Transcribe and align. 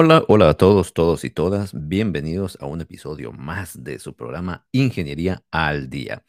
Hola, 0.00 0.24
hola 0.28 0.50
a 0.50 0.54
todos, 0.54 0.94
todos 0.94 1.24
y 1.24 1.30
todas. 1.30 1.72
Bienvenidos 1.74 2.56
a 2.60 2.66
un 2.66 2.80
episodio 2.80 3.32
más 3.32 3.82
de 3.82 3.98
su 3.98 4.14
programa 4.14 4.64
Ingeniería 4.70 5.42
al 5.50 5.90
Día. 5.90 6.24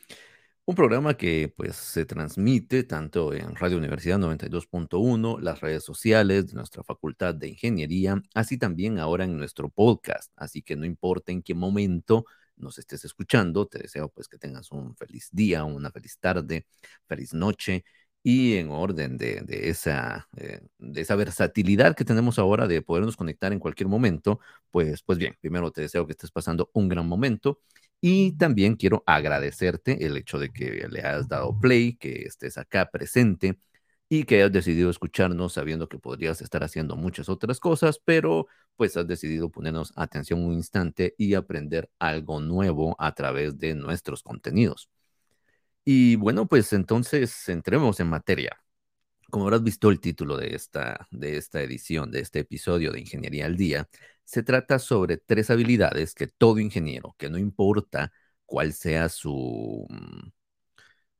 Un 0.66 0.74
programa 0.74 1.14
que 1.14 1.54
pues 1.56 1.76
se 1.76 2.04
transmite 2.06 2.84
tanto 2.84 3.32
en 3.32 3.56
Radio 3.56 3.78
Universidad 3.78 4.18
92.1, 4.18 5.40
las 5.40 5.62
redes 5.62 5.84
sociales 5.84 6.48
de 6.48 6.56
nuestra 6.56 6.82
Facultad 6.84 7.36
de 7.36 7.50
Ingeniería, 7.50 8.20
así 8.34 8.58
también 8.58 8.98
ahora 8.98 9.26
en 9.26 9.38
nuestro 9.38 9.70
podcast. 9.70 10.32
Así 10.36 10.64
que 10.64 10.76
no 10.76 10.86
importa 10.88 11.32
en 11.32 11.44
qué 11.44 11.54
momento 11.54 12.26
nos 12.58 12.80
estés 12.80 13.06
escuchando, 13.06 13.68
te 13.68 13.78
deseo 13.78 14.10
pues 14.10 14.28
que 14.28 14.40
tengas 14.40 14.72
un 14.72 14.96
feliz 14.96 15.30
día, 15.32 15.64
una 15.64 15.92
feliz 15.92 16.18
tarde, 16.18 16.66
feliz 17.08 17.36
noche 17.36 17.86
y 18.24 18.56
en 18.58 18.70
orden 18.72 19.18
de, 19.18 19.44
esa, 19.70 20.28
eh, 20.38 20.62
de 20.78 21.02
esa 21.02 21.16
versatilidad 21.16 21.96
que 21.96 22.06
tenemos 22.06 22.38
ahora 22.40 22.68
de 22.68 22.82
podernos 22.82 23.16
conectar 23.18 23.54
en 23.54 23.60
cualquier 23.60 23.88
momento, 23.90 24.40
pues, 24.72 25.02
pues 25.04 25.18
bien, 25.18 25.36
primero 25.42 25.72
te 25.72 25.82
deseo 25.82 26.06
que 26.06 26.12
estés 26.14 26.32
pasando 26.32 26.70
un 26.74 26.90
gran 26.90 27.08
momento 27.08 27.60
y 28.02 28.34
también 28.38 28.76
quiero 28.76 29.04
agradecerte 29.06 30.06
el 30.06 30.18
hecho 30.18 30.40
de 30.40 30.50
que 30.52 30.88
le 30.90 31.02
has 31.02 31.28
dado 31.28 31.58
play, 31.60 31.96
que 31.96 32.24
estés 32.24 32.58
acá 32.58 32.90
presente 32.92 33.58
y 34.10 34.24
que 34.26 34.42
has 34.44 34.52
decidido 34.52 34.90
escucharnos 34.90 35.54
sabiendo 35.54 35.88
que 35.88 36.00
podrías 36.00 36.42
estar 36.42 36.64
haciendo 36.64 36.96
muchas 36.96 37.30
otras 37.30 37.60
cosas, 37.60 38.00
pero 38.04 38.48
pues 38.76 38.98
has 38.98 39.08
decidido 39.08 39.50
ponernos 39.52 39.94
atención 39.96 40.44
un 40.44 40.54
instante 40.54 41.14
y 41.18 41.36
aprender 41.36 41.90
algo 42.00 42.40
nuevo 42.40 42.96
a 43.00 43.14
través 43.14 43.58
de 43.60 43.76
nuestros 43.76 44.24
contenidos. 44.24 44.90
Y 45.86 46.16
bueno, 46.18 46.48
pues 46.48 46.74
entonces 46.74 47.50
entremos 47.50 48.00
en 48.00 48.08
materia. 48.10 48.58
Como 49.32 49.46
habrás 49.46 49.64
visto 49.64 49.90
el 49.92 50.00
título 50.00 50.38
de 50.38 50.56
esta, 50.56 51.08
de 51.12 51.38
esta 51.38 51.62
edición, 51.62 52.12
de 52.12 52.22
este 52.22 52.40
episodio 52.40 52.92
de 52.92 53.02
Ingeniería 53.02 53.46
al 53.48 53.58
Día, 53.58 53.90
se 54.26 54.44
trata 54.44 54.80
sobre 54.80 55.18
tres 55.18 55.50
habilidades 55.52 56.16
que 56.16 56.28
todo 56.28 56.60
ingeniero, 56.60 57.16
que 57.18 57.30
no 57.30 57.38
importa 57.40 58.12
cuál 58.46 58.74
sea 58.74 59.10
su 59.10 59.88
mm, 59.90 60.30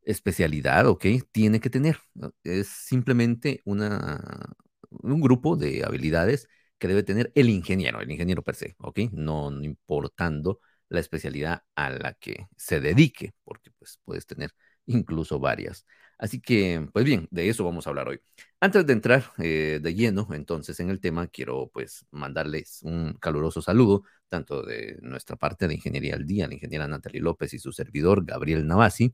especialidad, 0.04 0.88
¿ok? 0.88 1.06
Tiene 1.32 1.60
que 1.60 1.70
tener. 1.70 2.00
Es 2.44 2.68
simplemente 2.70 3.62
una, 3.66 4.56
un 4.90 5.22
grupo 5.22 5.56
de 5.58 5.84
habilidades 5.86 6.48
que 6.78 6.88
debe 6.88 7.04
tener 7.04 7.32
el 7.36 7.50
ingeniero, 7.50 8.02
el 8.02 8.12
ingeniero 8.12 8.44
per 8.44 8.56
se, 8.56 8.76
¿ok? 8.80 9.00
No, 9.12 9.52
no 9.52 9.64
importando 9.64 10.60
la 10.90 11.00
especialidad 11.00 11.64
a 11.76 11.90
la 11.92 12.14
que 12.14 12.48
se 12.58 12.80
dedique, 12.80 13.34
porque 13.44 13.72
pues 13.72 14.00
puedes 14.06 14.26
tener 14.26 14.54
incluso 14.86 15.40
varias. 15.40 15.86
Así 16.18 16.42
que, 16.42 16.86
pues 16.92 17.06
bien, 17.06 17.28
de 17.32 17.48
eso 17.48 17.64
vamos 17.64 17.88
a 17.88 17.92
hablar 17.92 18.10
hoy. 18.10 18.20
Antes 18.60 18.86
de 18.86 18.92
entrar 18.94 19.24
eh, 19.38 19.80
de 19.82 19.94
lleno, 19.96 20.28
entonces, 20.34 20.80
en 20.82 20.90
el 20.90 21.00
tema, 21.00 21.28
quiero 21.28 21.70
pues 21.74 22.06
mandarles 22.12 22.82
un 22.84 23.14
caluroso 23.14 23.62
saludo, 23.62 24.04
tanto 24.28 24.64
de 24.64 24.98
nuestra 25.02 25.38
parte 25.38 25.68
de 25.68 25.76
Ingeniería 25.76 26.16
al 26.16 26.26
Día, 26.26 26.48
la 26.48 26.56
ingeniera 26.56 26.88
Natalie 26.88 27.22
López 27.22 27.54
y 27.54 27.60
su 27.60 27.72
servidor, 27.72 28.26
Gabriel 28.26 28.68
Navasi, 28.68 29.14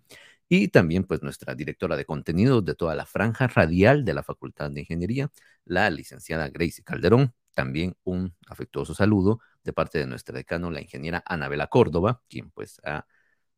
y 0.50 0.70
también 0.70 1.04
pues 1.04 1.22
nuestra 1.22 1.54
directora 1.56 1.96
de 1.96 2.06
contenidos 2.06 2.66
de 2.66 2.76
toda 2.76 2.96
la 2.96 3.06
franja 3.06 3.48
radial 3.48 4.04
de 4.06 4.14
la 4.14 4.24
Facultad 4.24 4.72
de 4.72 4.82
Ingeniería, 4.82 5.32
la 5.66 5.90
licenciada 5.92 6.50
Gracie 6.50 6.84
Calderón. 6.84 7.34
También 7.54 7.96
un 8.04 8.36
afectuoso 8.48 8.94
saludo 8.96 9.40
de 9.66 9.74
parte 9.74 9.98
de 10.00 10.06
nuestra 10.06 10.38
decano, 10.38 10.72
la 10.72 10.82
ingeniera 10.82 11.24
Anabela 11.26 11.68
Córdoba, 11.68 12.22
quien 12.30 12.52
pues 12.52 12.80
ha 12.86 13.06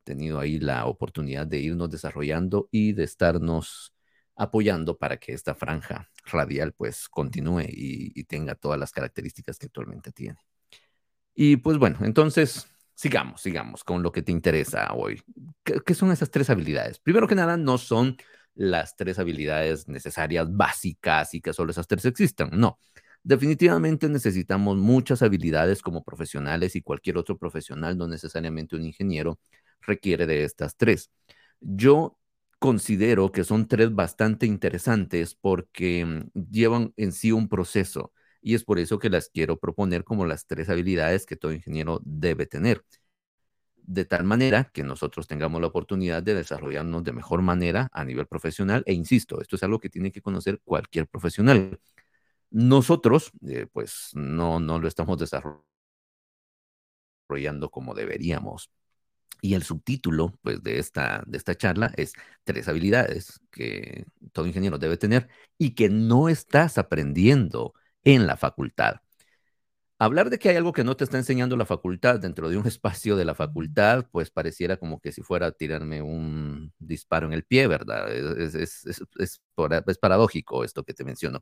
tenido 0.03 0.40
ahí 0.40 0.57
la 0.57 0.85
oportunidad 0.85 1.45
de 1.45 1.59
irnos 1.59 1.91
desarrollando 1.91 2.69
y 2.72 2.94
de 2.94 3.03
estarnos 3.03 3.94
apoyando 4.35 4.97
para 4.97 5.17
que 5.17 5.34
esta 5.34 5.53
franja 5.53 6.09
radial 6.25 6.73
pues 6.73 7.09
continúe 7.09 7.66
y, 7.67 8.23
tenga 8.23 8.56
todas 8.56 8.79
las 8.79 8.91
características 8.91 9.59
que 9.59 9.66
actualmente 9.66 10.12
tiene. 10.12 10.40
Y 11.35 11.57
pues 11.57 11.78
bueno, 11.78 12.00
entonces 12.01 12.67
sigamos, 12.96 13.41
sigamos 13.41 13.84
con 13.84 14.01
lo 14.01 14.12
que 14.12 14.22
te 14.22 14.31
interesa 14.31 14.94
hoy. 14.94 15.22
¿Qué, 15.63 15.81
¿Qué, 15.85 15.94
son 15.94 16.12
esas 16.12 16.31
tres 16.31 16.50
habilidades? 16.50 17.00
Primero 17.00 17.28
que 17.28 17.35
nada, 17.35 17.57
no 17.57 17.78
son 17.78 18.17
las 18.53 18.96
tres 18.96 19.19
habilidades 19.19 19.88
necesarias 19.88 20.47
básicas 20.50 21.34
y 21.34 21.41
que 21.41 21.53
solo 21.53 21.72
esas 21.72 21.88
tres 21.88 22.06
existan, 22.06 22.50
no. 22.53 22.79
Definitivamente 23.23 24.09
necesitamos 24.09 24.78
muchas 24.78 25.22
habilidades 25.22 25.81
como 25.81 26.03
profesionales 26.03 26.75
y 26.75 26.81
cualquier 26.81 27.17
otro 27.17 27.38
profesional, 27.38 27.97
no 27.97 28.07
necesariamente 28.07 28.75
un 28.75 28.85
ingeniero, 28.85 29.39
requiere 29.81 30.25
de 30.25 30.44
estas 30.44 30.78
tres. 30.78 31.11
Yo 31.59 32.17
considero 32.59 33.31
que 33.31 33.44
son 33.44 33.67
tres 33.67 33.94
bastante 33.94 34.45
interesantes 34.45 35.35
porque 35.35 36.05
mm, 36.05 36.41
llevan 36.51 36.94
en 36.97 37.11
sí 37.11 37.31
un 37.31 37.50
proceso 37.50 38.13
y 38.41 38.55
es 38.55 38.63
por 38.63 38.79
eso 38.79 39.00
que 39.00 39.09
las 39.09 39.29
quiero 39.29 39.59
proponer 39.59 40.03
como 40.03 40.25
las 40.25 40.45
tres 40.47 40.69
habilidades 40.69 41.25
que 41.25 41.35
todo 41.35 41.53
ingeniero 41.53 41.99
debe 42.05 42.45
tener. 42.45 42.84
De 43.84 44.03
tal 44.05 44.25
manera 44.25 44.66
que 44.73 44.84
nosotros 44.84 45.28
tengamos 45.28 45.61
la 45.61 45.67
oportunidad 45.67 46.22
de 46.22 46.35
desarrollarnos 46.35 47.03
de 47.03 47.13
mejor 47.13 47.41
manera 47.41 47.89
a 47.94 48.03
nivel 48.03 48.28
profesional. 48.28 48.84
E 48.85 48.94
insisto, 48.94 49.41
esto 49.41 49.55
es 49.55 49.63
algo 49.63 49.79
que 49.79 49.89
tiene 49.89 50.11
que 50.11 50.22
conocer 50.22 50.59
cualquier 50.66 51.07
profesional. 51.07 51.79
Nosotros, 52.52 53.31
eh, 53.47 53.68
pues, 53.72 54.09
no, 54.13 54.59
no 54.59 54.80
lo 54.80 54.88
estamos 54.88 55.18
desarrollando 55.18 55.63
como 57.72 57.94
deberíamos. 57.94 58.72
Y 59.41 59.56
el 59.56 59.63
subtítulo 59.63 60.38
pues, 60.44 60.63
de, 60.63 60.80
esta, 60.80 61.24
de 61.28 61.38
esta 61.38 61.56
charla 61.56 61.91
es 61.97 62.13
tres 62.44 62.68
habilidades 62.68 63.40
que 63.52 64.06
todo 64.34 64.47
ingeniero 64.47 64.80
debe 64.80 64.97
tener 64.97 65.30
y 65.58 65.75
que 65.75 65.90
no 65.90 66.30
estás 66.30 66.78
aprendiendo 66.78 67.74
en 68.03 68.28
la 68.28 68.38
facultad. 68.38 68.97
Hablar 70.00 70.29
de 70.29 70.38
que 70.38 70.50
hay 70.50 70.56
algo 70.58 70.74
que 70.74 70.84
no 70.84 70.96
te 70.96 71.03
está 71.06 71.18
enseñando 71.18 71.58
la 71.58 71.66
facultad 71.66 72.19
dentro 72.19 72.50
de 72.50 72.58
un 72.58 72.66
espacio 72.68 73.16
de 73.16 73.25
la 73.25 73.34
facultad, 73.35 74.08
pues 74.12 74.29
pareciera 74.31 74.78
como 74.78 75.00
que 75.00 75.12
si 75.12 75.22
fuera 75.24 75.47
a 75.47 75.52
tirarme 75.52 76.02
un 76.03 76.74
disparo 76.79 77.28
en 77.28 77.34
el 77.34 77.44
pie, 77.44 77.68
¿verdad? 77.68 78.12
Es, 78.14 78.53
es, 78.56 78.85
es, 78.85 79.41
es 79.88 79.97
paradójico 80.00 80.64
esto 80.64 80.84
que 80.84 80.94
te 80.94 81.03
menciono. 81.03 81.41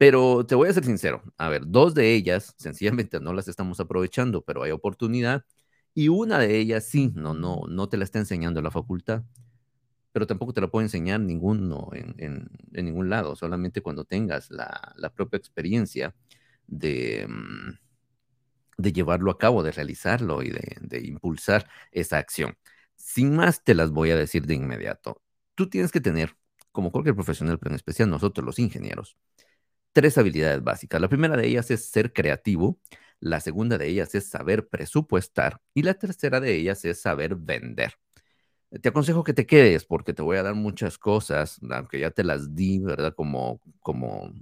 Pero 0.00 0.46
te 0.46 0.54
voy 0.54 0.66
a 0.70 0.72
ser 0.72 0.86
sincero, 0.86 1.22
a 1.36 1.50
ver, 1.50 1.64
dos 1.66 1.92
de 1.92 2.14
ellas 2.14 2.54
sencillamente 2.56 3.20
no 3.20 3.34
las 3.34 3.48
estamos 3.48 3.80
aprovechando, 3.80 4.40
pero 4.42 4.62
hay 4.62 4.70
oportunidad 4.70 5.44
y 5.94 6.08
una 6.08 6.38
de 6.38 6.56
ellas 6.58 6.86
sí, 6.86 7.12
no, 7.14 7.34
no, 7.34 7.64
no 7.68 7.86
te 7.90 7.98
la 7.98 8.04
está 8.04 8.18
enseñando 8.18 8.62
la 8.62 8.70
facultad, 8.70 9.24
pero 10.12 10.26
tampoco 10.26 10.54
te 10.54 10.62
la 10.62 10.68
puede 10.70 10.86
enseñar 10.86 11.20
ninguno 11.20 11.90
en, 11.92 12.14
en, 12.18 12.50
ningún 12.86 13.10
lado, 13.10 13.36
solamente 13.36 13.82
cuando 13.82 14.04
tengas 14.06 14.50
la, 14.50 14.94
la 14.96 15.10
propia 15.12 15.38
experiencia 15.38 16.14
de, 16.66 17.26
mm, 17.28 17.72
de 18.78 18.92
llevarlo 18.92 19.30
a 19.30 19.38
cabo, 19.38 19.62
de 19.62 19.72
realizarlo 19.72 20.42
y 20.42 20.50
de, 20.50 20.76
de 20.80 21.00
impulsar 21.06 21.68
esa 21.92 22.18
acción. 22.18 22.56
Sin 22.96 23.36
más, 23.36 23.62
te 23.64 23.74
las 23.74 23.90
voy 23.90 24.10
a 24.10 24.16
decir 24.16 24.46
de 24.46 24.54
inmediato. 24.54 25.22
Tú 25.54 25.68
tienes 25.68 25.92
que 25.92 26.00
tener, 26.00 26.36
como 26.72 26.90
cualquier 26.92 27.14
profesional, 27.14 27.58
pero 27.58 27.72
en 27.72 27.76
especial 27.76 28.08
nosotros 28.10 28.44
los 28.44 28.58
ingenieros, 28.58 29.16
tres 29.92 30.18
habilidades 30.18 30.62
básicas. 30.62 31.00
La 31.00 31.08
primera 31.08 31.36
de 31.36 31.46
ellas 31.46 31.70
es 31.70 31.84
ser 31.90 32.12
creativo 32.12 32.78
la 33.20 33.40
segunda 33.40 33.76
de 33.78 33.86
ellas 33.86 34.14
es 34.14 34.28
saber 34.28 34.68
presupuestar 34.68 35.60
y 35.74 35.82
la 35.82 35.94
tercera 35.94 36.40
de 36.40 36.54
ellas 36.56 36.84
es 36.86 37.00
saber 37.02 37.36
vender. 37.36 37.94
Te 38.82 38.88
aconsejo 38.90 39.24
que 39.24 39.34
te 39.34 39.46
quedes 39.46 39.84
porque 39.84 40.14
te 40.14 40.22
voy 40.22 40.36
a 40.38 40.42
dar 40.44 40.54
muchas 40.54 40.96
cosas, 40.98 41.58
aunque 41.70 42.00
ya 42.00 42.10
te 42.12 42.24
las 42.24 42.54
di, 42.54 42.78
¿verdad? 42.78 43.14
Como, 43.14 43.60
como 43.80 44.32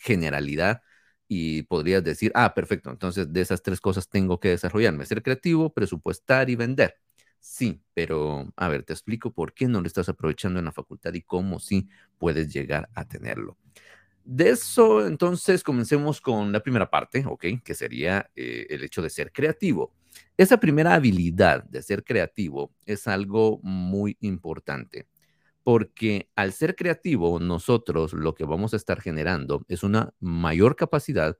generalidad 0.00 0.82
y 1.28 1.62
podrías 1.64 2.02
decir, 2.04 2.32
ah, 2.34 2.54
perfecto, 2.54 2.90
entonces 2.90 3.32
de 3.32 3.40
esas 3.42 3.62
tres 3.62 3.80
cosas 3.80 4.08
tengo 4.08 4.40
que 4.40 4.48
desarrollarme, 4.50 5.06
ser 5.06 5.22
creativo, 5.22 5.72
presupuestar 5.72 6.50
y 6.50 6.56
vender. 6.56 6.96
Sí, 7.38 7.82
pero 7.94 8.52
a 8.56 8.68
ver, 8.68 8.82
te 8.84 8.92
explico 8.92 9.32
por 9.32 9.54
qué 9.54 9.68
no 9.68 9.80
lo 9.80 9.86
estás 9.86 10.08
aprovechando 10.08 10.58
en 10.58 10.66
la 10.66 10.72
facultad 10.72 11.14
y 11.14 11.22
cómo 11.22 11.60
sí 11.60 11.88
puedes 12.18 12.52
llegar 12.52 12.88
a 12.94 13.06
tenerlo. 13.06 13.56
De 14.32 14.50
eso, 14.50 15.08
entonces, 15.08 15.64
comencemos 15.64 16.20
con 16.20 16.52
la 16.52 16.62
primera 16.62 16.88
parte, 16.88 17.24
¿ok? 17.26 17.46
Que 17.64 17.74
sería 17.74 18.30
eh, 18.36 18.64
el 18.70 18.84
hecho 18.84 19.02
de 19.02 19.10
ser 19.10 19.32
creativo. 19.32 19.92
Esa 20.36 20.60
primera 20.60 20.94
habilidad 20.94 21.64
de 21.64 21.82
ser 21.82 22.04
creativo 22.04 22.72
es 22.86 23.08
algo 23.08 23.58
muy 23.64 24.16
importante, 24.20 25.08
porque 25.64 26.30
al 26.36 26.52
ser 26.52 26.76
creativo, 26.76 27.40
nosotros 27.40 28.12
lo 28.12 28.36
que 28.36 28.44
vamos 28.44 28.72
a 28.72 28.76
estar 28.76 29.00
generando 29.00 29.64
es 29.68 29.82
una 29.82 30.14
mayor 30.20 30.76
capacidad 30.76 31.36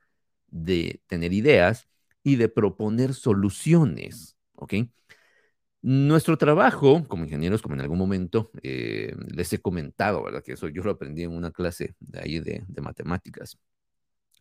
de 0.49 1.01
tener 1.07 1.33
ideas 1.33 1.89
y 2.25 2.37
de 2.37 2.49
proponer 2.49 3.15
soluciones, 3.15 4.37
¿ok? 4.57 4.75
Nuestro 5.83 6.37
trabajo 6.37 7.07
como 7.09 7.25
ingenieros, 7.25 7.63
como 7.63 7.75
en 7.75 7.81
algún 7.81 7.99
momento 7.99 8.51
eh, 8.63 9.15
les 9.35 9.53
he 9.55 9.61
comentado, 9.63 10.23
¿verdad? 10.23 10.43
Que 10.43 10.53
eso 10.53 10.69
yo 10.69 10.83
lo 10.83 10.91
aprendí 10.91 11.23
en 11.23 11.33
una 11.33 11.53
clase 11.53 11.95
de 12.01 12.21
ahí 12.21 12.39
de, 12.39 12.65
matemáticas, 12.83 13.59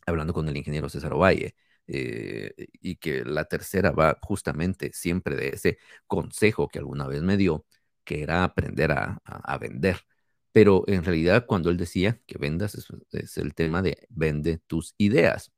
hablando 0.06 0.33
con 0.33 0.50
el 0.50 0.57
ingeniero 0.57 0.89
César 0.89 1.13
Ovalle, 1.13 1.56
eh, 1.88 2.53
y 2.81 2.97
que 2.97 3.24
la 3.25 3.45
tercera 3.45 3.91
va 3.91 4.18
justamente 4.21 4.91
siempre 4.94 5.36
de 5.36 5.50
ese 5.50 5.80
consejo 6.07 6.68
que 6.68 6.80
alguna 6.80 7.07
vez 7.07 7.21
me 7.24 7.38
dio, 7.38 7.65
que 8.03 8.24
era 8.24 8.44
aprender 8.44 8.92
a, 8.92 9.21
vender. 9.59 9.97
Pero 10.51 10.83
en 10.88 11.03
realidad 11.03 11.45
cuando 11.47 11.69
él 11.69 11.77
decía 11.77 12.19
que 12.27 12.38
vendas 12.38 12.75
es 13.12 13.38
el 13.38 13.53
tema 13.56 13.81
de 13.81 14.07
vende 14.09 14.59
tus 14.68 14.94
ideas. 14.97 15.51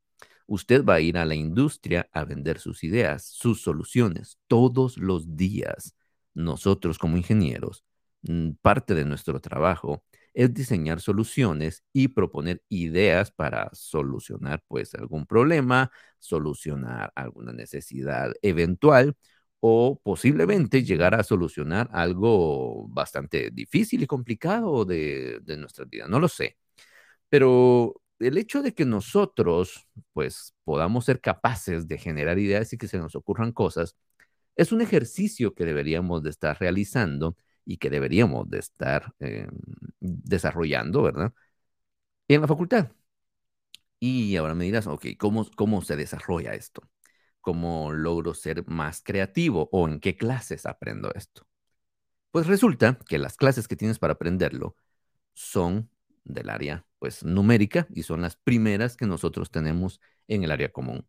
Usted 0.47 0.83
va 0.83 0.95
a 0.95 0.99
ir 1.01 1.17
a 1.17 1.25
la 1.25 1.35
industria 1.35 2.09
a 2.11 2.23
vender 2.25 2.59
sus 2.59 2.83
ideas, 2.83 3.25
sus 3.25 3.61
soluciones, 3.61 4.37
todos 4.47 4.97
los 4.97 5.35
días. 5.37 5.95
Nosotros 6.33 6.97
como 6.97 7.17
ingenieros, 7.17 7.83
mm, 8.23 8.51
parte 8.61 8.93
de 8.95 9.05
nuestro 9.05 9.39
trabajo 9.41 10.03
es 10.33 10.53
diseñar 10.53 11.01
soluciones 11.01 11.83
y 11.93 12.09
proponer 12.09 12.61
ideas 12.69 13.31
para 13.31 13.69
solucionar 13.73 14.63
pues 14.67 14.93
algún 14.95 15.25
problema, 15.25 15.91
solucionar 16.19 17.11
alguna 17.15 17.51
necesidad 17.53 18.31
eventual 18.41 19.15
o 19.59 19.99
posiblemente 20.03 20.83
llegar 20.83 21.15
a 21.15 21.23
solucionar 21.23 21.89
algo 21.93 22.87
bastante 22.89 23.51
difícil 23.51 24.03
y 24.03 24.07
complicado 24.07 24.85
de, 24.85 25.39
de 25.43 25.57
nuestra 25.57 25.85
vida. 25.85 26.07
No 26.07 26.19
lo 26.19 26.27
sé. 26.27 26.57
Pero 27.29 28.01
el 28.21 28.37
hecho 28.37 28.61
de 28.61 28.73
que 28.73 28.85
nosotros 28.85 29.87
pues 30.13 30.55
podamos 30.63 31.05
ser 31.05 31.21
capaces 31.21 31.87
de 31.87 31.97
generar 31.97 32.39
ideas 32.39 32.73
y 32.73 32.77
que 32.77 32.87
se 32.87 32.97
nos 32.97 33.15
ocurran 33.15 33.51
cosas 33.51 33.95
es 34.55 34.71
un 34.71 34.81
ejercicio 34.81 35.53
que 35.55 35.65
deberíamos 35.65 36.23
de 36.23 36.29
estar 36.31 36.59
realizando 36.59 37.37
y 37.65 37.77
que 37.77 37.89
deberíamos 37.89 38.49
de 38.49 38.59
estar 38.59 39.13
eh, 39.19 39.47
desarrollando, 39.99 41.03
¿verdad? 41.03 41.33
En 42.27 42.41
la 42.41 42.47
facultad. 42.47 42.91
Y 43.99 44.35
ahora 44.35 44.55
me 44.55 44.65
dirás, 44.65 44.87
ok, 44.87 45.07
¿cómo, 45.17 45.47
¿cómo 45.55 45.81
se 45.81 45.95
desarrolla 45.95 46.53
esto? 46.53 46.81
¿Cómo 47.41 47.91
logro 47.91 48.33
ser 48.33 48.67
más 48.67 49.01
creativo 49.03 49.69
o 49.71 49.87
en 49.87 49.99
qué 49.99 50.15
clases 50.17 50.65
aprendo 50.65 51.13
esto? 51.13 51.47
Pues 52.31 52.47
resulta 52.47 52.97
que 53.07 53.19
las 53.19 53.37
clases 53.37 53.67
que 53.67 53.75
tienes 53.75 53.99
para 53.99 54.13
aprenderlo 54.13 54.75
son 55.33 55.89
del 56.23 56.49
área 56.49 56.85
pues 56.99 57.23
numérica 57.23 57.87
y 57.93 58.03
son 58.03 58.21
las 58.21 58.35
primeras 58.35 58.95
que 58.97 59.07
nosotros 59.07 59.51
tenemos 59.51 59.99
en 60.27 60.43
el 60.43 60.51
área 60.51 60.71
común. 60.71 61.05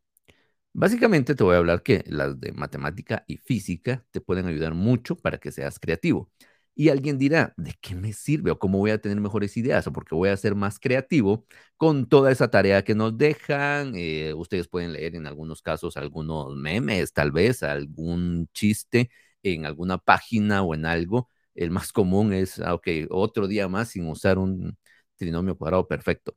Básicamente 0.75 1.35
te 1.35 1.45
voy 1.45 1.55
a 1.55 1.59
hablar 1.59 1.83
que 1.83 2.03
las 2.07 2.41
de 2.41 2.53
matemática 2.53 3.25
y 3.27 3.37
física 3.37 4.05
te 4.11 4.21
pueden 4.23 4.47
ayudar 4.47 4.75
mucho 4.75 5.17
para 5.17 5.39
que 5.39 5.53
seas 5.53 5.79
creativo. 5.79 6.31
Y 6.75 6.89
alguien 6.89 7.19
dirá, 7.19 7.53
¿de 7.59 7.75
qué 7.83 7.95
me 7.95 8.15
sirve 8.15 8.51
o 8.51 8.59
cómo 8.59 8.79
voy 8.79 8.91
a 8.93 8.99
tener 9.01 9.21
mejores 9.21 9.57
ideas 9.59 9.87
o 9.87 9.93
porque 9.93 10.15
voy 10.15 10.31
a 10.31 10.37
ser 10.39 10.55
más 10.55 10.79
creativo 10.79 11.45
con 11.77 12.09
toda 12.09 12.33
esa 12.33 12.51
tarea 12.51 12.83
que 12.85 12.95
nos 12.95 13.19
dejan? 13.19 13.93
Eh, 13.97 14.33
ustedes 14.35 14.69
pueden 14.69 14.95
leer 14.95 15.15
en 15.15 15.27
algunos 15.27 15.61
casos 15.61 15.99
algunos 15.99 16.57
memes, 16.57 17.13
tal 17.13 17.31
vez 17.33 17.63
algún 17.63 18.49
chiste 18.55 19.11
en 19.43 19.67
alguna 19.67 19.99
página 19.99 20.63
o 20.63 20.75
en 20.75 20.87
algo. 20.87 21.29
El 21.55 21.71
más 21.71 21.93
común 21.93 22.33
es, 22.33 22.59
ah, 22.61 22.73
ok, 22.75 22.89
otro 23.11 23.47
día 23.49 23.69
más 23.69 23.91
sin 23.91 24.09
usar 24.09 24.39
un 24.39 24.79
trinomio 25.23 25.57
cuadrado 25.57 25.87
perfecto. 25.89 26.37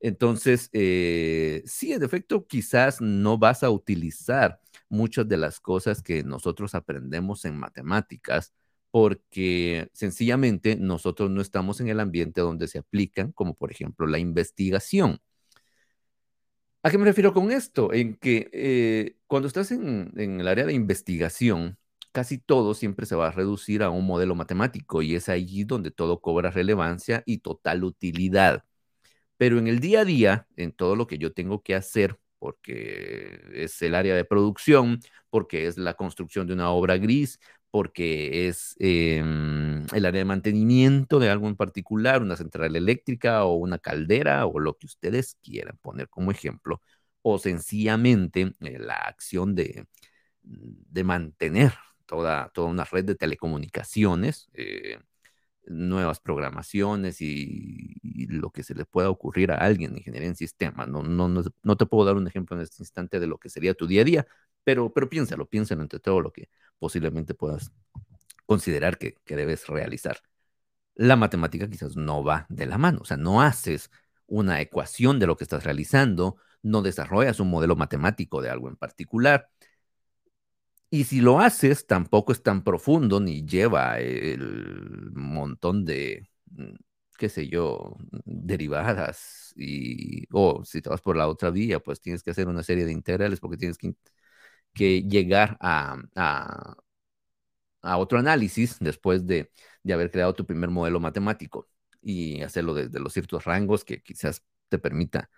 Entonces, 0.00 0.68
eh, 0.72 1.62
sí, 1.66 1.92
en 1.92 2.02
efecto, 2.02 2.46
quizás 2.46 3.00
no 3.00 3.38
vas 3.38 3.62
a 3.62 3.70
utilizar 3.70 4.60
muchas 4.88 5.26
de 5.28 5.36
las 5.38 5.58
cosas 5.60 6.02
que 6.02 6.22
nosotros 6.22 6.74
aprendemos 6.74 7.44
en 7.44 7.56
matemáticas 7.58 8.52
porque 8.90 9.88
sencillamente 9.92 10.76
nosotros 10.76 11.30
no 11.30 11.40
estamos 11.42 11.80
en 11.80 11.88
el 11.88 12.00
ambiente 12.00 12.40
donde 12.40 12.68
se 12.68 12.78
aplican, 12.78 13.32
como 13.32 13.54
por 13.54 13.70
ejemplo 13.70 14.06
la 14.06 14.18
investigación. 14.18 15.20
¿A 16.82 16.90
qué 16.90 16.98
me 16.98 17.04
refiero 17.04 17.34
con 17.34 17.50
esto? 17.50 17.92
En 17.92 18.14
que 18.14 18.48
eh, 18.52 19.16
cuando 19.26 19.48
estás 19.48 19.72
en, 19.72 20.12
en 20.16 20.40
el 20.40 20.48
área 20.48 20.66
de 20.66 20.72
investigación, 20.72 21.78
casi 22.16 22.38
todo 22.38 22.72
siempre 22.72 23.04
se 23.04 23.14
va 23.14 23.28
a 23.28 23.30
reducir 23.30 23.82
a 23.82 23.90
un 23.90 24.06
modelo 24.06 24.34
matemático 24.34 25.02
y 25.02 25.14
es 25.14 25.28
allí 25.28 25.64
donde 25.64 25.90
todo 25.90 26.22
cobra 26.22 26.50
relevancia 26.50 27.22
y 27.26 27.38
total 27.40 27.84
utilidad. 27.84 28.64
Pero 29.36 29.58
en 29.58 29.68
el 29.68 29.80
día 29.80 30.00
a 30.02 30.04
día, 30.06 30.48
en 30.56 30.72
todo 30.72 30.96
lo 30.96 31.06
que 31.06 31.18
yo 31.18 31.32
tengo 31.34 31.62
que 31.62 31.74
hacer, 31.74 32.18
porque 32.38 33.40
es 33.54 33.82
el 33.82 33.94
área 33.94 34.14
de 34.16 34.24
producción, 34.24 35.00
porque 35.30 35.66
es 35.66 35.78
la 35.78 35.94
construcción 35.94 36.46
de 36.46 36.54
una 36.54 36.70
obra 36.70 36.96
gris, 36.98 37.38
porque 37.70 38.48
es 38.48 38.76
em, 38.78 39.84
el 39.94 40.06
área 40.06 40.20
de 40.20 40.24
mantenimiento 40.24 41.18
de 41.18 41.30
algo 41.30 41.48
en 41.48 41.56
particular, 41.56 42.22
una 42.22 42.36
central 42.36 42.76
eléctrica 42.76 43.44
o 43.44 43.56
una 43.56 43.78
caldera 43.78 44.46
o 44.46 44.58
lo 44.60 44.74
que 44.78 44.86
ustedes 44.86 45.36
quieran 45.42 45.78
poner 45.82 46.08
como 46.08 46.30
ejemplo, 46.30 46.80
o 47.22 47.38
sencillamente 47.38 48.54
eh, 48.60 48.78
la 48.78 48.94
acción 48.96 49.54
de, 49.54 49.86
de 50.42 51.04
mantener 51.04 51.74
toda, 52.06 52.50
toda 52.50 52.68
una 52.68 52.84
red 52.84 53.04
de 53.04 53.14
telecomunicaciones, 53.14 54.48
eh, 54.54 54.98
nuevas 55.66 56.20
programaciones 56.20 57.20
y, 57.20 57.96
lo 58.28 58.50
que 58.50 58.62
se 58.62 58.74
le 58.74 58.84
pueda 58.84 59.10
ocurrir 59.10 59.52
a 59.52 59.56
alguien 59.56 59.92
en 59.92 59.98
ingeniería 59.98 60.28
en 60.28 60.36
sistemas. 60.36 60.88
No, 60.88 61.02
no, 61.02 61.28
no, 61.28 61.42
no, 61.62 61.76
te 61.76 61.86
puedo 61.86 62.04
dar 62.04 62.16
un 62.16 62.26
ejemplo 62.26 62.56
en 62.56 62.62
este 62.62 62.82
instante 62.82 63.20
de 63.20 63.26
lo 63.26 63.38
que 63.38 63.48
sería 63.48 63.74
tu 63.74 63.86
día 63.86 64.02
a 64.02 64.04
día, 64.04 64.26
pero, 64.64 64.92
pero 64.92 65.08
piénsalo, 65.08 65.46
piénsalo 65.46 65.82
entre 65.82 66.00
todo 66.00 66.20
lo 66.20 66.32
que 66.32 66.48
posiblemente 66.78 67.34
puedas 67.34 67.72
considerar 68.46 68.98
que, 68.98 69.14
que 69.24 69.36
debes 69.36 69.66
realizar. 69.68 70.18
La 70.94 71.16
matemática 71.16 71.68
quizás 71.68 71.96
no 71.96 72.24
va 72.24 72.46
de 72.48 72.66
la 72.66 72.78
mano, 72.78 73.00
o 73.02 73.04
sea, 73.04 73.16
no 73.16 73.42
haces 73.42 73.90
una 74.26 74.60
ecuación 74.60 75.18
de 75.18 75.26
lo 75.26 75.36
que 75.36 75.44
estás 75.44 75.64
realizando, 75.64 76.36
no 76.62 76.82
desarrollas 76.82 77.40
un 77.40 77.50
modelo 77.50 77.76
matemático 77.76 78.42
de 78.42 78.50
algo 78.50 78.68
en 78.68 78.76
particular. 78.76 79.50
Y 80.90 81.04
si 81.04 81.20
lo 81.20 81.40
haces, 81.40 81.86
tampoco 81.86 82.32
es 82.32 82.42
tan 82.42 82.62
profundo 82.62 83.20
ni 83.20 83.44
lleva 83.44 83.98
el 83.98 85.10
montón 85.14 85.84
de, 85.84 86.28
mm, 86.50 86.74
qué 87.18 87.28
sé 87.28 87.48
yo, 87.48 87.96
derivadas 88.24 89.52
y, 89.56 90.26
o 90.32 90.64
si 90.64 90.82
te 90.82 90.90
vas 90.90 91.00
por 91.00 91.16
la 91.16 91.28
otra 91.28 91.50
vía, 91.50 91.80
pues 91.80 92.00
tienes 92.00 92.22
que 92.22 92.30
hacer 92.30 92.48
una 92.48 92.62
serie 92.62 92.84
de 92.84 92.92
integrales 92.92 93.40
porque 93.40 93.56
tienes 93.56 93.78
que, 93.78 93.94
llegar 95.02 95.56
a, 95.60 95.96
a 97.86 97.98
otro 97.98 98.18
análisis 98.18 98.76
después 98.80 99.26
de, 99.26 99.50
haber 99.92 100.10
creado 100.10 100.34
tu 100.34 100.44
primer 100.46 100.70
modelo 100.70 101.00
matemático 101.00 101.68
y 102.02 102.42
hacerlo 102.42 102.74
desde 102.74 102.98
los 103.00 103.12
ciertos 103.12 103.44
rangos 103.44 103.84
que 103.84 104.02
quizás 104.02 104.42
te 104.68 104.78
permita 104.78 105.30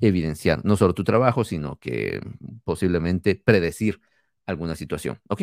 evidenciar 0.00 0.64
no 0.64 0.76
solo 0.76 0.94
tu 0.94 1.04
trabajo, 1.04 1.44
sino 1.44 1.78
que 1.78 2.20
posiblemente 2.64 3.36
predecir 3.36 4.00
alguna 4.46 4.74
situación. 4.76 5.20
¿Ok? 5.28 5.42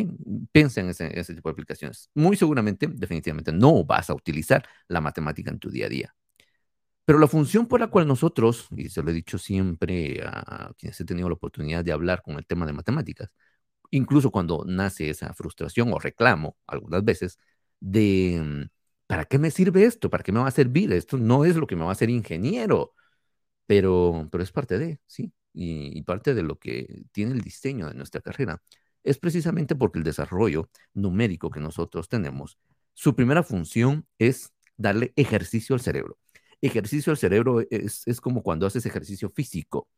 Piensa 0.52 0.80
en 0.80 0.90
ese, 0.90 1.18
ese, 1.18 1.34
tipo 1.34 1.48
de 1.48 1.52
aplicaciones. 1.52 2.10
Muy 2.14 2.36
seguramente, 2.36 2.86
definitivamente, 2.88 3.52
no 3.52 3.84
vas 3.84 4.10
a 4.10 4.14
utilizar 4.14 4.64
la 4.88 5.00
matemática 5.00 5.50
en 5.50 5.58
tu 5.58 5.70
día 5.70 5.86
a 5.86 5.88
día. 5.88 6.14
Pero 7.04 7.18
la 7.18 7.26
función 7.26 7.66
por 7.66 7.80
la 7.80 7.88
cual 7.88 8.06
nosotros, 8.06 8.68
y 8.76 8.88
se 8.88 9.02
lo 9.02 9.10
he 9.10 9.14
dicho 9.14 9.38
siempre 9.38 10.22
a 10.24 10.72
quienes 10.78 11.00
he 11.00 11.04
tenido 11.04 11.28
la 11.28 11.34
oportunidad 11.34 11.84
de 11.84 11.92
hablar 11.92 12.22
con 12.22 12.36
el 12.36 12.46
tema 12.46 12.66
de 12.66 12.72
matemáticas, 12.72 13.34
incluso 13.90 14.30
cuando 14.30 14.64
nace 14.66 15.10
esa 15.10 15.34
frustración 15.34 15.92
o 15.92 15.98
reclamo, 15.98 16.56
algunas 16.66 17.04
veces, 17.04 17.38
de, 17.80 18.40
mm, 18.42 18.70
¿para 19.06 19.24
qué 19.26 19.38
me 19.38 19.50
sirve 19.50 19.84
esto? 19.84 20.10
¿Para 20.10 20.22
qué 20.24 20.32
me 20.32 20.40
va 20.40 20.48
a 20.48 20.50
servir? 20.52 20.92
Esto 20.92 21.18
no 21.18 21.44
es 21.44 21.56
lo 21.56 21.66
que 21.66 21.76
me 21.76 21.82
va 21.84 21.90
a 21.90 21.92
hacer 21.92 22.10
ingeniero, 22.10 22.94
pero, 23.66 24.28
pero 24.30 24.44
es 24.44 24.52
parte 24.52 24.78
de, 24.78 25.00
sí, 25.06 25.32
y, 25.52 26.02
parte 26.02 26.34
de 26.34 26.42
lo 26.42 26.58
que 26.58 27.04
tiene 27.12 27.32
el 27.32 27.40
diseño 27.42 27.88
de 27.88 27.94
nuestra 27.94 28.20
carrera. 28.20 28.62
Es 29.04 29.18
precisamente 29.18 29.74
porque 29.74 29.98
el 29.98 30.04
desarrollo 30.04 30.68
numérico 30.94 31.50
que 31.50 31.60
nosotros 31.60 32.08
tenemos, 32.08 32.58
su 32.94 33.14
primera 33.14 33.42
función 33.42 34.06
es 34.18 34.52
darle 34.76 35.12
ejercicio 35.16 35.74
al 35.74 35.80
cerebro. 35.80 36.18
Ejercicio 36.60 37.10
al 37.10 37.16
cerebro 37.18 37.60
es, 37.70 38.02
es 38.06 38.20
como 38.20 38.42
cuando 38.42 38.66
haces 38.66 38.84
ejercicio 38.86 39.30
físico. 39.30 39.88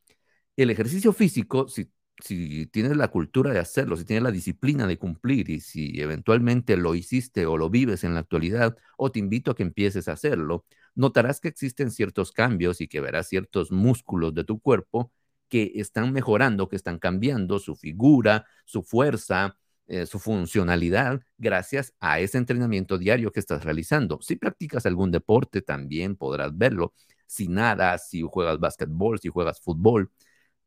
El 0.56 0.70
ejercicio 0.70 1.12
físico, 1.12 1.68
si 1.68 1.90
si 2.20 2.66
tienes 2.66 2.96
la 2.96 3.08
cultura 3.08 3.52
de 3.52 3.58
hacerlo, 3.58 3.96
si 3.96 4.04
tienes 4.04 4.22
la 4.22 4.30
disciplina 4.30 4.86
de 4.86 4.98
cumplir 4.98 5.50
y 5.50 5.60
si 5.60 6.00
eventualmente 6.00 6.76
lo 6.76 6.94
hiciste 6.94 7.46
o 7.46 7.56
lo 7.56 7.70
vives 7.70 8.04
en 8.04 8.14
la 8.14 8.20
actualidad, 8.20 8.76
o 8.96 9.10
te 9.10 9.18
invito 9.18 9.50
a 9.50 9.56
que 9.56 9.62
empieces 9.62 10.08
a 10.08 10.12
hacerlo, 10.12 10.64
notarás 10.94 11.40
que 11.40 11.48
existen 11.48 11.90
ciertos 11.90 12.32
cambios 12.32 12.80
y 12.80 12.88
que 12.88 13.00
verás 13.00 13.28
ciertos 13.28 13.72
músculos 13.72 14.34
de 14.34 14.44
tu 14.44 14.60
cuerpo 14.60 15.12
que 15.52 15.70
están 15.74 16.14
mejorando, 16.14 16.66
que 16.70 16.76
están 16.76 16.98
cambiando 16.98 17.58
su 17.58 17.76
figura, 17.76 18.46
su 18.64 18.82
fuerza, 18.82 19.58
eh, 19.86 20.06
su 20.06 20.18
funcionalidad, 20.18 21.20
gracias 21.36 21.92
a 22.00 22.20
ese 22.20 22.38
entrenamiento 22.38 22.96
diario 22.96 23.32
que 23.32 23.40
estás 23.40 23.62
realizando. 23.62 24.18
Si 24.22 24.36
practicas 24.36 24.86
algún 24.86 25.10
deporte, 25.10 25.60
también 25.60 26.16
podrás 26.16 26.56
verlo. 26.56 26.94
Si 27.26 27.48
nadas, 27.48 28.08
si 28.08 28.22
juegas 28.22 28.60
básquetbol, 28.60 29.20
si 29.20 29.28
juegas 29.28 29.60
fútbol, 29.60 30.10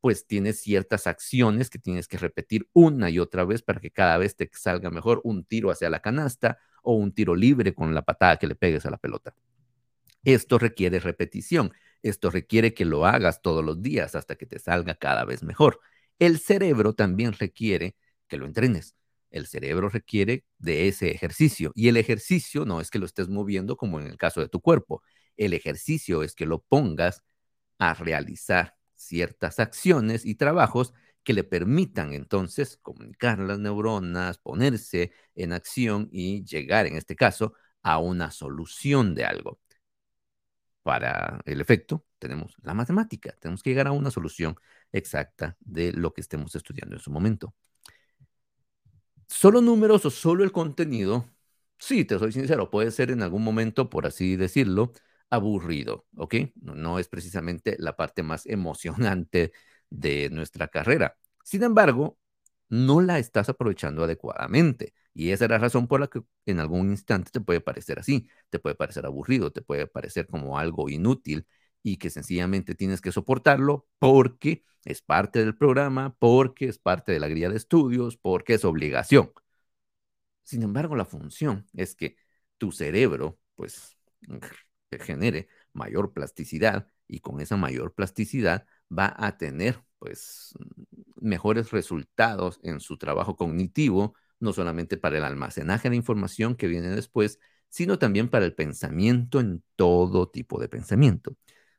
pues 0.01 0.27
tienes 0.27 0.62
ciertas 0.62 1.08
acciones 1.08 1.72
que 1.72 1.80
tienes 1.80 2.08
que 2.08 2.20
repetir 2.20 2.70
una 2.72 3.10
y 3.10 3.18
otra 3.18 3.44
vez 3.44 3.63
para 3.63 3.80
que 3.80 3.89
cada 3.89 4.20
vez 4.20 4.36
te 4.36 4.51
salga 4.54 4.92
mejor 4.92 5.20
un 5.24 5.46
tiro 5.46 5.72
hacia 5.72 5.89
la 5.89 6.00
canasta 6.00 6.60
o 6.84 6.94
un 6.94 7.12
tiro 7.12 7.36
libre 7.36 7.74
con 7.74 7.96
la 7.96 8.04
patada 8.04 8.38
que 8.38 8.46
le 8.46 8.54
pegues 8.54 8.86
a 8.86 8.92
la 8.92 8.98
pelota. 8.98 9.34
Esto 10.24 10.60
requiere 10.60 11.00
repetición, 11.00 11.72
esto 12.09 12.29
requiere 12.29 12.74
que 12.74 12.85
lo 12.85 13.05
hagas 13.05 13.41
todos 13.41 13.63
los 13.65 13.81
días 13.81 14.15
hasta 14.15 14.35
que 14.35 14.45
te 14.45 14.59
salga 14.59 14.95
cada 14.95 15.25
vez 15.25 15.43
mejor. 15.43 15.79
El 16.19 16.39
cerebro 16.39 16.93
también 16.93 17.33
requiere 17.33 17.95
que 18.27 18.38
lo 18.38 18.45
entrenes. 18.45 18.95
El 19.31 19.47
cerebro 19.47 19.89
requiere 19.89 20.45
de 20.59 20.88
ese 20.88 21.12
ejercicio 21.12 21.71
y 21.75 21.89
el 21.89 21.97
ejercicio 21.97 22.65
no 22.65 22.79
es 22.79 22.89
que 22.91 23.00
lo 23.00 23.05
estés 23.05 23.27
moviendo 23.27 23.75
como 23.75 24.00
en 24.00 24.07
el 24.07 24.17
caso 24.17 24.39
de 24.39 24.47
tu 24.50 24.62
cuerpo. 24.62 25.01
El 25.35 25.53
ejercicio 25.53 26.24
es 26.24 26.35
que 26.35 26.45
lo 26.45 26.62
pongas 26.62 27.24
a 27.79 27.93
realizar 27.95 28.75
ciertas 28.95 29.59
acciones 29.59 30.25
y 30.25 30.35
trabajos 30.35 30.93
que 31.24 31.33
le 31.33 31.43
permitan 31.43 32.13
entonces 32.13 32.77
comunicar 32.81 33.39
las 33.39 33.59
neuronas, 33.59 34.38
ponerse 34.38 35.12
en 35.33 35.53
acción 35.53 36.07
y 36.12 36.43
llegar, 36.45 36.85
en 36.85 36.95
este 36.95 37.15
caso, 37.15 37.53
a 37.81 37.97
una 37.97 38.31
solución 38.31 39.15
de 39.15 39.25
algo. 39.25 39.59
Para 40.86 41.42
el 41.46 41.62
efecto, 41.62 42.06
tenemos 42.20 42.56
la 42.62 42.75
matemática, 42.75 43.36
tenemos 43.39 43.63
que 43.63 43.72
llegar 43.72 43.88
a 43.88 43.92
una 43.92 44.12
solución 44.12 44.56
exacta 44.92 45.58
de 45.60 45.92
lo 45.94 46.13
que 46.13 46.22
estemos 46.22 46.56
estudiando 46.56 46.96
en 46.96 47.01
su 47.01 47.10
momento. 47.10 47.56
Solo 49.27 49.62
números 49.62 50.06
o 50.06 50.12
solo 50.12 50.44
el 50.44 50.51
contenido, 50.51 51.25
sí, 51.80 52.06
te 52.06 52.20
soy 52.20 52.32
sincero, 52.32 52.70
puede 52.70 52.92
ser 52.92 53.10
en 53.10 53.24
algún 53.24 53.44
momento, 53.44 53.89
por 53.89 54.06
así 54.06 54.36
decirlo, 54.36 54.94
aburrido, 55.32 56.06
¿ok? 56.18 56.36
No, 56.62 57.00
es 57.00 57.08
precisamente 57.08 57.75
la 57.80 57.96
parte 57.96 58.22
más 58.22 58.46
emocionante 58.46 59.54
de 59.89 60.30
nuestra 60.30 60.68
carrera. 60.68 61.18
Sin 61.44 61.63
embargo, 61.63 62.20
no 62.69 63.01
la 63.01 63.19
estás 63.19 63.50
aprovechando 63.50 64.03
adecuadamente. 64.03 64.93
Y 65.13 65.31
esa 65.31 65.45
es 65.45 65.51
la 65.51 65.57
razón 65.57 65.88
por 65.88 66.00
la 66.01 66.07
que 66.07 66.22
en 66.45 66.60
algún 66.60 66.89
instante 66.91 67.31
te 67.31 67.41
puede 67.41 67.62
parecer 67.62 68.00
así, 68.00 68.29
te 68.50 68.60
puede 68.60 68.75
parecer 68.75 69.05
aburrido, 69.05 69.51
te 69.51 69.62
puede 69.62 69.88
parecer 69.88 70.27
como 70.27 70.57
algo 70.60 70.89
inútil 70.89 71.48
y 71.84 71.98
que 71.98 72.10
sencillamente 72.10 72.75
tienes 72.75 73.01
que 73.01 73.12
soportarlo 73.12 73.88
porque 74.00 74.63
es 74.86 75.01
parte 75.01 75.39
del 75.39 75.55
programa, 75.55 76.15
porque 76.19 76.67
es 76.67 76.79
parte 76.79 77.12
de 77.12 77.19
la 77.19 77.27
guía 77.29 77.50
de 77.50 77.57
estudios, 77.57 78.17
porque 78.17 78.55
es 78.55 78.65
obligación. 78.65 79.31
Sin 80.43 80.63
embargo, 80.63 80.95
la 80.95 81.05
función 81.05 81.65
es 81.74 81.95
que 81.95 82.17
tu 82.57 82.72
cerebro, 82.72 83.39
pues, 83.55 83.98
genere 85.00 85.48
mayor 85.74 86.13
plasticidad 86.13 86.88
y 87.07 87.19
con 87.19 87.41
esa 87.41 87.57
mayor 87.57 87.93
plasticidad 87.93 88.65
va 88.89 89.13
a 89.18 89.38
tener 89.38 89.82
pues 90.00 90.54
mejores 91.22 91.72
resultados 91.72 92.60
en 92.63 92.80
su 92.80 92.98
trabajo 92.98 93.36
cognitivo, 93.36 94.15
no 94.39 94.54
solamente 94.54 94.98
para 94.98 95.18
el 95.18 95.24
almacenaje 95.24 95.89
de 95.89 95.96
información 95.96 96.56
que 96.56 96.68
viene 96.68 96.89
después, 96.89 97.39
sino 97.70 97.98
también 98.00 98.30
para 98.30 98.46
el 98.46 98.54
pensamiento 98.54 99.39
en 99.39 99.63
todo 99.75 100.30
tipo 100.30 100.60
de 100.60 100.70
pensamiento. 100.70 101.36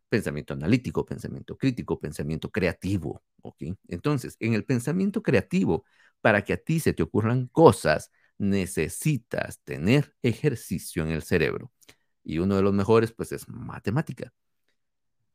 Pensamiento 0.09 0.55
analítico, 0.55 1.05
pensamiento 1.05 1.57
crítico, 1.57 1.99
pensamiento 1.99 2.51
creativo, 2.51 3.23
¿ok? 3.43 3.63
Entonces, 3.89 4.37
en 4.41 4.55
el 4.55 4.65
pensamiento 4.65 5.23
creativo, 5.23 5.85
para 6.21 6.45
que 6.45 6.53
a 6.55 6.57
ti 6.57 6.81
se 6.81 6.93
te 6.93 7.03
ocurran 7.03 7.49
cosas, 7.49 8.11
necesitas 8.39 9.61
tener 9.65 10.15
ejercicio 10.23 11.03
en 11.05 11.11
el 11.11 11.23
cerebro. 11.23 11.73
Y 12.25 12.39
uno 12.39 12.57
de 12.57 12.63
los 12.63 12.75
mejores, 12.75 13.13
pues, 13.13 13.33
es 13.33 13.49
matemática. 13.49 14.33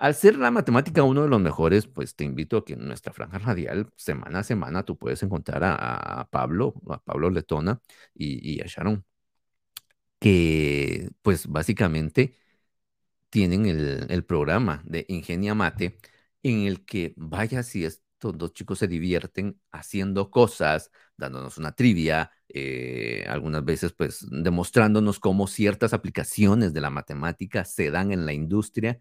Al 0.01 0.15
ser 0.15 0.35
la 0.37 0.49
matemática 0.51 1.03
uno 1.03 1.21
de 1.23 1.29
los 1.29 1.39
mejores, 1.39 1.85
pues 1.87 2.15
te 2.15 2.23
invito 2.23 2.57
a 2.57 2.65
que 2.65 2.73
en 2.73 2.87
nuestra 2.87 3.13
franja 3.13 3.37
radial, 3.39 3.91
semana 3.95 4.39
a 4.39 4.43
semana, 4.43 4.83
tú 4.83 4.97
puedes 4.97 5.21
encontrar 5.23 5.61
a, 5.63 6.27
Pablo, 6.31 6.73
a 6.89 6.99
Pablo 7.03 7.29
Letona 7.29 7.81
y, 8.15 8.59
a 8.61 8.65
Sharon, 8.67 9.05
que 10.19 11.09
pues 11.21 11.47
básicamente 11.47 12.35
tienen 13.29 13.65
el, 13.65 14.07
el, 14.09 14.25
programa 14.25 14.83
de 14.85 15.05
Ingenia 15.09 15.55
Mate 15.55 15.99
en 16.43 16.61
el 16.67 16.85
que 16.85 17.13
vaya 17.17 17.63
si 17.63 17.85
estos 17.85 18.37
dos 18.37 18.53
chicos 18.53 18.79
se 18.79 18.87
divierten 18.87 19.59
haciendo 19.71 20.31
cosas, 20.31 20.91
dándonos 21.17 21.57
una 21.57 21.73
trivia, 21.73 22.31
eh, 22.49 23.25
algunas 23.29 23.63
veces 23.65 23.93
pues 23.93 24.25
demostrándonos 24.31 25.19
cómo 25.19 25.47
ciertas 25.47 25.93
aplicaciones 25.93 26.73
de 26.73 26.81
la 26.81 26.89
matemática 26.89 27.65
se 27.65 27.91
dan 27.91 28.11
en 28.11 28.25
la 28.25 28.33
industria 28.33 28.99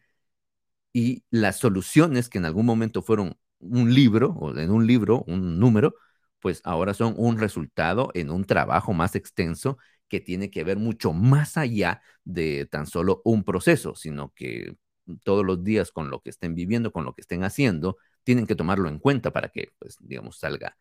y 0.92 1.24
las 1.30 1.58
soluciones 1.58 2.28
que 2.28 2.38
en 2.38 2.44
algún 2.46 2.66
momento 2.66 3.02
fueron 3.02 3.36
un 3.60 3.94
libro 3.94 4.30
o 4.38 4.56
en 4.56 4.70
un 4.70 4.86
libro, 4.86 5.24
un 5.26 5.58
número, 5.58 5.94
pues 6.40 6.60
ahora 6.64 6.94
son 6.94 7.14
un 7.16 7.38
resultado 7.38 8.10
en 8.14 8.30
un 8.30 8.44
trabajo 8.44 8.92
más 8.92 9.14
extenso 9.14 9.78
que 10.08 10.20
tiene 10.20 10.50
que 10.50 10.64
ver 10.64 10.78
mucho 10.78 11.12
más 11.12 11.56
allá 11.56 12.02
de 12.24 12.66
tan 12.66 12.86
solo 12.86 13.22
un 13.24 13.44
proceso, 13.44 13.94
sino 13.94 14.32
que 14.34 14.76
todos 15.22 15.44
los 15.44 15.62
días 15.62 15.92
con 15.92 16.10
lo 16.10 16.20
que 16.20 16.30
estén 16.30 16.54
viviendo, 16.54 16.92
con 16.92 17.04
lo 17.04 17.14
que 17.14 17.20
estén 17.20 17.44
haciendo, 17.44 17.98
tienen 18.24 18.46
que 18.46 18.56
tomarlo 18.56 18.88
en 18.88 18.98
cuenta 18.98 19.32
para 19.32 19.48
que, 19.48 19.72
pues, 19.78 19.96
digamos, 20.00 20.38
salga 20.38 20.76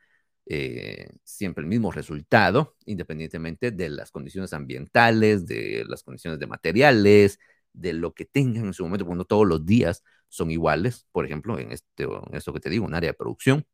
eh, 0.45 1.09
siempre 1.23 1.61
el 1.61 1.67
mismo 1.67 1.91
resultado, 1.91 2.75
independientemente 2.85 3.71
de 3.71 3.89
las 3.89 4.11
condiciones 4.11 4.53
ambientales, 4.53 5.45
de 5.45 5.85
las 5.87 6.03
condiciones 6.03 6.39
de 6.39 6.47
materiales, 6.47 7.39
de 7.73 7.93
lo 7.93 8.13
que 8.13 8.25
tengan 8.25 8.65
en 8.67 8.73
su 8.73 8.83
momento, 8.83 9.05
porque 9.05 9.17
no 9.17 9.25
todos 9.25 9.47
los 9.47 9.65
días 9.65 10.03
son 10.27 10.51
iguales, 10.51 11.07
por 11.11 11.25
ejemplo, 11.25 11.59
en, 11.59 11.71
este, 11.71 12.03
en 12.03 12.35
esto 12.35 12.53
que 12.53 12.59
te 12.59 12.69
digo, 12.69 12.85
un 12.85 12.95
área 12.95 13.11
de 13.11 13.13
producción, 13.15 13.65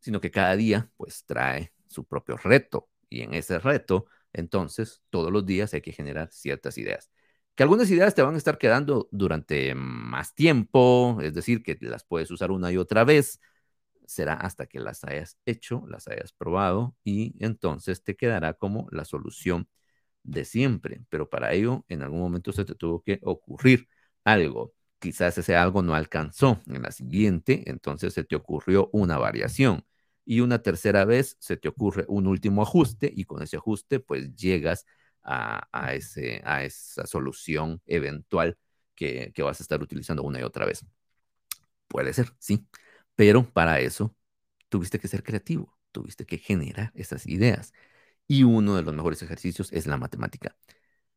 sino 0.00 0.20
que 0.20 0.30
cada 0.30 0.56
día 0.56 0.90
pues 0.96 1.24
trae 1.26 1.72
su 1.88 2.04
propio 2.04 2.36
reto 2.36 2.88
y 3.08 3.22
en 3.22 3.34
ese 3.34 3.58
reto, 3.58 4.06
entonces, 4.32 5.02
todos 5.10 5.32
los 5.32 5.44
días 5.46 5.74
hay 5.74 5.80
que 5.82 5.92
generar 5.92 6.30
ciertas 6.32 6.78
ideas. 6.78 7.10
Que 7.54 7.64
algunas 7.64 7.90
ideas 7.90 8.14
te 8.14 8.22
van 8.22 8.34
a 8.34 8.38
estar 8.38 8.58
quedando 8.58 9.08
durante 9.10 9.74
más 9.74 10.34
tiempo, 10.34 11.18
es 11.22 11.34
decir, 11.34 11.62
que 11.62 11.76
las 11.80 12.04
puedes 12.04 12.30
usar 12.30 12.50
una 12.52 12.70
y 12.72 12.76
otra 12.76 13.04
vez, 13.04 13.40
será 14.06 14.34
hasta 14.34 14.66
que 14.66 14.80
las 14.80 15.04
hayas 15.04 15.38
hecho, 15.46 15.84
las 15.88 16.08
hayas 16.08 16.32
probado 16.32 16.96
y 17.04 17.34
entonces 17.44 18.02
te 18.02 18.16
quedará 18.16 18.54
como 18.54 18.88
la 18.92 19.04
solución 19.04 19.68
de 20.22 20.44
siempre, 20.44 21.02
pero 21.08 21.28
para 21.28 21.52
ello 21.52 21.84
en 21.88 22.02
algún 22.02 22.20
momento 22.20 22.52
se 22.52 22.64
te 22.64 22.74
tuvo 22.74 23.02
que 23.02 23.20
ocurrir 23.22 23.88
algo. 24.24 24.74
Quizás 24.98 25.38
ese 25.38 25.56
algo 25.56 25.82
no 25.82 25.94
alcanzó 25.94 26.60
en 26.66 26.82
la 26.82 26.92
siguiente, 26.92 27.62
entonces 27.70 28.12
se 28.14 28.24
te 28.24 28.36
ocurrió 28.36 28.90
una 28.92 29.18
variación 29.18 29.84
y 30.24 30.40
una 30.40 30.62
tercera 30.62 31.04
vez 31.04 31.36
se 31.40 31.56
te 31.56 31.68
ocurre 31.68 32.04
un 32.08 32.26
último 32.26 32.62
ajuste 32.62 33.10
y 33.14 33.24
con 33.24 33.42
ese 33.42 33.56
ajuste 33.56 34.00
pues 34.00 34.34
llegas 34.36 34.84
a, 35.22 35.92
ese, 35.94 36.40
a 36.44 36.64
esa 36.64 37.06
solución 37.06 37.80
eventual 37.86 38.58
que, 38.94 39.32
que 39.34 39.42
vas 39.42 39.60
a 39.60 39.62
estar 39.62 39.82
utilizando 39.82 40.22
una 40.22 40.40
y 40.40 40.42
otra 40.42 40.66
vez. 40.66 40.84
Puede 41.88 42.12
ser, 42.12 42.32
sí, 42.38 42.66
pero 43.16 43.50
para 43.52 43.80
eso 43.80 44.14
tuviste 44.68 44.98
que 45.00 45.08
ser 45.08 45.22
creativo, 45.24 45.76
tuviste 45.92 46.26
que 46.26 46.38
generar 46.38 46.92
esas 46.94 47.26
ideas 47.26 47.72
y 48.30 48.44
uno 48.44 48.76
de 48.76 48.82
los 48.82 48.94
mejores 48.94 49.20
ejercicios 49.24 49.72
es 49.72 49.88
la 49.88 49.96
matemática. 49.96 50.56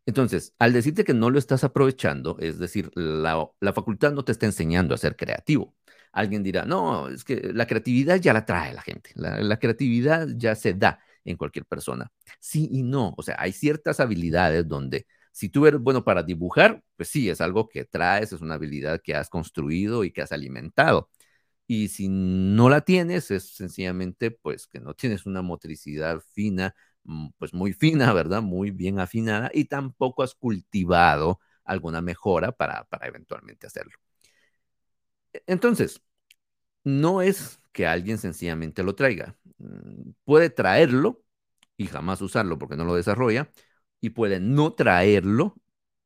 Entonces, 0.07 0.55
al 0.57 0.73
decirte 0.73 1.03
que 1.03 1.13
no 1.13 1.29
lo 1.29 1.37
estás 1.37 1.63
aprovechando, 1.63 2.37
es 2.39 2.57
decir, 2.57 2.91
la, 2.95 3.51
facultad 3.73 4.13
no 4.13 4.25
te 4.25 4.31
está 4.31 4.47
enseñando 4.47 4.95
a 4.95 4.97
ser 4.97 5.15
creativo. 5.15 5.75
Alguien 6.11 6.41
dirá, 6.41 6.65
no, 6.65 7.09
es 7.09 7.23
que 7.23 7.53
la 7.53 7.67
creatividad 7.67 8.17
ya 8.17 8.33
la 8.33 8.45
trae 8.45 8.73
la 8.73 8.81
gente, 8.81 9.11
la, 9.15 9.59
creatividad 9.59 10.27
ya 10.35 10.55
se 10.55 10.73
da 10.73 10.99
en 11.23 11.37
cualquier 11.37 11.65
persona. 11.65 12.11
Sí 12.39 12.67
y 12.71 12.81
no, 12.81 13.13
o 13.15 13.21
sea, 13.21 13.35
hay 13.39 13.53
ciertas 13.53 13.99
habilidades 13.99 14.67
donde 14.67 15.05
si 15.31 15.49
tú 15.49 15.67
eres 15.67 15.81
bueno 15.81 16.03
para 16.03 16.23
dibujar, 16.23 16.83
pues 16.95 17.09
sí, 17.09 17.29
es 17.29 17.41
algo 17.41 17.69
que 17.69 17.85
traes, 17.85 18.33
es 18.33 18.41
una 18.41 18.55
habilidad 18.55 19.01
que 19.03 19.15
has 19.15 19.29
construido 19.29 20.03
y 20.03 20.11
que 20.11 20.23
has 20.23 20.31
alimentado. 20.31 21.11
Y 21.67 21.89
si 21.89 22.09
no 22.09 22.69
la 22.69 22.81
tienes, 22.81 23.31
es 23.31 23.55
sencillamente 23.55 24.31
pues 24.31 24.67
que 24.67 24.79
no 24.79 24.93
tienes 24.95 25.25
una 25.25 25.41
motricidad 25.43 26.19
fina 26.33 26.75
pues 27.37 27.53
muy 27.53 27.73
fina, 27.73 28.13
¿verdad? 28.13 28.41
Muy 28.41 28.71
bien 28.71 28.99
afinada 28.99 29.51
y 29.53 29.65
tampoco 29.65 30.23
has 30.23 30.35
cultivado 30.35 31.39
alguna 31.63 32.01
mejora 32.01 32.51
para, 32.51 32.83
para 32.85 33.07
eventualmente 33.07 33.67
hacerlo. 33.67 33.93
E, 35.33 35.43
entonces, 35.47 36.01
no 36.83 37.21
es 37.21 37.59
que 37.71 37.87
alguien 37.87 38.17
sencillamente 38.17 38.83
lo 38.83 38.95
traiga. 38.95 39.37
Mm, 39.59 40.11
puede 40.25 40.49
traerlo 40.49 41.23
y 41.77 41.87
jamás 41.87 42.21
usarlo 42.21 42.59
porque 42.59 42.75
no 42.77 42.85
lo 42.85 42.95
desarrolla, 42.95 43.51
y 44.01 44.11
puede 44.11 44.39
no 44.39 44.73
traerlo, 44.73 45.55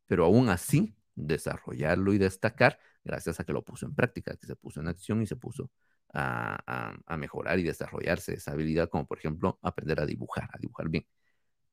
pero 0.07 0.25
aún 0.25 0.49
así 0.49 0.95
desarrollarlo 1.15 2.13
y 2.13 2.17
destacar 2.19 2.79
gracias 3.03 3.39
a 3.39 3.43
que 3.45 3.53
lo 3.53 3.63
puso 3.65 3.85
en 3.87 3.95
práctica, 3.95 4.35
que 4.37 4.47
se 4.47 4.55
puso 4.55 4.81
en 4.81 4.87
acción 4.87 5.21
y 5.21 5.27
se 5.27 5.35
puso 5.35 5.71
a, 6.13 7.17
mejorar 7.17 7.59
y 7.59 7.63
desarrollarse 7.63 8.33
esa 8.35 8.51
habilidad, 8.51 8.89
como 8.89 9.05
por 9.07 9.19
ejemplo 9.19 9.59
aprender 9.61 9.99
a 9.99 10.05
dibujar, 10.05 10.49
a 10.53 10.57
dibujar 10.59 10.89
bien. 10.89 11.05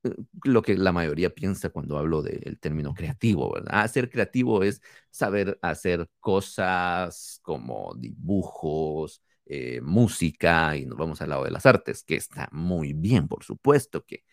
Eh, 0.05 0.14
lo 0.45 0.62
que 0.62 0.76
la 0.76 0.93
mayoría 0.93 1.31
piensa 1.35 1.71
cuando 1.71 1.99
hablo 1.99 2.23
del 2.23 2.59
término 2.61 2.95
creativo, 2.95 3.53
¿verdad? 3.53 3.73
Ah, 3.75 3.88
ser 3.88 4.11
creativo 4.11 4.62
es 4.62 4.81
saber 5.11 5.59
hacer 5.62 6.09
cosas 6.21 7.41
como 7.43 7.95
dibujos, 7.97 9.23
eh, 9.47 9.81
música, 9.83 10.76
y 10.76 10.87
nos 10.87 10.99
vamos 10.99 11.21
al 11.23 11.31
lado 11.31 11.45
de 11.45 11.50
las 11.50 11.67
artes, 11.67 12.03
que 12.05 12.17
está 12.17 12.49
muy 12.53 12.93
bien, 12.95 13.29
por 13.29 13.45
supuesto, 13.45 14.05
que 14.05 14.25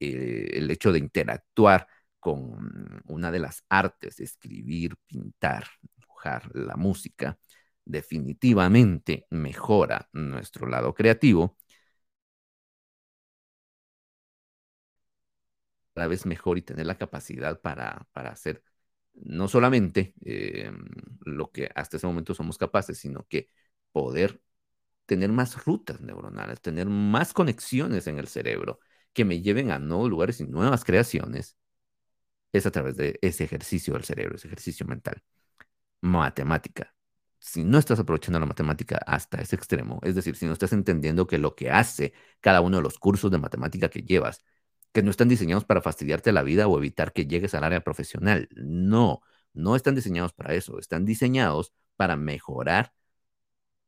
eh, 0.00 0.50
el 0.54 0.70
hecho 0.70 0.92
de 0.92 0.98
interactuar 1.00 1.86
con 2.20 3.02
una 3.06 3.30
de 3.32 3.38
las 3.40 3.64
artes, 3.68 4.20
escribir, 4.20 4.96
pintar, 5.06 5.66
dibujar, 5.96 6.54
la 6.54 6.76
música, 6.76 7.38
definitivamente 7.84 9.26
mejora 9.30 10.08
nuestro 10.12 10.66
lado 10.66 10.94
creativo, 10.94 11.56
cada 15.94 16.08
vez 16.08 16.26
mejor 16.26 16.58
y 16.58 16.62
tener 16.62 16.86
la 16.86 16.98
capacidad 16.98 17.60
para, 17.60 18.06
hacer 18.14 18.62
no 19.14 19.48
solamente 19.48 20.14
eh, 20.24 20.70
lo 21.24 21.50
que 21.52 21.70
hasta 21.74 21.96
ese 21.96 22.06
momento 22.06 22.34
somos 22.34 22.58
capaces, 22.58 22.98
sino 22.98 23.26
que 23.28 23.50
poder 23.92 24.40
tener 25.06 25.32
más 25.32 25.64
rutas 25.64 26.00
neuronales, 26.00 26.60
tener 26.62 26.88
más 26.88 27.32
conexiones 27.34 28.06
en 28.06 28.18
el 28.18 28.28
cerebro 28.28 28.80
que 29.12 29.24
me 29.24 29.42
lleven 29.42 29.70
a 29.72 29.78
nuevos 29.78 30.10
lugares 30.10 30.40
y 30.40 30.46
nuevas 30.46 30.84
creaciones, 30.84 31.56
es 32.52 32.66
a 32.66 32.70
través 32.70 32.96
de 32.96 33.18
ese 33.22 33.44
ejercicio 33.44 33.94
del 33.94 34.04
cerebro, 34.04 34.36
ese 34.36 34.48
ejercicio 34.48 34.86
mental. 34.86 35.22
Matemática. 36.02 36.94
Si 37.50 37.64
no 37.64 37.78
estás 37.78 37.98
aprovechando 37.98 38.38
la 38.38 38.46
matemática 38.46 39.00
hasta 39.06 39.40
ese 39.40 39.56
extremo, 39.56 39.98
es 40.04 40.14
decir, 40.14 40.36
si 40.36 40.46
no 40.46 40.52
estás 40.52 40.72
entendiendo 40.72 41.26
que 41.26 41.36
lo 41.36 41.56
que 41.56 41.68
hace 41.72 42.12
cada 42.40 42.60
uno 42.60 42.76
de 42.76 42.82
los 42.84 42.96
cursos 43.00 43.28
de 43.32 43.38
matemática 43.38 43.88
que 43.90 44.02
llevas, 44.02 44.44
que 44.92 45.02
no 45.02 45.10
están 45.10 45.28
diseñados 45.28 45.64
para 45.64 45.82
fastidiarte 45.82 46.30
la 46.30 46.44
vida 46.44 46.68
o 46.68 46.78
evitar 46.78 47.12
que 47.12 47.26
llegues 47.26 47.54
al 47.54 47.64
área 47.64 47.80
profesional, 47.80 48.48
no, 48.54 49.22
no 49.52 49.74
están 49.74 49.96
diseñados 49.96 50.32
para 50.32 50.54
eso, 50.54 50.78
están 50.78 51.04
diseñados 51.04 51.72
para 51.96 52.16
mejorar 52.16 52.92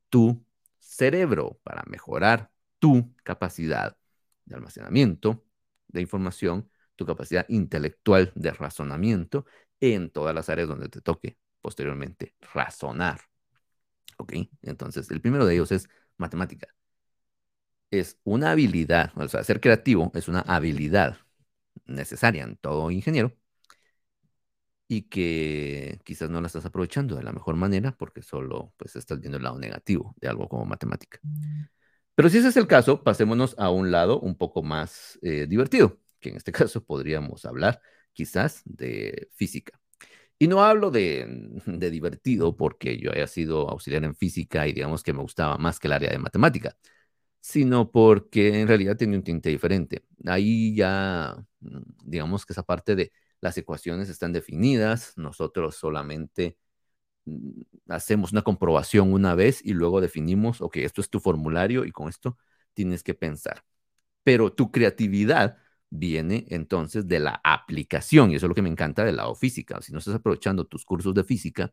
tu 0.08 0.44
cerebro, 0.80 1.60
para 1.62 1.84
mejorar 1.86 2.50
tu 2.80 3.14
capacidad 3.22 3.96
de 4.44 4.56
almacenamiento 4.56 5.44
de 5.86 6.00
información, 6.00 6.68
tu 6.96 7.06
capacidad 7.06 7.46
intelectual 7.48 8.32
de 8.34 8.52
razonamiento 8.52 9.46
en 9.78 10.10
todas 10.10 10.34
las 10.34 10.48
áreas 10.48 10.66
donde 10.66 10.88
te 10.88 11.00
toque 11.00 11.38
posteriormente 11.60 12.34
razonar. 12.52 13.31
¿Ok? 14.22 14.34
Entonces, 14.62 15.10
el 15.10 15.20
primero 15.20 15.46
de 15.46 15.54
ellos 15.54 15.72
es 15.72 15.88
matemática. 16.16 16.68
Es 17.90 18.18
una 18.24 18.50
habilidad, 18.52 19.12
o 19.16 19.28
sea, 19.28 19.44
ser 19.44 19.60
creativo 19.60 20.10
es 20.14 20.26
una 20.28 20.40
habilidad 20.40 21.18
necesaria 21.86 22.44
en 22.44 22.56
todo 22.56 22.90
ingeniero 22.90 23.36
y 24.88 25.02
que 25.02 26.00
quizás 26.04 26.28
no 26.30 26.40
la 26.40 26.46
estás 26.48 26.66
aprovechando 26.66 27.16
de 27.16 27.22
la 27.22 27.32
mejor 27.32 27.56
manera 27.56 27.92
porque 27.96 28.22
solo 28.22 28.74
pues 28.76 28.96
estás 28.96 29.20
viendo 29.20 29.38
el 29.38 29.44
lado 29.44 29.58
negativo 29.58 30.14
de 30.20 30.28
algo 30.28 30.48
como 30.48 30.66
matemática. 30.66 31.20
Pero 32.16 32.30
si 32.30 32.38
ese 32.38 32.48
es 32.48 32.58
el 32.58 32.68
caso, 32.68 33.04
pasémonos 33.04 33.56
a 33.58 33.70
un 33.70 33.92
lado 33.92 34.20
un 34.20 34.36
poco 34.36 34.62
más 34.62 35.18
eh, 35.22 35.46
divertido, 35.48 36.00
que 36.20 36.30
en 36.30 36.36
este 36.38 36.52
caso 36.52 36.84
podríamos 36.84 37.46
hablar 37.46 37.82
quizás 38.14 38.62
de 38.66 39.30
física. 39.34 39.81
Y 40.38 40.48
no 40.48 40.62
hablo 40.64 40.90
de, 40.90 41.26
divertido 41.66 42.56
porque 42.56 42.98
yo 42.98 43.12
haya 43.12 43.26
sido 43.26 43.68
auxiliar 43.68 44.04
en 44.04 44.14
física 44.16 44.66
y 44.66 44.72
digamos 44.72 45.02
que 45.02 45.12
me 45.12 45.22
gustaba 45.22 45.56
más 45.58 45.78
que 45.78 45.88
el 45.88 45.92
área 45.92 46.10
de 46.10 46.18
matemática, 46.18 46.76
sino 47.40 47.90
porque 47.92 48.60
en 48.60 48.68
realidad 48.68 48.96
tiene 48.96 49.16
un 49.16 49.24
tinte 49.24 49.50
diferente. 49.50 50.04
Ahí 50.26 50.74
ya, 50.76 51.36
mm, 51.60 51.80
digamos 52.04 52.46
que 52.46 52.52
esa 52.54 52.62
parte 52.64 52.96
de 52.96 53.12
las 53.40 53.58
ecuaciones 53.58 54.08
están 54.08 54.32
definidas, 54.32 55.14
nosotros 55.16 55.76
solamente 55.76 56.56
mm, 57.26 57.62
hacemos 57.88 58.32
una 58.32 58.42
comprobación 58.42 59.12
una 59.12 59.34
vez 59.34 59.60
y 59.64 59.74
luego 59.74 60.00
definimos, 60.00 60.60
ok, 60.62 60.78
esto 60.78 61.00
es 61.00 61.10
tu 61.10 61.20
formulario 61.20 61.84
y 61.84 61.92
con 61.92 62.08
esto 62.08 62.38
tienes 62.74 63.02
que 63.02 63.14
pensar. 63.14 63.64
Pero 64.24 64.52
tu 64.52 64.70
creatividad 64.72 65.58
viene 65.90 66.46
entonces 66.48 67.08
de 67.08 67.20
la 67.20 67.40
aplicación 67.62 68.30
y 68.30 68.36
eso 68.36 68.46
es 68.46 68.48
lo 68.48 68.54
que 68.54 68.62
me 68.62 68.68
encanta 68.68 69.04
del 69.04 69.16
lado 69.16 69.34
física. 69.34 69.80
Si 69.82 69.92
no 69.92 69.98
estás 69.98 70.14
aprovechando 70.14 70.66
tus 70.66 70.84
cursos 70.84 71.14
de 71.14 71.24
física 71.24 71.72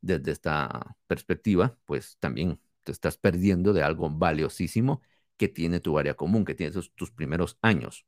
desde 0.00 0.32
esta 0.32 0.96
perspectiva, 1.06 1.78
pues 1.84 2.16
también 2.20 2.60
te 2.84 2.92
estás 2.92 3.16
perdiendo 3.16 3.72
de 3.72 3.82
algo 3.82 4.10
valiosísimo 4.10 5.02
que 5.36 5.48
tiene 5.48 5.80
tu 5.80 5.98
área 5.98 6.14
común, 6.14 6.44
que 6.44 6.54
tiene 6.54 6.72
tus 6.94 7.10
primeros 7.10 7.58
años 7.62 8.06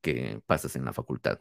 que 0.00 0.40
pasas 0.46 0.76
en 0.76 0.84
la 0.84 0.92
facultad. 0.92 1.40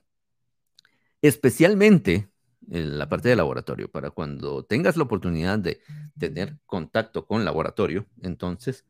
Especialmente 1.22 2.30
en 2.70 2.98
la 2.98 3.10
parte 3.10 3.30
de 3.30 3.36
laboratorio, 3.36 3.92
para 3.92 4.12
cuando 4.12 4.64
tengas 4.64 4.98
la 4.98 5.04
oportunidad 5.04 5.60
de 5.60 5.82
tener 6.18 6.58
contacto 6.66 7.26
con 7.26 7.46
laboratorio, 7.46 8.08
entonces 8.22 8.86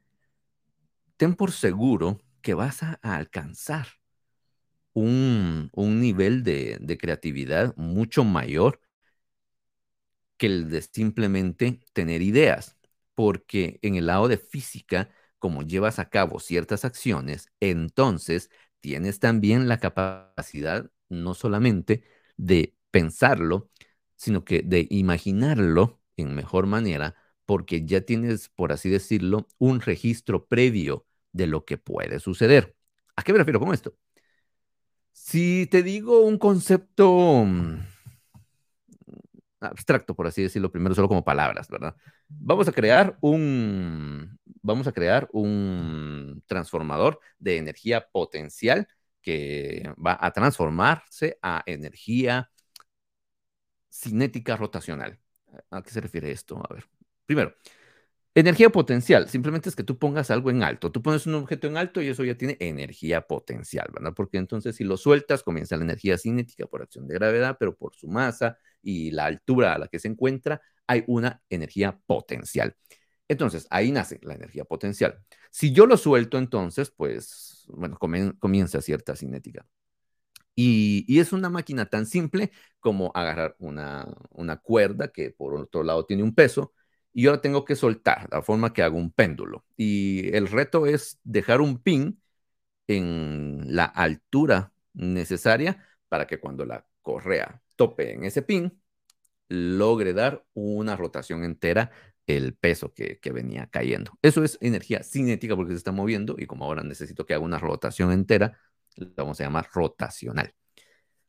ten 1.17 1.35
por 1.35 1.51
seguro 1.51 2.21
que 2.41 2.53
vas 2.53 2.83
a, 2.83 2.99
alcanzar 3.01 3.87
un, 4.93 5.69
nivel 5.75 6.43
de, 6.43 6.77
de, 6.81 6.97
creatividad 6.97 7.75
mucho 7.77 8.23
mayor 8.23 8.79
que 10.37 10.47
el 10.47 10.69
de 10.69 10.81
simplemente 10.81 11.79
tener 11.93 12.21
ideas, 12.21 12.77
porque 13.15 13.79
en 13.81 13.95
el 13.95 14.07
lado 14.07 14.27
de 14.27 14.37
física, 14.37 15.09
como 15.39 15.63
llevas 15.63 15.99
a 15.99 16.09
cabo 16.09 16.39
ciertas 16.39 16.85
acciones, 16.85 17.47
entonces 17.59 18.49
tienes 18.79 19.19
también 19.19 19.67
la 19.67 19.79
capacidad 19.79 20.91
no 21.09 21.33
solamente 21.33 22.03
de 22.37 22.75
pensarlo, 22.91 23.69
sino 24.15 24.45
que 24.45 24.61
de 24.63 24.87
imaginarlo 24.89 26.01
en 26.17 26.35
mejor 26.35 26.67
manera, 26.67 27.15
porque 27.45 27.85
ya 27.85 28.01
tienes, 28.01 28.49
por 28.49 28.71
así 28.71 28.89
decirlo, 28.89 29.47
un 29.57 29.81
registro 29.81 30.47
previo 30.47 31.05
de 31.31 31.47
lo 31.47 31.65
que 31.65 31.77
puede 31.77 32.19
suceder. 32.19 32.75
¿A 33.15 33.23
qué 33.23 33.33
me 33.33 33.39
refiero 33.39 33.59
con 33.59 33.73
esto? 33.73 33.95
Si 35.13 35.67
te 35.67 35.83
digo 35.83 36.21
un 36.21 36.37
concepto 36.37 37.45
mm, 37.45 37.79
abstracto, 39.61 40.15
por 40.15 40.27
así 40.27 40.41
decirlo, 40.41 40.71
primero 40.71 40.95
solo 40.95 41.07
como 41.07 41.23
palabras, 41.23 41.67
¿verdad? 41.69 41.95
Vamos 42.27 42.67
a 42.67 42.71
crear 42.71 43.17
un, 43.21 44.37
vamos 44.61 44.87
a 44.87 44.91
crear 44.91 45.29
un 45.31 46.43
transformador 46.47 47.19
de 47.39 47.57
energía 47.57 48.07
potencial 48.11 48.87
que 49.21 49.89
va 50.03 50.17
a 50.19 50.31
transformarse 50.31 51.37
a 51.41 51.63
energía 51.65 52.51
cinética 53.89 54.57
rotacional. 54.57 55.19
¿A 55.69 55.81
qué 55.83 55.91
se 55.91 56.01
refiere 56.01 56.31
esto? 56.31 56.61
A 56.67 56.73
ver, 56.73 56.85
primero, 57.25 57.55
energía 58.35 58.69
potencial, 58.69 59.29
simplemente 59.29 59.69
es 59.69 59.75
que 59.75 59.83
tú 59.83 59.97
pongas 59.97 60.31
algo 60.31 60.49
en 60.49 60.63
alto. 60.63 60.91
Tú 60.91 61.01
pones 61.01 61.27
un 61.27 61.35
objeto 61.35 61.67
en 61.67 61.77
alto 61.77 62.01
y 62.01 62.07
eso 62.07 62.23
ya 62.23 62.35
tiene 62.35 62.57
energía 62.59 63.21
potencial, 63.21 63.89
¿verdad? 63.93 64.13
Porque 64.15 64.37
entonces 64.37 64.75
si 64.75 64.83
lo 64.83 64.97
sueltas 64.97 65.43
comienza 65.43 65.77
la 65.77 65.83
energía 65.83 66.17
cinética 66.17 66.65
por 66.65 66.81
acción 66.81 67.07
de 67.07 67.15
gravedad, 67.15 67.57
pero 67.59 67.75
por 67.75 67.95
su 67.95 68.07
masa 68.07 68.57
y 68.81 69.11
la 69.11 69.25
altura 69.25 69.73
a 69.73 69.77
la 69.79 69.87
que 69.87 69.99
se 69.99 70.07
encuentra 70.07 70.61
hay 70.87 71.03
una 71.07 71.41
energía 71.49 71.99
potencial. 72.05 72.75
Entonces, 73.27 73.67
ahí 73.69 73.91
nace 73.91 74.19
la 74.23 74.35
energía 74.35 74.65
potencial. 74.65 75.19
Si 75.49 75.71
yo 75.71 75.85
lo 75.85 75.97
suelto, 75.97 76.37
entonces, 76.37 76.91
pues, 76.91 77.65
bueno, 77.69 77.97
comienza 77.97 78.81
cierta 78.81 79.15
cinética. 79.15 79.65
Y, 80.55 81.19
es 81.19 81.33
una 81.33 81.49
máquina 81.49 81.85
tan 81.87 82.05
simple 82.05 82.51
como 82.79 83.11
agarrar 83.15 83.55
una, 83.59 84.07
una 84.31 84.57
cuerda 84.57 85.07
que 85.09 85.31
por 85.31 85.55
otro 85.55 85.83
lado 85.83 86.05
tiene 86.05 86.23
un 86.23 86.35
peso 86.35 86.73
y 87.13 87.23
yo 87.23 87.31
la 87.31 87.41
tengo 87.41 87.65
que 87.65 87.75
soltar, 87.75 88.27
la 88.31 88.41
forma 88.41 88.73
que 88.73 88.83
hago 88.83 88.97
un 88.97 89.11
péndulo. 89.11 89.65
Y 89.77 90.35
el 90.35 90.47
reto 90.47 90.87
es 90.87 91.19
dejar 91.23 91.61
un 91.61 91.79
pin 91.81 92.21
en 92.87 93.75
la 93.75 93.85
altura 93.85 94.73
necesaria 94.93 95.85
para 96.09 96.27
que 96.27 96.39
cuando 96.39 96.65
la 96.65 96.85
correa 97.01 97.61
tope 97.75 98.13
en 98.13 98.23
ese 98.25 98.41
pin, 98.41 98.81
logre 99.49 100.13
dar 100.13 100.45
una 100.53 100.95
rotación 100.95 101.43
entera 101.43 101.91
el 102.27 102.55
peso 102.55 102.93
que, 102.93 103.19
venía 103.33 103.67
cayendo. 103.67 104.17
Eso 104.21 104.43
es 104.43 104.57
energía 104.61 105.03
cinética 105.03 105.55
porque 105.55 105.73
se 105.73 105.77
está 105.77 105.91
moviendo 105.91 106.35
y 106.37 106.45
como 106.47 106.65
ahora 106.65 106.83
necesito 106.83 107.25
que 107.25 107.33
haga 107.33 107.43
una 107.43 107.59
rotación 107.59 108.11
entera, 108.11 108.57
lo 108.95 109.11
vamos 109.15 109.39
a 109.41 109.43
llamar 109.43 109.69
rotacional. 109.73 110.53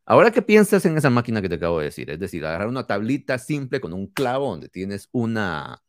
Ahora 0.07 0.31
que 0.31 0.43
piensas 0.43 0.85
en 0.85 0.97
esa 0.99 1.11
máquina 1.11 1.41
que 1.41 1.49
te 1.49 1.55
acabo 1.55 1.79
de 1.79 1.87
decir, 1.87 2.11
es 2.11 2.19
decir, 2.19 2.45
agarrar 2.45 2.69
una 2.69 2.87
tablita 2.87 3.39
simple 3.39 3.81
con 3.81 3.93
un 3.95 4.07
clavo 4.09 4.51
donde 4.51 4.69
tienes 4.69 5.09
una 5.13 5.83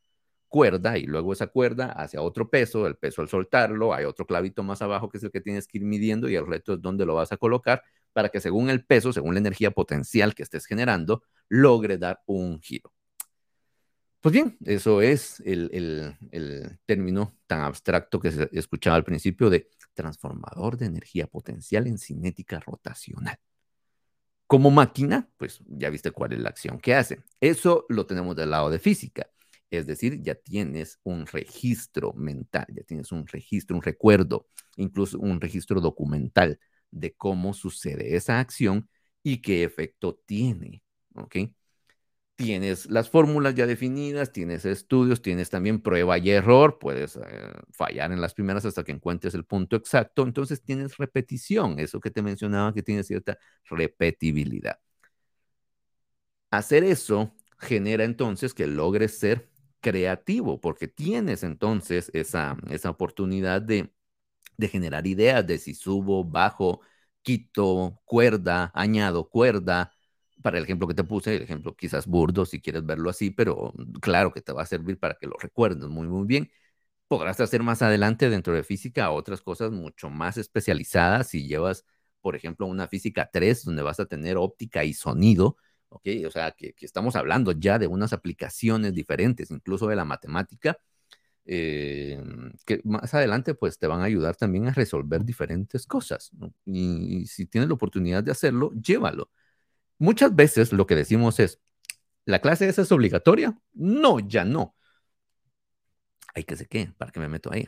cuerda 0.48 0.98
y 0.98 1.06
luego 1.06 1.34
esa 1.34 1.48
cuerda 1.48 1.92
hacia 1.92 2.22
otro 2.22 2.50
peso, 2.50 2.88
el 2.88 2.96
peso 2.96 3.22
al 3.22 3.28
soltarlo, 3.28 3.94
hay 3.94 4.06
otro 4.06 4.26
clavito 4.26 4.64
más 4.64 4.82
abajo 4.82 5.10
que 5.10 5.18
es 5.18 5.24
el 5.26 5.32
que 5.32 5.42
tienes 5.42 5.68
que 5.68 5.80
ir 5.80 5.84
midiendo 5.84 6.30
y 6.30 6.36
el 6.36 6.48
reto 6.48 6.76
es 6.76 6.82
dónde 6.82 7.06
lo 7.06 7.16
vas 7.16 7.34
a 7.34 7.38
colocar 7.38 7.84
para 8.14 8.30
que 8.30 8.40
según 8.40 8.70
el 8.70 8.86
peso, 8.86 9.12
según 9.12 9.34
la 9.34 9.42
energía 9.42 9.72
potencial 9.72 10.34
que 10.34 10.44
estés 10.44 10.66
generando, 10.66 11.24
logre 11.50 11.98
dar 11.98 12.22
un 12.26 12.62
giro. 12.62 12.94
Pues 14.22 14.32
bien, 14.32 14.58
eso 14.66 15.02
es 15.02 15.42
el, 15.46 16.16
término 16.86 17.34
tan 17.48 17.62
abstracto 17.62 18.20
que 18.20 18.32
se 18.32 18.50
escuchaba 18.54 18.96
al 18.96 19.04
principio 19.04 19.50
de 19.50 19.70
transformador 19.94 20.78
de 20.78 20.86
energía 20.86 21.28
potencial 21.28 21.86
en 21.86 21.98
cinética 21.98 22.62
rotacional. 22.62 23.38
Como 24.48 24.70
máquina, 24.72 25.28
pues 25.38 25.62
ya 25.68 25.90
viste 25.90 26.12
cuál 26.12 26.34
es 26.34 26.40
la 26.40 26.50
acción 26.50 26.80
que 26.80 26.94
hace. 26.94 27.24
Eso 27.42 27.86
lo 27.90 28.06
tenemos 28.06 28.36
del 28.36 28.52
lado 28.52 28.70
de 28.70 28.80
física. 28.80 29.28
Es 29.72 29.88
decir, 29.88 30.22
ya 30.22 30.36
tienes 30.36 31.00
un 31.04 31.26
registro 31.26 32.14
mental, 32.14 32.66
ya 32.70 32.84
tienes 32.84 33.12
un 33.12 33.26
registro, 33.28 33.76
un 33.76 33.82
recuerdo, 33.82 34.48
incluso 34.78 35.18
un 35.20 35.42
registro 35.42 35.82
documental 35.82 36.60
de 36.92 37.14
cómo 37.16 37.54
sucede 37.54 38.16
esa 38.16 38.40
acción 38.40 38.88
y 39.24 39.42
qué 39.42 39.64
efecto 39.64 40.20
tiene. 40.26 40.84
¿Ok? 41.16 41.38
Tienes 42.36 42.88
las 42.88 43.10
fórmulas 43.10 43.56
ya 43.56 43.66
definidas, 43.66 44.32
tienes 44.32 44.66
estudios, 44.66 45.22
tienes 45.22 45.50
también 45.50 45.82
prueba 45.82 46.18
y 46.18 46.32
error, 46.32 46.80
puedes 46.80 47.16
eh, 47.18 47.22
fallar 47.72 48.12
en 48.12 48.22
las 48.22 48.34
primeras 48.34 48.66
hasta 48.66 48.84
que 48.84 48.92
encuentres 48.92 49.34
el 49.36 49.46
punto 49.46 49.76
exacto, 49.78 50.24
entonces 50.24 50.62
tienes 50.64 50.98
repetición, 50.98 51.80
eso 51.80 52.00
que 52.02 52.12
te 52.12 52.22
mencionaba 52.22 52.74
que 52.74 52.84
tiene 52.84 53.04
cierta 53.04 53.38
repetibilidad. 53.70 54.80
Hacer 56.52 56.84
eso 56.84 57.36
genera 57.60 58.04
entonces 58.04 58.54
que 58.54 58.68
logres 58.68 59.18
ser 59.20 59.50
creativo, 59.82 60.62
porque 60.62 60.88
tienes 60.88 61.44
entonces 61.44 62.10
esa, 62.14 62.58
esa 62.70 62.90
oportunidad 62.90 63.62
de, 63.62 63.92
de 64.58 64.68
generar 64.70 65.08
ideas 65.08 65.46
de 65.48 65.58
si 65.60 65.76
subo, 65.76 66.24
bajo, 66.26 66.82
quito, 67.24 68.02
cuerda, 68.06 68.72
añado 68.76 69.30
cuerda. 69.30 69.92
Para 70.42 70.58
el 70.58 70.64
ejemplo 70.66 70.88
que 70.88 70.94
te 70.94 71.04
puse, 71.04 71.36
el 71.38 71.44
ejemplo 71.44 71.76
quizás 71.76 72.06
burdo 72.08 72.46
si 72.46 72.62
quieres 72.62 72.86
verlo 72.86 73.10
así, 73.10 73.32
pero 73.32 73.74
claro 74.02 74.32
que 74.32 74.42
te 74.42 74.52
va 74.54 74.64
a 74.64 74.66
servir 74.66 75.00
para 75.00 75.16
que 75.16 75.28
lo 75.28 75.36
recuerdes 75.40 75.88
muy, 75.90 76.08
muy 76.08 76.26
bien. 76.28 76.52
Podrás 77.08 77.40
hacer 77.42 77.64
más 77.64 77.82
adelante 77.84 78.30
dentro 78.30 78.54
de 78.54 78.64
física 78.64 79.12
otras 79.12 79.42
cosas 79.42 79.72
mucho 79.72 80.10
más 80.10 80.38
especializadas 80.38 81.30
si 81.30 81.48
llevas, 81.48 81.86
por 82.22 82.36
ejemplo, 82.36 82.66
una 82.68 82.88
física 82.88 83.30
3 83.32 83.64
donde 83.66 83.84
vas 83.84 84.00
a 84.00 84.06
tener 84.08 84.38
óptica 84.38 84.84
y 84.86 84.94
sonido, 84.94 85.58
¿ok? 85.90 86.08
O 86.28 86.32
sea, 86.32 86.52
que, 86.52 86.74
que 86.74 86.86
estamos 86.86 87.16
hablando 87.16 87.52
ya 87.54 87.80
de 87.80 87.88
unas 87.88 88.14
aplicaciones 88.14 88.94
diferentes, 88.94 89.52
incluso 89.52 89.88
de 89.88 89.96
la 89.98 90.06
matemática, 90.06 90.78
eh, 91.46 92.22
que 92.66 92.82
más 92.84 93.14
adelante 93.14 93.54
pues 93.56 93.78
te 93.80 93.88
van 93.88 94.02
a 94.02 94.06
ayudar 94.06 94.36
también 94.36 94.68
a 94.68 94.74
resolver 94.74 95.24
diferentes 95.26 95.86
cosas. 95.88 96.32
Y, 96.66 97.22
y 97.24 97.28
si 97.28 97.46
tienes 97.46 97.70
la 97.70 97.76
oportunidad 97.76 98.24
de 98.24 98.32
hacerlo, 98.32 98.72
llévalo. 98.74 99.30
Muchas 99.98 100.36
veces 100.36 100.74
lo 100.74 100.88
que 100.88 100.96
decimos 100.96 101.40
es, 101.40 101.62
¿la 102.26 102.40
clase 102.40 102.68
esa 102.68 102.82
es 102.82 102.92
obligatoria? 102.92 103.58
No, 103.74 104.20
ya 104.20 104.46
no. 104.46 104.76
Hay 106.34 106.44
que 106.44 106.56
sé 106.56 106.68
qué, 106.68 106.94
¿para 106.98 107.12
qué 107.12 107.20
me 107.20 107.30
meto 107.30 107.52
ahí? 107.52 107.68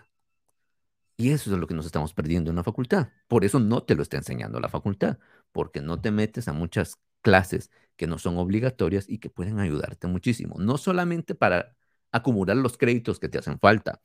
Y 1.15 1.31
eso 1.31 1.51
es 1.51 1.59
lo 1.59 1.67
que 1.67 1.73
nos 1.73 1.85
estamos 1.85 2.13
perdiendo 2.13 2.51
en 2.51 2.57
la 2.57 2.63
facultad. 2.63 3.09
Por 3.27 3.43
eso 3.43 3.59
no 3.59 3.81
te 3.83 3.95
lo 3.95 4.03
está 4.03 4.17
enseñando 4.17 4.59
la 4.59 4.69
facultad, 4.69 5.17
porque 5.51 5.81
no 5.81 5.99
te 5.99 6.11
metes 6.11 6.47
a 6.47 6.53
muchas 6.53 6.97
clases 7.21 7.71
que 7.95 8.07
no 8.07 8.19
son 8.19 8.37
obligatorias 8.37 9.09
y 9.09 9.17
que 9.17 9.29
pueden 9.29 9.59
ayudarte 9.59 10.07
muchísimo. 10.07 10.55
No 10.59 10.77
solamente 10.77 11.33
para 11.33 11.75
acumular 12.11 12.57
los 12.57 12.77
créditos 12.77 13.19
que 13.19 13.29
te 13.29 13.39
hacen 13.39 13.59
falta, 13.59 14.01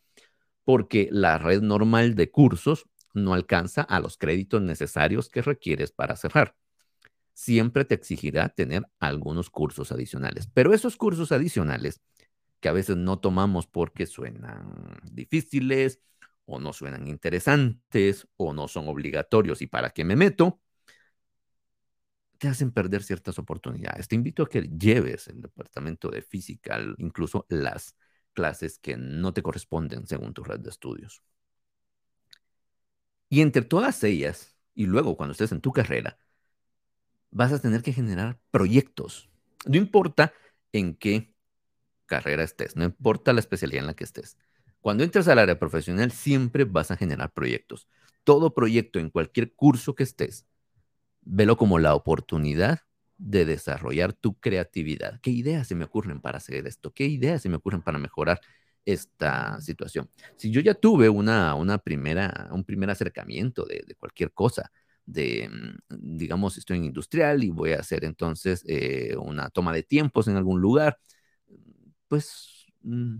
porque 0.64 1.08
la 1.10 1.38
red 1.38 1.60
normal 1.60 2.14
de 2.14 2.30
cursos 2.30 2.86
no 3.14 3.34
alcanza 3.34 3.82
a 3.82 4.00
los 4.00 4.16
créditos 4.16 4.62
necesarios 4.62 5.28
que 5.28 5.42
requieres 5.42 5.92
para 5.92 6.16
cerrar. 6.16 6.56
Siempre 7.34 7.84
te 7.84 7.94
exigirá 7.94 8.48
tener 8.50 8.86
algunos 8.98 9.50
cursos 9.50 9.92
adicionales, 9.92 10.48
pero 10.52 10.74
esos 10.74 10.96
cursos 10.96 11.32
adicionales 11.32 12.00
que 12.60 12.68
a 12.68 12.72
veces 12.72 12.96
no 12.96 13.18
tomamos 13.18 13.66
porque 13.66 14.06
suenan 14.06 15.00
difíciles 15.10 16.00
o 16.44 16.60
no 16.60 16.72
suenan 16.72 17.08
interesantes 17.08 18.28
o 18.36 18.52
no 18.52 18.68
son 18.68 18.88
obligatorios 18.88 19.62
y 19.62 19.66
para 19.66 19.90
qué 19.90 20.04
me 20.04 20.16
meto, 20.16 20.60
te 22.38 22.48
hacen 22.48 22.72
perder 22.72 23.02
ciertas 23.04 23.38
oportunidades. 23.38 24.08
Te 24.08 24.16
invito 24.16 24.42
a 24.42 24.48
que 24.48 24.62
lleves 24.62 25.28
el 25.28 25.40
departamento 25.40 26.08
de 26.10 26.22
física, 26.22 26.80
incluso 26.98 27.46
las 27.48 27.96
clases 28.32 28.78
que 28.78 28.96
no 28.96 29.32
te 29.32 29.42
corresponden 29.42 30.06
según 30.06 30.34
tu 30.34 30.42
red 30.42 30.60
de 30.60 30.70
estudios. 30.70 31.22
Y 33.28 33.40
entre 33.40 33.62
todas 33.62 34.02
ellas, 34.04 34.56
y 34.74 34.86
luego 34.86 35.16
cuando 35.16 35.32
estés 35.32 35.52
en 35.52 35.60
tu 35.60 35.72
carrera, 35.72 36.18
vas 37.32 37.52
a 37.52 37.58
tener 37.58 37.82
que 37.82 37.92
generar 37.92 38.38
proyectos. 38.52 39.28
No 39.66 39.76
importa 39.76 40.32
en 40.72 40.94
qué 40.94 41.34
carrera 42.06 42.44
estés, 42.44 42.76
no 42.76 42.84
importa 42.84 43.32
la 43.32 43.40
especialidad 43.40 43.80
en 43.80 43.86
la 43.88 43.94
que 43.94 44.04
estés. 44.04 44.36
Cuando 44.80 45.02
entres 45.02 45.28
al 45.28 45.38
área 45.38 45.58
profesional, 45.58 46.12
siempre 46.12 46.64
vas 46.64 46.90
a 46.90 46.96
generar 46.96 47.32
proyectos. 47.32 47.88
Todo 48.24 48.54
proyecto 48.54 48.98
en 48.98 49.10
cualquier 49.10 49.54
curso 49.54 49.94
que 49.94 50.02
estés 50.02 50.46
velo 51.22 51.56
como 51.56 51.78
la 51.78 51.94
oportunidad 51.94 52.80
de 53.16 53.44
desarrollar 53.44 54.12
tu 54.12 54.38
creatividad. 54.40 55.20
¿Qué 55.20 55.30
ideas 55.30 55.68
se 55.68 55.74
me 55.74 55.84
ocurren 55.84 56.20
para 56.20 56.38
hacer 56.38 56.66
esto? 56.66 56.92
¿Qué 56.92 57.06
ideas 57.06 57.42
se 57.42 57.48
me 57.48 57.56
ocurren 57.56 57.82
para 57.82 57.98
mejorar 57.98 58.40
esta 58.84 59.60
situación? 59.60 60.10
Si 60.36 60.50
yo 60.50 60.60
ya 60.60 60.74
tuve 60.74 61.08
una, 61.08 61.54
una 61.54 61.78
primera, 61.78 62.48
un 62.50 62.64
primer 62.64 62.90
acercamiento 62.90 63.64
de, 63.64 63.84
de 63.86 63.94
cualquier 63.94 64.32
cosa, 64.32 64.72
de, 65.06 65.48
mm, 65.50 66.18
digamos, 66.18 66.58
estoy 66.58 66.78
en 66.78 66.84
industrial 66.84 67.44
y 67.44 67.50
voy 67.50 67.72
a 67.72 67.80
hacer 67.80 68.04
entonces 68.04 68.64
eh, 68.68 69.16
una 69.18 69.50
toma 69.50 69.72
de 69.72 69.82
tiempos 69.82 70.28
en 70.28 70.36
algún 70.36 70.60
lugar, 70.60 70.98
pues 72.08 72.66
mm, 72.82 73.16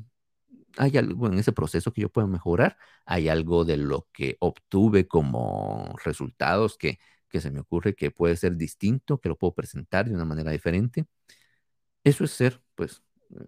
hay 0.78 0.96
algo 0.98 1.28
en 1.28 1.38
ese 1.38 1.52
proceso 1.52 1.92
que 1.92 2.02
yo 2.02 2.10
puedo 2.10 2.28
mejorar, 2.28 2.78
hay 3.06 3.28
algo 3.28 3.64
de 3.64 3.76
lo 3.78 4.08
que 4.12 4.36
obtuve 4.40 5.08
como 5.08 5.94
resultados 6.04 6.76
que 6.78 6.98
que 7.30 7.40
se 7.40 7.50
me 7.50 7.60
ocurre 7.60 7.94
que 7.94 8.10
puede 8.10 8.36
ser 8.36 8.56
distinto, 8.56 9.20
que 9.20 9.28
lo 9.28 9.36
puedo 9.38 9.54
presentar 9.54 10.08
de 10.08 10.14
una 10.14 10.24
manera 10.24 10.50
diferente. 10.52 11.06
Eso 12.04 12.24
es 12.24 12.32
ser, 12.32 12.62
pues, 12.74 13.02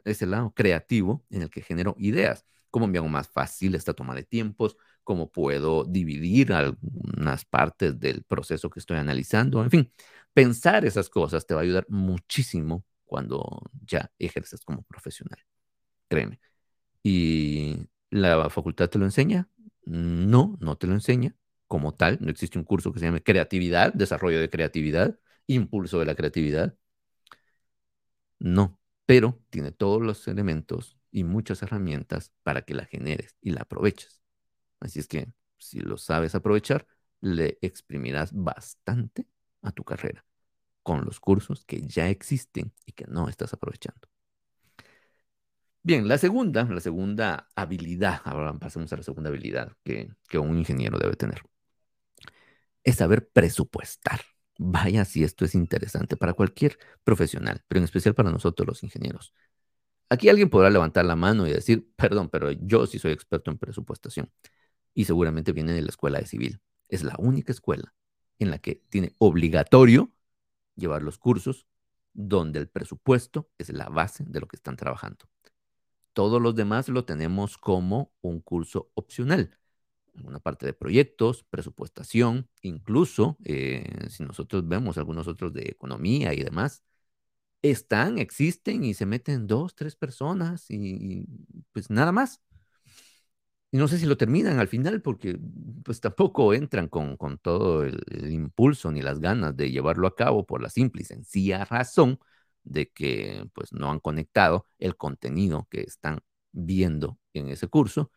ese 0.04 0.26
lado 0.26 0.52
creativo 0.54 1.24
en 1.30 1.42
el 1.42 1.50
que 1.50 1.62
genero 1.62 1.94
ideas. 1.98 2.44
¿Cómo 2.70 2.86
me 2.86 2.98
hago 2.98 3.08
más 3.08 3.28
fácil 3.28 3.74
esta 3.74 3.94
toma 3.94 4.14
de 4.14 4.24
tiempos? 4.24 4.76
¿Cómo 5.04 5.30
puedo 5.30 5.84
dividir 5.84 6.52
algunas 6.52 7.44
partes 7.44 8.00
del 8.00 8.22
proceso 8.24 8.70
que 8.70 8.80
estoy 8.80 8.96
analizando? 8.98 9.62
En 9.62 9.70
fin, 9.70 9.92
pensar 10.32 10.84
esas 10.84 11.10
cosas 11.10 11.46
te 11.46 11.54
va 11.54 11.60
a 11.60 11.64
ayudar 11.64 11.86
muchísimo 11.88 12.84
cuando 13.04 13.62
ya 13.84 14.10
ejerces 14.18 14.62
como 14.64 14.82
profesional. 14.82 15.38
Créeme. 16.08 16.40
¿Y 17.02 17.88
la 18.10 18.50
facultad 18.50 18.88
te 18.90 18.98
lo 18.98 19.04
enseña? 19.06 19.48
No, 19.84 20.56
no 20.60 20.76
te 20.76 20.86
lo 20.86 20.94
enseña 20.94 21.36
como 21.68 21.94
tal. 21.94 22.18
No 22.20 22.30
existe 22.30 22.58
un 22.58 22.64
curso 22.64 22.92
que 22.92 23.00
se 23.00 23.06
llame 23.06 23.22
creatividad, 23.22 23.92
desarrollo 23.94 24.40
de 24.40 24.50
creatividad, 24.50 25.18
impulso 25.46 25.98
de 26.00 26.06
la 26.06 26.14
creatividad. 26.14 26.76
No, 28.38 28.78
pero 29.06 29.40
tiene 29.50 29.72
todos 29.72 30.02
los 30.02 30.28
elementos 30.28 30.98
y 31.10 31.24
muchas 31.24 31.62
herramientas 31.62 32.32
para 32.42 32.62
que 32.62 32.74
la 32.74 32.84
generes 32.86 33.36
y 33.40 33.50
la 33.50 33.62
aproveches. 33.62 34.23
Así 34.84 35.00
es 35.00 35.08
que 35.08 35.26
si 35.58 35.80
lo 35.80 35.96
sabes 35.96 36.34
aprovechar, 36.34 36.86
le 37.20 37.58
exprimirás 37.62 38.32
bastante 38.32 39.26
a 39.62 39.72
tu 39.72 39.82
carrera 39.82 40.24
con 40.82 41.04
los 41.04 41.18
cursos 41.18 41.64
que 41.64 41.80
ya 41.80 42.08
existen 42.10 42.72
y 42.86 42.92
que 42.92 43.06
no 43.08 43.28
estás 43.28 43.54
aprovechando. 43.54 44.08
Bien, 45.82 46.06
la 46.06 46.18
segunda, 46.18 46.64
la 46.64 46.80
segunda 46.80 47.48
habilidad, 47.56 48.20
ahora 48.24 48.54
pasemos 48.58 48.92
a 48.92 48.96
la 48.96 49.02
segunda 49.02 49.30
habilidad 49.30 49.72
que, 49.82 50.10
que 50.28 50.38
un 50.38 50.58
ingeniero 50.58 50.98
debe 50.98 51.16
tener 51.16 51.42
es 52.84 52.96
saber 52.96 53.28
presupuestar. 53.28 54.20
Vaya 54.58 55.04
si 55.04 55.24
esto 55.24 55.44
es 55.44 55.54
interesante 55.54 56.16
para 56.16 56.34
cualquier 56.34 56.78
profesional, 57.02 57.62
pero 57.66 57.78
en 57.78 57.84
especial 57.84 58.14
para 58.14 58.30
nosotros 58.30 58.68
los 58.68 58.82
ingenieros. 58.84 59.32
Aquí 60.10 60.28
alguien 60.28 60.50
podrá 60.50 60.70
levantar 60.70 61.04
la 61.06 61.16
mano 61.16 61.46
y 61.46 61.52
decir, 61.52 61.88
perdón, 61.96 62.28
pero 62.28 62.52
yo 62.52 62.86
sí 62.86 62.98
soy 62.98 63.12
experto 63.12 63.50
en 63.50 63.58
presupuestación. 63.58 64.30
Y 64.94 65.04
seguramente 65.04 65.52
viene 65.52 65.72
de 65.72 65.82
la 65.82 65.90
escuela 65.90 66.18
de 66.18 66.26
civil. 66.26 66.60
Es 66.88 67.02
la 67.02 67.16
única 67.18 67.52
escuela 67.52 67.94
en 68.38 68.50
la 68.50 68.58
que 68.58 68.82
tiene 68.88 69.14
obligatorio 69.18 70.12
llevar 70.76 71.02
los 71.02 71.18
cursos 71.18 71.66
donde 72.12 72.60
el 72.60 72.68
presupuesto 72.68 73.50
es 73.58 73.70
la 73.70 73.88
base 73.88 74.24
de 74.24 74.40
lo 74.40 74.46
que 74.46 74.56
están 74.56 74.76
trabajando. 74.76 75.28
Todos 76.12 76.40
los 76.40 76.54
demás 76.54 76.88
lo 76.88 77.04
tenemos 77.04 77.58
como 77.58 78.12
un 78.20 78.40
curso 78.40 78.90
opcional 78.94 79.58
una 80.22 80.38
parte 80.38 80.66
de 80.66 80.72
proyectos, 80.72 81.44
presupuestación, 81.44 82.48
incluso 82.62 83.36
eh, 83.44 83.84
si 84.08 84.22
nosotros 84.22 84.66
vemos 84.66 84.98
algunos 84.98 85.26
otros 85.26 85.52
de 85.52 85.62
economía 85.62 86.34
y 86.34 86.42
demás, 86.42 86.82
están, 87.62 88.18
existen 88.18 88.84
y 88.84 88.94
se 88.94 89.06
meten 89.06 89.46
dos, 89.46 89.74
tres 89.74 89.96
personas 89.96 90.66
y, 90.70 91.26
pues 91.72 91.90
nada 91.90 92.12
más. 92.12 92.40
Y 93.74 93.76
no 93.76 93.88
sé 93.88 93.98
si 93.98 94.06
lo 94.06 94.16
terminan 94.16 94.60
al 94.60 94.68
final 94.68 95.02
porque 95.02 95.36
pues 95.84 96.00
tampoco 96.00 96.54
entran 96.54 96.86
con, 96.86 97.16
con 97.16 97.38
todo 97.38 97.82
el, 97.82 98.00
el, 98.08 98.30
impulso 98.30 98.92
ni 98.92 99.02
las 99.02 99.18
ganas 99.18 99.56
de 99.56 99.72
llevarlo 99.72 100.06
a 100.06 100.14
cabo 100.14 100.46
por 100.46 100.62
la 100.62 100.70
simple 100.70 101.02
y 101.02 101.04
sencilla 101.04 101.64
razón 101.64 102.20
de 102.62 102.92
que 102.92 103.44
pues 103.52 103.72
no 103.72 103.90
han 103.90 103.98
conectado 103.98 104.68
el 104.78 104.96
contenido 104.96 105.66
que 105.72 105.80
están 105.80 106.20
viendo 106.52 107.18
en 107.32 107.48
ese 107.48 107.66
curso 107.66 108.12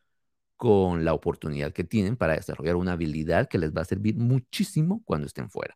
con 0.58 1.06
la 1.06 1.14
oportunidad 1.16 1.74
que 1.74 1.84
tienen 1.84 2.18
para 2.18 2.36
desarrollar 2.36 2.76
una 2.76 2.94
habilidad 2.94 3.50
que 3.50 3.58
les 3.58 3.74
va 3.74 3.82
a 3.82 3.86
servir 3.86 4.16
muchísimo 4.16 5.02
cuando 5.06 5.26
estén 5.26 5.50
fuera. 5.50 5.76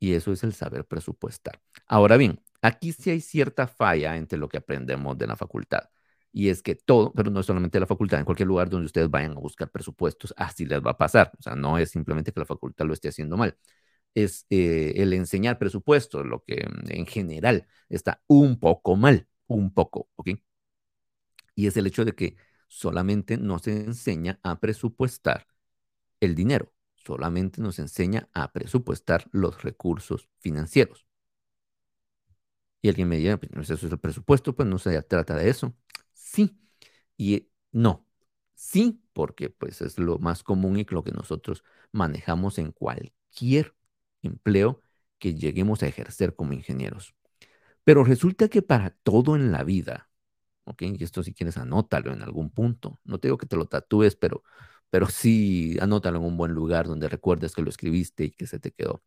Y 0.00 0.14
eso 0.14 0.32
es 0.32 0.42
el 0.42 0.52
saber 0.52 0.84
presupuestar. 0.84 1.62
Ahora 1.86 2.16
bien, 2.16 2.40
aquí 2.60 2.92
sí 2.92 3.10
hay 3.10 3.20
cierta 3.20 3.68
falla 3.68 4.16
entre 4.16 4.38
lo 4.38 4.48
que 4.48 4.58
aprendemos 4.58 5.16
de 5.16 5.28
la 5.28 5.36
facultad. 5.36 5.84
Y 6.32 6.48
es 6.48 6.62
que 6.62 6.74
todo, 6.74 7.12
pero 7.12 7.30
no 7.30 7.40
es 7.40 7.46
solamente 7.46 7.78
la 7.80 7.86
facultad, 7.86 8.18
en 8.18 8.24
cualquier 8.24 8.48
lugar 8.48 8.70
donde 8.70 8.86
ustedes 8.86 9.10
vayan 9.10 9.32
a 9.32 9.40
buscar 9.40 9.70
presupuestos, 9.70 10.32
así 10.36 10.64
les 10.66 10.80
va 10.80 10.92
a 10.92 10.98
pasar. 10.98 11.32
O 11.38 11.42
sea, 11.42 11.54
no 11.56 11.78
es 11.78 11.90
simplemente 11.90 12.32
que 12.32 12.40
la 12.40 12.46
facultad 12.46 12.86
lo 12.86 12.94
esté 12.94 13.08
haciendo 13.08 13.36
mal. 13.36 13.56
Es 14.14 14.46
eh, 14.50 14.94
el 14.96 15.12
enseñar 15.14 15.58
presupuestos, 15.58 16.26
lo 16.26 16.44
que 16.44 16.66
en 16.88 17.06
general 17.06 17.66
está 17.88 18.22
un 18.28 18.58
poco 18.60 18.96
mal, 18.96 19.28
un 19.46 19.72
poco, 19.74 20.08
¿ok? 20.16 20.30
Y 21.54 21.66
es 21.66 21.76
el 21.76 21.86
hecho 21.86 22.04
de 22.04 22.14
que 22.14 22.36
solamente 22.68 23.36
nos 23.38 23.66
enseña 23.68 24.38
a 24.42 24.60
presupuestar 24.60 25.46
el 26.20 26.34
dinero, 26.34 26.72
solamente 26.96 27.60
nos 27.62 27.78
enseña 27.78 28.28
a 28.34 28.52
presupuestar 28.52 29.28
los 29.32 29.62
recursos 29.62 30.28
financieros. 30.40 31.06
Y 32.80 32.88
alguien 32.88 33.08
me 33.08 33.16
dice, 33.16 33.38
pues 33.38 33.70
eso 33.70 33.86
es 33.86 33.92
el 33.92 33.98
presupuesto, 33.98 34.54
pues 34.56 34.68
no 34.68 34.78
se 34.78 35.00
trata 35.02 35.36
de 35.36 35.48
eso. 35.48 35.74
Sí. 36.32 36.58
Y 37.16 37.48
no, 37.72 38.06
sí, 38.54 39.02
porque 39.12 39.50
pues 39.50 39.80
es 39.82 39.98
lo 39.98 40.18
más 40.18 40.42
común 40.42 40.78
y 40.78 40.84
lo 40.90 41.04
que 41.04 41.12
nosotros 41.12 41.64
manejamos 41.92 42.58
en 42.58 42.72
cualquier 42.72 43.74
empleo 44.22 44.82
que 45.18 45.34
lleguemos 45.34 45.82
a 45.82 45.88
ejercer 45.88 46.34
como 46.34 46.52
ingenieros. 46.54 47.14
Pero 47.84 48.04
resulta 48.04 48.48
que 48.48 48.62
para 48.62 48.90
todo 49.02 49.36
en 49.36 49.52
la 49.52 49.64
vida, 49.64 50.10
¿ok? 50.64 50.82
Y 50.82 51.04
esto 51.04 51.22
si 51.22 51.34
quieres 51.34 51.58
anótalo 51.58 52.12
en 52.12 52.22
algún 52.22 52.50
punto. 52.50 53.00
No 53.04 53.18
te 53.18 53.28
digo 53.28 53.38
que 53.38 53.46
te 53.46 53.56
lo 53.56 53.66
tatúes, 53.66 54.16
pero, 54.16 54.44
pero 54.90 55.08
sí 55.08 55.76
anótalo 55.80 56.18
en 56.18 56.24
un 56.26 56.36
buen 56.36 56.52
lugar 56.52 56.86
donde 56.88 57.08
recuerdes 57.08 57.54
que 57.54 57.62
lo 57.62 57.70
escribiste 57.70 58.24
y 58.26 58.30
que 58.32 58.46
se 58.46 58.58
te 58.60 58.72
quedó. 58.72 59.02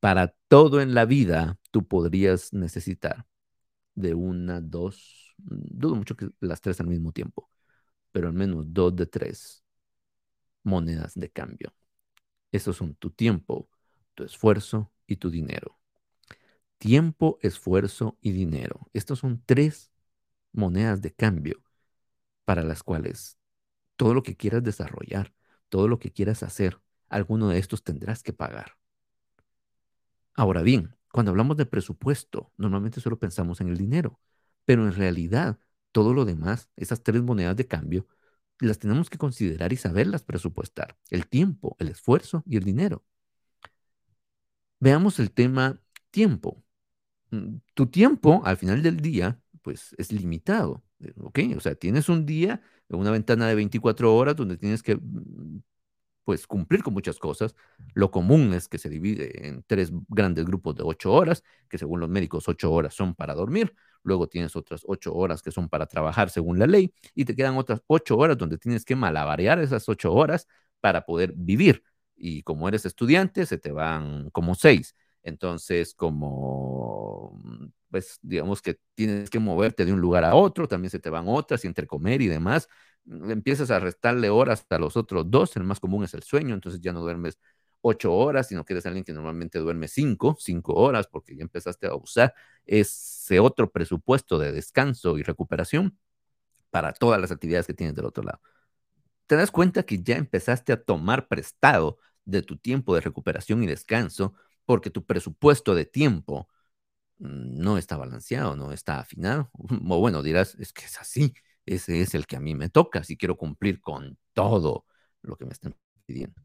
Para 0.00 0.34
todo 0.48 0.80
en 0.80 0.94
la 0.94 1.04
vida, 1.06 1.58
tú 1.70 1.86
podrías 1.88 2.52
necesitar 2.52 3.26
de 3.94 4.14
una, 4.14 4.60
dos, 4.60 5.23
dudo 5.36 5.94
mucho 5.94 6.16
que 6.16 6.30
las 6.40 6.60
tres 6.60 6.80
al 6.80 6.86
mismo 6.86 7.12
tiempo, 7.12 7.50
pero 8.12 8.28
al 8.28 8.34
menos 8.34 8.66
dos 8.68 8.94
de 8.96 9.06
tres 9.06 9.64
monedas 10.62 11.14
de 11.14 11.30
cambio. 11.30 11.74
Esos 12.52 12.76
son 12.76 12.94
tu 12.94 13.10
tiempo, 13.10 13.68
tu 14.14 14.24
esfuerzo 14.24 14.92
y 15.06 15.16
tu 15.16 15.30
dinero. 15.30 15.78
Tiempo, 16.78 17.38
esfuerzo 17.42 18.18
y 18.20 18.32
dinero. 18.32 18.88
Estos 18.92 19.20
son 19.20 19.42
tres 19.44 19.90
monedas 20.52 21.02
de 21.02 21.12
cambio 21.12 21.62
para 22.44 22.62
las 22.62 22.82
cuales 22.82 23.38
todo 23.96 24.14
lo 24.14 24.22
que 24.22 24.36
quieras 24.36 24.62
desarrollar, 24.62 25.34
todo 25.68 25.88
lo 25.88 25.98
que 25.98 26.12
quieras 26.12 26.42
hacer, 26.42 26.80
alguno 27.08 27.48
de 27.48 27.58
estos 27.58 27.82
tendrás 27.84 28.22
que 28.22 28.32
pagar. 28.32 28.76
Ahora 30.34 30.62
bien, 30.62 30.96
cuando 31.12 31.30
hablamos 31.30 31.56
de 31.56 31.66
presupuesto, 31.66 32.52
normalmente 32.56 33.00
solo 33.00 33.18
pensamos 33.18 33.60
en 33.60 33.68
el 33.68 33.76
dinero, 33.76 34.20
pero 34.64 34.86
en 34.86 34.94
realidad 34.94 35.58
todo 35.92 36.14
lo 36.14 36.24
demás, 36.24 36.70
esas 36.76 37.02
tres 37.02 37.22
monedas 37.22 37.56
de 37.56 37.66
cambio, 37.66 38.06
las 38.60 38.78
tenemos 38.78 39.10
que 39.10 39.18
considerar 39.18 39.72
y 39.72 39.76
saberlas 39.76 40.24
presupuestar. 40.24 40.96
El 41.10 41.26
tiempo, 41.28 41.76
el 41.80 41.88
esfuerzo 41.88 42.42
y 42.46 42.56
el 42.56 42.64
dinero. 42.64 43.04
Veamos 44.80 45.18
el 45.18 45.30
tema 45.32 45.80
tiempo. 46.10 46.62
Mm, 47.30 47.56
tu 47.74 47.86
tiempo 47.88 48.42
al 48.44 48.56
final 48.56 48.82
del 48.82 49.00
día 49.00 49.40
pues 49.62 49.94
es 49.98 50.12
limitado, 50.12 50.84
eh, 51.00 51.14
¿ok? 51.18 51.40
O 51.56 51.60
sea, 51.60 51.74
tienes 51.74 52.08
un 52.08 52.26
día, 52.26 52.62
una 52.88 53.10
ventana 53.10 53.48
de 53.48 53.54
24 53.54 54.14
horas 54.14 54.36
donde 54.36 54.58
tienes 54.58 54.82
que, 54.82 54.96
mm, 54.96 55.60
pues, 56.24 56.46
cumplir 56.46 56.82
con 56.82 56.94
muchas 56.94 57.18
cosas. 57.18 57.54
Lo 57.94 58.10
común 58.10 58.52
es 58.54 58.68
que 58.68 58.78
se 58.78 58.88
divide 58.88 59.46
en 59.48 59.62
tres 59.66 59.92
grandes 60.08 60.44
grupos 60.44 60.74
de 60.76 60.82
8 60.84 61.12
horas, 61.12 61.42
que 61.68 61.78
según 61.78 62.00
los 62.00 62.08
médicos 62.08 62.48
8 62.48 62.72
horas 62.72 62.94
son 62.94 63.14
para 63.14 63.34
dormir, 63.34 63.74
luego 64.02 64.28
tienes 64.28 64.56
otras 64.56 64.82
8 64.86 65.14
horas 65.14 65.42
que 65.42 65.50
son 65.50 65.68
para 65.68 65.86
trabajar 65.86 66.30
según 66.30 66.58
la 66.58 66.66
ley, 66.66 66.92
y 67.14 67.24
te 67.24 67.34
quedan 67.36 67.56
otras 67.56 67.82
8 67.86 68.16
horas 68.18 68.38
donde 68.38 68.58
tienes 68.58 68.84
que 68.84 68.96
malabarear 68.96 69.58
esas 69.60 69.88
8 69.88 70.12
horas 70.12 70.46
para 70.80 71.04
poder 71.06 71.32
vivir. 71.36 71.82
Y 72.16 72.42
como 72.42 72.68
eres 72.68 72.86
estudiante, 72.86 73.46
se 73.46 73.58
te 73.58 73.72
van 73.72 74.30
como 74.30 74.54
6. 74.54 74.94
Entonces, 75.22 75.94
como, 75.94 77.38
mm, 77.42 77.66
pues, 77.90 78.18
digamos 78.22 78.60
que 78.62 78.78
tienes 78.94 79.30
que 79.30 79.38
moverte 79.38 79.84
de 79.84 79.92
un 79.92 80.00
lugar 80.00 80.24
a 80.24 80.34
otro, 80.34 80.68
también 80.68 80.90
se 80.90 80.98
te 80.98 81.10
van 81.10 81.24
otras 81.28 81.64
y 81.64 81.68
entre 81.68 81.86
comer 81.86 82.20
y 82.22 82.26
demás, 82.28 82.68
empiezas 83.06 83.70
a 83.70 83.78
restarle 83.80 84.30
horas 84.30 84.66
a 84.70 84.78
los 84.78 84.96
otros 84.96 85.30
dos, 85.30 85.56
el 85.56 85.64
más 85.64 85.80
común 85.80 86.04
es 86.04 86.14
el 86.14 86.22
sueño, 86.22 86.54
entonces 86.54 86.80
ya 86.80 86.92
no 86.92 87.00
duermes 87.00 87.38
ocho 87.80 88.14
horas, 88.14 88.48
sino 88.48 88.64
que 88.64 88.72
eres 88.72 88.86
alguien 88.86 89.04
que 89.04 89.12
normalmente 89.12 89.58
duerme 89.58 89.88
cinco, 89.88 90.36
cinco 90.40 90.74
horas, 90.74 91.06
porque 91.06 91.36
ya 91.36 91.42
empezaste 91.42 91.86
a 91.86 91.94
usar 91.94 92.34
ese 92.64 93.40
otro 93.40 93.70
presupuesto 93.70 94.38
de 94.38 94.52
descanso 94.52 95.18
y 95.18 95.22
recuperación 95.22 95.98
para 96.70 96.92
todas 96.92 97.20
las 97.20 97.30
actividades 97.30 97.66
que 97.66 97.74
tienes 97.74 97.94
del 97.94 98.06
otro 98.06 98.24
lado. 98.24 98.40
Te 99.26 99.36
das 99.36 99.50
cuenta 99.50 99.84
que 99.84 100.02
ya 100.02 100.16
empezaste 100.16 100.72
a 100.72 100.82
tomar 100.82 101.28
prestado 101.28 101.98
de 102.24 102.42
tu 102.42 102.56
tiempo 102.58 102.94
de 102.94 103.00
recuperación 103.02 103.62
y 103.62 103.66
descanso 103.66 104.34
porque 104.66 104.90
tu 104.90 105.04
presupuesto 105.04 105.74
de 105.74 105.84
tiempo 105.86 106.48
no 107.18 107.78
está 107.78 107.96
balanceado, 107.96 108.56
no 108.56 108.72
está 108.72 109.00
afinado. 109.00 109.50
O 109.88 110.00
bueno, 110.00 110.22
dirás, 110.22 110.56
es 110.56 110.72
que 110.72 110.84
es 110.84 110.98
así, 111.00 111.34
ese 111.66 112.00
es 112.02 112.14
el 112.14 112.26
que 112.26 112.36
a 112.36 112.40
mí 112.40 112.54
me 112.54 112.68
toca, 112.70 113.04
si 113.04 113.16
quiero 113.16 113.36
cumplir 113.36 113.80
con 113.80 114.18
todo 114.32 114.86
lo 115.22 115.36
que 115.36 115.46
me 115.46 115.52
están 115.52 115.74
pidiendo. 116.06 116.40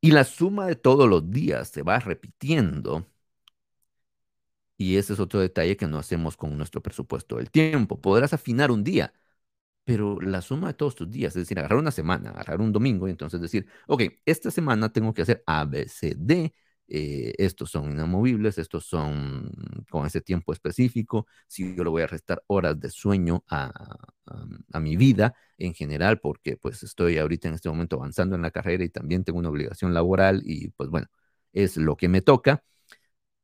Y 0.00 0.12
la 0.12 0.24
suma 0.24 0.66
de 0.66 0.76
todos 0.76 1.06
los 1.08 1.30
días 1.30 1.68
se 1.68 1.82
va 1.82 1.98
repitiendo. 1.98 3.06
Y 4.78 4.96
ese 4.96 5.14
es 5.14 5.20
otro 5.20 5.40
detalle 5.40 5.76
que 5.76 5.86
no 5.86 5.98
hacemos 5.98 6.36
con 6.36 6.56
nuestro 6.56 6.82
presupuesto 6.82 7.36
del 7.36 7.50
tiempo. 7.50 8.00
Podrás 8.00 8.32
afinar 8.34 8.70
un 8.70 8.84
día, 8.84 9.12
pero 9.84 10.20
la 10.20 10.42
suma 10.42 10.68
de 10.68 10.74
todos 10.74 10.94
tus 10.96 11.10
días, 11.10 11.36
es 11.36 11.42
decir, 11.44 11.58
agarrar 11.58 11.78
una 11.80 11.92
semana, 11.92 12.30
agarrar 12.30 12.60
un 12.62 12.72
domingo 12.72 13.08
y 13.08 13.12
entonces 13.12 13.40
decir, 13.40 13.66
ok, 13.88 14.02
esta 14.26 14.50
semana 14.50 14.92
tengo 14.92 15.14
que 15.14 15.22
hacer 15.22 15.44
A, 15.46 15.64
B, 15.66 15.88
C, 15.88 16.14
D, 16.18 16.54
eh, 16.88 17.34
estos 17.38 17.70
son 17.70 17.90
inamovibles, 17.90 18.58
estos 18.58 18.86
son 18.86 19.50
con 19.90 20.06
ese 20.06 20.20
tiempo 20.20 20.52
específico, 20.52 21.26
si 21.48 21.74
yo 21.74 21.84
le 21.84 21.90
voy 21.90 22.02
a 22.02 22.06
restar 22.06 22.42
horas 22.46 22.78
de 22.78 22.90
sueño 22.90 23.44
a, 23.48 23.70
a, 24.72 24.80
mi 24.80 24.96
vida 24.96 25.34
en 25.58 25.74
general, 25.74 26.20
porque 26.20 26.56
pues 26.56 26.82
estoy 26.82 27.18
ahorita 27.18 27.48
en 27.48 27.54
este 27.54 27.68
momento 27.68 27.96
avanzando 27.96 28.36
en 28.36 28.42
la 28.42 28.50
carrera 28.50 28.84
y 28.84 28.88
también 28.88 29.24
tengo 29.24 29.38
una 29.38 29.48
obligación 29.48 29.94
laboral 29.94 30.42
y 30.44 30.68
pues 30.70 30.90
bueno, 30.90 31.08
es 31.52 31.76
lo 31.76 31.96
que 31.96 32.08
me 32.08 32.20
toca. 32.20 32.62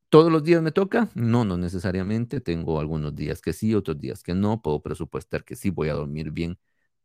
¿Todos 0.09 0.31
los 0.31 0.43
días 0.43 0.61
me 0.61 0.71
toca? 0.71 1.09
No, 1.15 1.43
no 1.43 1.57
necesariamente. 1.57 2.39
Tengo 2.39 2.79
algunos 2.79 3.15
días 3.15 3.41
que 3.41 3.51
sí, 3.51 3.73
otros 3.73 3.99
días 3.99 4.21
que 4.21 4.35
no. 4.35 4.61
Puedo 4.61 4.81
presupuestar 4.81 5.43
que 5.43 5.55
sí 5.55 5.71
voy 5.71 5.89
a 5.89 5.93
dormir 5.93 6.31
bien 6.31 6.59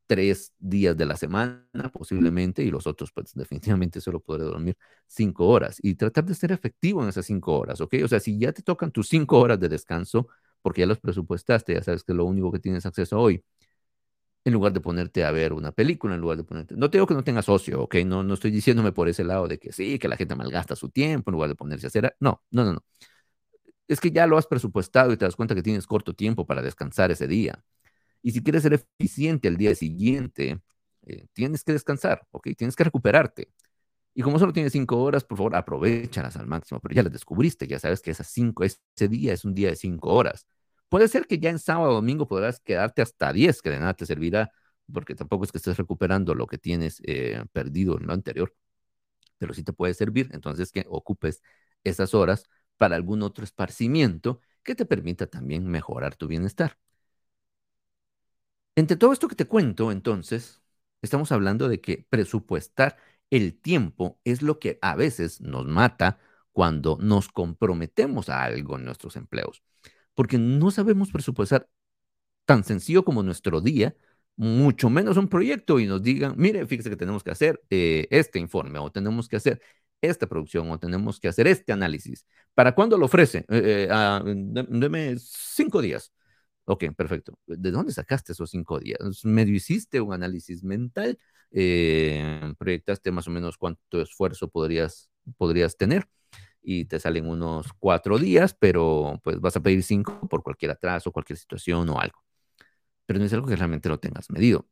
tres 0.08 0.54
días 0.58 0.96
de 0.96 1.06
la 1.06 1.16
semana 1.16 1.64
posiblemente 1.92 2.64
y 2.64 2.70
los 2.72 2.88
otros 2.88 3.12
pues 3.12 3.32
definitivamente 3.34 4.00
solo 4.00 4.20
podré 4.20 4.44
dormir 4.46 4.76
cinco 5.06 5.48
horas 5.48 5.78
y 5.82 5.94
tratar 5.96 6.24
de 6.26 6.34
ser 6.34 6.52
efectivo 6.52 7.04
en 7.04 7.10
esas 7.10 7.26
cinco 7.26 7.58
horas, 7.58 7.80
¿ok? 7.82 7.96
O 8.04 8.08
sea, 8.08 8.20
si 8.20 8.38
ya 8.40 8.52
te 8.52 8.62
tocan 8.62 8.90
tus 8.92 9.08
cinco 9.08 9.38
horas 9.40 9.60
de 9.60 9.68
descanso 9.68 10.28
porque 10.62 10.80
ya 10.82 10.86
los 10.88 11.00
presupuestaste, 11.00 11.74
ya 11.74 11.82
sabes 11.84 12.04
que 12.04 12.14
lo 12.14 12.24
único 12.24 12.50
que 12.52 12.60
tienes 12.60 12.86
acceso 12.86 13.20
hoy, 13.20 13.44
en 14.44 14.52
lugar 14.54 14.72
de 14.72 14.80
ponerte 14.80 15.24
a 15.24 15.30
ver 15.30 15.52
una 15.52 15.72
película, 15.72 16.14
en 16.14 16.20
lugar 16.20 16.38
de 16.38 16.44
ponerte... 16.44 16.74
No 16.76 16.88
te 16.90 16.98
digo 16.98 17.06
que 17.06 17.14
no 17.14 17.24
tengas 17.24 17.48
ocio, 17.48 17.82
¿ok? 17.82 17.96
No, 18.06 18.22
no 18.22 18.34
estoy 18.34 18.50
diciéndome 18.50 18.92
por 18.92 19.08
ese 19.08 19.24
lado 19.24 19.46
de 19.48 19.58
que 19.58 19.72
sí, 19.72 19.98
que 19.98 20.08
la 20.08 20.16
gente 20.16 20.34
malgasta 20.36 20.74
su 20.76 20.88
tiempo 20.90 21.30
en 21.30 21.34
lugar 21.34 21.50
de 21.50 21.56
ponerse 21.56 21.86
a 21.86 21.88
hacer... 21.88 22.16
No, 22.20 22.42
no, 22.50 22.64
no, 22.64 22.72
no. 22.74 22.84
Es 23.88 24.00
que 24.00 24.10
ya 24.10 24.26
lo 24.26 24.36
has 24.38 24.46
presupuestado 24.46 25.12
y 25.12 25.16
te 25.16 25.24
das 25.24 25.36
cuenta 25.36 25.54
que 25.54 25.62
tienes 25.62 25.86
corto 25.86 26.14
tiempo 26.14 26.46
para 26.46 26.62
descansar 26.62 27.10
ese 27.10 27.26
día. 27.26 27.64
Y 28.22 28.32
si 28.32 28.42
quieres 28.42 28.62
ser 28.62 28.74
eficiente 28.74 29.48
al 29.48 29.56
día 29.56 29.74
siguiente, 29.74 30.60
eh, 31.06 31.26
tienes 31.32 31.64
que 31.64 31.72
descansar, 31.72 32.26
¿ok? 32.32 32.48
Tienes 32.56 32.76
que 32.76 32.84
recuperarte. 32.84 33.48
Y 34.14 34.22
como 34.22 34.38
solo 34.38 34.52
tienes 34.52 34.72
cinco 34.72 35.02
horas, 35.02 35.24
por 35.24 35.38
favor, 35.38 35.54
aprovechalas 35.56 36.36
al 36.36 36.46
máximo, 36.46 36.80
pero 36.80 36.94
ya 36.94 37.02
las 37.04 37.12
descubriste, 37.12 37.66
ya 37.68 37.78
sabes 37.78 38.00
que 38.02 38.10
esas 38.10 38.26
cinco, 38.28 38.64
ese 38.64 39.08
día 39.08 39.32
es 39.32 39.44
un 39.44 39.54
día 39.54 39.70
de 39.70 39.76
cinco 39.76 40.12
horas. 40.14 40.46
Puede 40.88 41.06
ser 41.08 41.26
que 41.26 41.38
ya 41.38 41.50
en 41.50 41.58
sábado 41.58 41.92
o 41.92 41.94
domingo 41.94 42.26
podrás 42.26 42.60
quedarte 42.60 43.02
hasta 43.02 43.32
10, 43.32 43.62
que 43.62 43.70
de 43.70 43.78
nada 43.78 43.94
te 43.94 44.06
servirá, 44.06 44.50
porque 44.92 45.14
tampoco 45.14 45.44
es 45.44 45.52
que 45.52 45.58
estés 45.58 45.76
recuperando 45.76 46.34
lo 46.34 46.46
que 46.46 46.58
tienes 46.58 47.00
eh, 47.04 47.44
perdido 47.52 47.98
en 47.98 48.06
lo 48.06 48.12
anterior, 48.12 48.54
pero 49.38 49.54
sí 49.54 49.62
te 49.64 49.72
puede 49.72 49.94
servir, 49.94 50.30
entonces 50.32 50.72
que 50.72 50.84
ocupes 50.88 51.42
esas 51.84 52.14
horas 52.14 52.44
para 52.76 52.96
algún 52.96 53.22
otro 53.22 53.44
esparcimiento 53.44 54.40
que 54.62 54.74
te 54.74 54.86
permita 54.86 55.26
también 55.26 55.66
mejorar 55.66 56.16
tu 56.16 56.26
bienestar. 56.28 56.78
Entre 58.78 58.96
todo 58.96 59.12
esto 59.12 59.28
que 59.28 59.34
te 59.34 59.46
cuento, 59.46 59.90
entonces, 59.92 60.62
estamos 61.02 61.32
hablando 61.32 61.68
de 61.68 61.80
que 61.80 62.06
presupuestar 62.08 62.96
el 63.30 63.58
tiempo 63.60 64.20
es 64.24 64.42
lo 64.42 64.58
que 64.58 64.78
a 64.82 64.96
veces 64.96 65.40
nos 65.40 65.66
mata 65.66 66.18
cuando 66.52 66.96
nos 67.00 67.28
comprometemos 67.28 68.28
a 68.28 68.44
algo 68.44 68.76
en 68.78 68.84
nuestros 68.84 69.16
empleos 69.16 69.62
porque 70.18 70.36
no 70.36 70.72
sabemos 70.72 71.12
presupuestar 71.12 71.68
tan 72.44 72.64
sencillo 72.64 73.04
como 73.04 73.22
nuestro 73.22 73.60
día, 73.60 73.96
mucho 74.36 74.90
menos 74.90 75.16
un 75.16 75.28
proyecto 75.28 75.78
y 75.80 75.86
nos 75.86 76.02
digan, 76.02 76.34
mire, 76.36 76.66
fíjese 76.66 76.90
que 76.90 76.96
tenemos 76.96 77.22
que 77.22 77.30
hacer 77.30 77.62
eh, 77.70 78.08
este 78.10 78.40
informe 78.40 78.80
o 78.80 78.90
tenemos 78.90 79.28
que 79.28 79.36
hacer 79.36 79.62
esta 80.00 80.26
producción 80.26 80.70
o 80.72 80.78
tenemos 80.80 81.20
que 81.20 81.28
hacer 81.28 81.46
este 81.46 81.72
análisis. 81.72 82.26
¿Para 82.54 82.74
cuándo 82.74 82.98
lo 82.98 83.06
ofrece? 83.06 83.46
Eh, 83.48 83.86
eh 83.86 83.88
ah, 83.92 84.22
deme 84.24 85.16
cinco 85.18 85.80
días. 85.82 86.12
Ok, 86.70 86.84
perfecto. 86.96 87.38
¿De 87.46 87.70
dónde 87.70 87.92
sacaste 87.92 88.32
esos 88.32 88.50
cinco 88.50 88.78
días? 88.78 88.98
¿Medio 89.24 89.54
hiciste 89.54 90.00
un 90.02 90.12
análisis 90.12 90.62
mental? 90.62 91.18
Eh, 91.50 92.52
¿Proyectaste 92.58 93.10
más 93.10 93.26
o 93.26 93.30
menos 93.30 93.56
cuánto 93.56 94.02
esfuerzo 94.02 94.48
podrías, 94.48 95.10
podrías 95.36 95.76
tener? 95.76 96.08
y 96.62 96.84
te 96.86 97.00
salen 97.00 97.26
unos 97.28 97.72
cuatro 97.80 98.18
días, 98.18 98.54
pero 98.54 99.20
pues 99.24 99.40
vas 99.40 99.56
a 99.56 99.62
pedir 99.62 99.82
cinco 99.82 100.28
por 100.28 100.44
cualquier 100.44 100.72
atraso, 100.72 101.12
cualquier 101.12 101.38
situación 101.38 101.88
o 101.88 102.00
algo. 102.00 102.22
Pero 103.06 103.18
no 103.20 103.24
es 103.26 103.32
algo 103.32 103.46
que 103.48 103.56
realmente 103.56 103.88
lo 103.88 103.98
tengas 104.00 104.30
medido. 104.30 104.68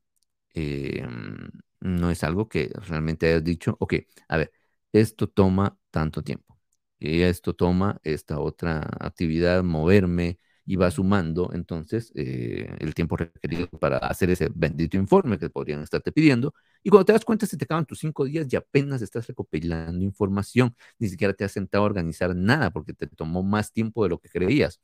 Em, 0.54 1.50
no 1.80 2.10
es 2.10 2.24
algo 2.24 2.48
que 2.48 2.70
realmente 2.88 3.28
hayas 3.28 3.44
dicho, 3.44 3.76
ok, 3.80 3.94
a 4.28 4.38
ver, 4.38 4.52
esto 4.92 5.28
toma 5.28 5.78
tanto 5.90 6.22
tiempo. 6.22 6.58
Y 6.98 7.22
esto 7.22 7.54
toma 7.54 8.00
esta 8.04 8.40
otra 8.40 8.80
actividad, 9.00 9.64
moverme, 9.64 10.38
y 10.66 10.76
va 10.76 10.90
sumando 10.90 11.50
entonces 11.54 12.12
eh, 12.16 12.68
el 12.80 12.94
tiempo 12.94 13.16
requerido 13.16 13.68
para 13.68 13.98
hacer 13.98 14.30
ese 14.30 14.50
bendito 14.54 14.96
informe 14.96 15.38
que 15.38 15.48
podrían 15.48 15.82
estarte 15.82 16.12
pidiendo. 16.12 16.54
Y 16.82 16.90
cuando 16.90 17.06
te 17.06 17.12
das 17.12 17.24
cuenta, 17.24 17.46
se 17.46 17.56
te 17.56 17.64
acaban 17.64 17.86
tus 17.86 18.00
cinco 18.00 18.24
días 18.24 18.48
y 18.50 18.56
apenas 18.56 19.00
estás 19.02 19.26
recopilando 19.28 20.04
información, 20.04 20.74
ni 20.98 21.08
siquiera 21.08 21.32
te 21.34 21.44
has 21.44 21.52
sentado 21.52 21.84
a 21.84 21.86
organizar 21.86 22.34
nada 22.34 22.70
porque 22.70 22.92
te 22.92 23.06
tomó 23.06 23.42
más 23.42 23.72
tiempo 23.72 24.02
de 24.02 24.10
lo 24.10 24.18
que 24.18 24.28
creías. 24.28 24.80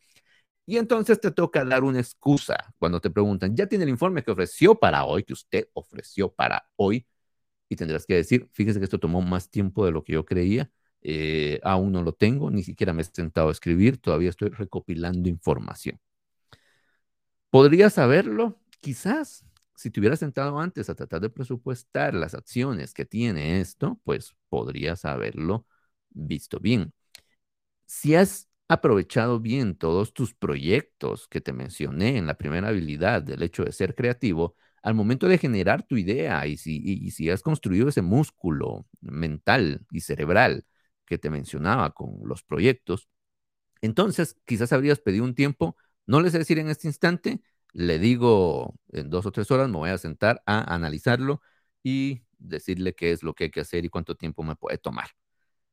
Y 0.67 0.77
entonces 0.79 1.21
te 1.21 1.31
toca 1.33 1.65
dar 1.65 1.83
una 1.85 1.99
excusa 2.01 2.75
cuando 2.79 3.01
te 3.01 3.11
preguntan, 3.11 3.57
ya 3.57 3.67
tiene 3.67 3.85
el 3.85 3.91
informe 3.91 4.23
que 4.23 4.31
ofreció 4.31 4.77
para 4.79 5.05
hoy, 5.05 5.25
que 5.25 5.33
usted 5.33 5.69
ofreció 5.75 6.33
para 6.33 6.69
hoy, 6.77 7.07
y 7.69 7.77
tendrás 7.77 8.07
que 8.07 8.15
decir, 8.17 8.49
fíjese 8.53 8.79
que 8.79 8.85
esto 8.85 8.99
tomó 9.01 9.23
más 9.23 9.51
tiempo 9.51 9.85
de 9.87 9.93
lo 9.93 10.05
que 10.05 10.15
yo 10.15 10.25
creía, 10.27 10.71
eh, 11.03 11.61
aún 11.63 11.93
no 11.93 12.03
lo 12.03 12.13
tengo, 12.13 12.51
ni 12.51 12.63
siquiera 12.63 12.93
me 12.93 13.03
he 13.03 13.05
sentado 13.05 13.49
a 13.49 13.53
escribir, 13.53 13.99
todavía 13.99 14.31
estoy 14.31 14.51
recopilando 14.51 15.29
información. 15.29 16.01
¿Podría 17.51 17.91
saberlo? 17.91 18.59
Quizás, 18.81 19.45
si 19.77 19.91
te 19.91 20.01
hubieras 20.01 20.21
sentado 20.21 20.59
antes 20.59 20.89
a 20.89 20.95
tratar 20.95 21.21
de 21.21 21.31
presupuestar 21.31 22.15
las 22.15 22.35
acciones 22.35 22.95
que 22.95 23.05
tiene 23.05 23.61
esto, 23.61 24.01
pues 24.05 24.35
podrías 24.49 25.05
haberlo 25.05 25.67
visto 26.11 26.61
bien. 26.61 26.93
Si 27.87 28.15
has 28.15 28.49
aprovechado 28.69 29.41
bien 29.41 29.77
todos 29.77 30.15
tus 30.15 30.35
proyectos 30.35 31.29
que 31.29 31.41
te 31.41 31.53
mencioné 31.53 32.17
en 32.17 32.27
la 32.27 32.35
primera 32.39 32.69
habilidad 32.69 33.23
del 33.23 33.43
hecho 33.43 33.65
de 33.65 33.73
ser 33.73 33.95
creativo, 33.95 34.57
al 34.83 34.95
momento 34.95 35.29
de 35.29 35.39
generar 35.39 35.83
tu 35.83 35.97
idea 35.97 36.47
y 36.47 36.57
si, 36.57 36.83
y 36.85 37.11
si 37.11 37.31
has 37.31 37.43
construido 37.43 37.89
ese 37.89 38.03
músculo 38.03 38.87
mental 39.01 39.87
y 39.91 40.01
cerebral 40.01 40.65
que 41.13 41.19
te 41.19 41.31
mencionaba 41.31 41.91
con 41.93 42.21
los 42.25 42.43
proyectos, 42.43 43.09
entonces 43.83 44.37
quizás 44.47 44.73
habrías 44.73 45.01
pedido 45.01 45.25
un 45.25 45.35
tiempo, 45.35 45.77
no 46.07 46.21
les 46.23 46.33
sé 46.33 46.39
decir 46.39 46.59
en 46.59 46.69
este 46.71 46.89
instante, 46.89 47.43
le 47.75 47.99
digo 47.99 48.75
en 48.93 49.11
dos 49.11 49.27
o 49.27 49.33
tres 49.33 49.51
horas 49.51 49.69
me 49.69 49.79
voy 49.79 49.91
a 49.91 49.99
sentar 49.99 50.43
a 50.47 50.75
analizarlo 50.75 51.43
y 51.83 52.23
decirle 52.39 52.95
qué 52.95 53.13
es 53.13 53.23
lo 53.23 53.35
que 53.35 53.45
hay 53.45 53.51
que 53.51 53.61
hacer 53.61 53.85
y 53.85 53.89
cuánto 53.91 54.15
tiempo 54.17 54.43
me 54.43 54.57
puede 54.57 54.79
tomar. 54.79 55.09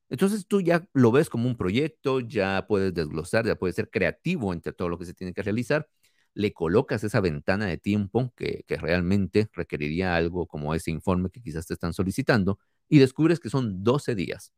Entonces 0.09 0.47
tú 0.47 0.61
ya 0.61 0.87
lo 0.93 1.11
ves 1.11 1.29
como 1.29 1.47
un 1.47 1.57
proyecto, 1.57 2.19
ya 2.19 2.65
puedes 2.67 2.93
desglosar, 2.93 3.45
ya 3.45 3.55
puedes 3.55 3.75
ser 3.75 3.89
creativo 3.89 4.53
entre 4.53 4.73
todo 4.73 4.89
lo 4.89 4.97
que 4.97 5.05
se 5.05 5.13
tiene 5.13 5.33
que 5.33 5.43
realizar, 5.43 5.87
le 6.33 6.53
colocas 6.53 7.03
esa 7.03 7.21
ventana 7.21 7.65
de 7.67 7.77
tiempo 7.77 8.33
que, 8.35 8.63
que 8.67 8.77
realmente 8.77 9.49
requeriría 9.53 10.15
algo 10.15 10.47
como 10.47 10.73
ese 10.75 10.91
informe 10.91 11.29
que 11.29 11.41
quizás 11.41 11.67
te 11.67 11.73
están 11.75 11.93
solicitando 11.93 12.59
y 12.87 12.99
descubres 12.99 13.39
que 13.39 13.49
son 13.49 13.83
12 13.83 14.15
días. 14.15 14.51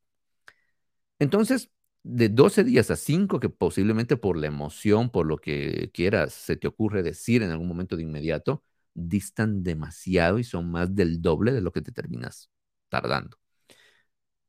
Entonces, 1.21 1.69
de 2.03 2.29
12 2.29 2.63
días 2.63 2.89
a 2.89 2.95
5, 2.95 3.39
que 3.39 3.47
posiblemente 3.49 4.17
por 4.17 4.37
la 4.37 4.47
emoción, 4.47 5.11
por 5.11 5.27
lo 5.27 5.37
que 5.37 5.91
quieras, 5.93 6.33
se 6.33 6.55
te 6.57 6.67
ocurre 6.67 7.03
decir 7.03 7.43
en 7.43 7.51
algún 7.51 7.67
momento 7.67 7.95
de 7.95 8.01
inmediato, 8.01 8.63
distan 8.95 9.61
demasiado 9.63 10.39
y 10.39 10.43
son 10.43 10.71
más 10.71 10.95
del 10.95 11.21
doble 11.21 11.51
de 11.51 11.61
lo 11.61 11.71
que 11.71 11.81
te 11.83 11.91
terminas 11.91 12.49
tardando. 12.89 13.37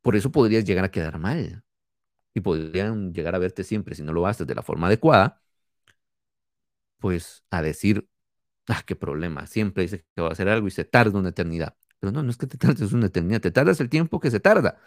Por 0.00 0.16
eso 0.16 0.32
podrías 0.32 0.64
llegar 0.64 0.84
a 0.84 0.90
quedar 0.90 1.18
mal 1.18 1.62
y 2.34 2.40
podrían 2.42 3.12
llegar 3.14 3.34
a 3.36 3.38
verte 3.38 3.64
siempre, 3.64 3.94
si 3.94 4.02
no 4.02 4.12
lo 4.12 4.26
haces 4.26 4.46
de 4.46 4.54
la 4.54 4.62
forma 4.62 4.88
adecuada, 4.88 5.42
pues 6.98 7.44
a 7.50 7.62
decir, 7.62 8.08
ah, 8.68 8.82
qué 8.86 8.96
problema, 8.96 9.46
siempre 9.46 9.84
dice 9.84 10.04
que 10.16 10.22
va 10.22 10.28
a 10.30 10.32
hacer 10.32 10.48
algo 10.48 10.68
y 10.68 10.72
se 10.72 10.84
tarda 10.84 11.18
una 11.18 11.30
eternidad. 11.30 11.76
Pero 12.00 12.12
no, 12.12 12.22
no 12.22 12.30
es 12.30 12.36
que 12.38 12.46
te 12.48 12.58
tardes 12.58 12.92
una 12.92 13.06
eternidad, 13.06 13.40
te 13.42 13.50
tardas 13.52 13.80
el 13.80 13.90
tiempo 13.90 14.20
que 14.20 14.30
se 14.30 14.40
tarda 14.40 14.78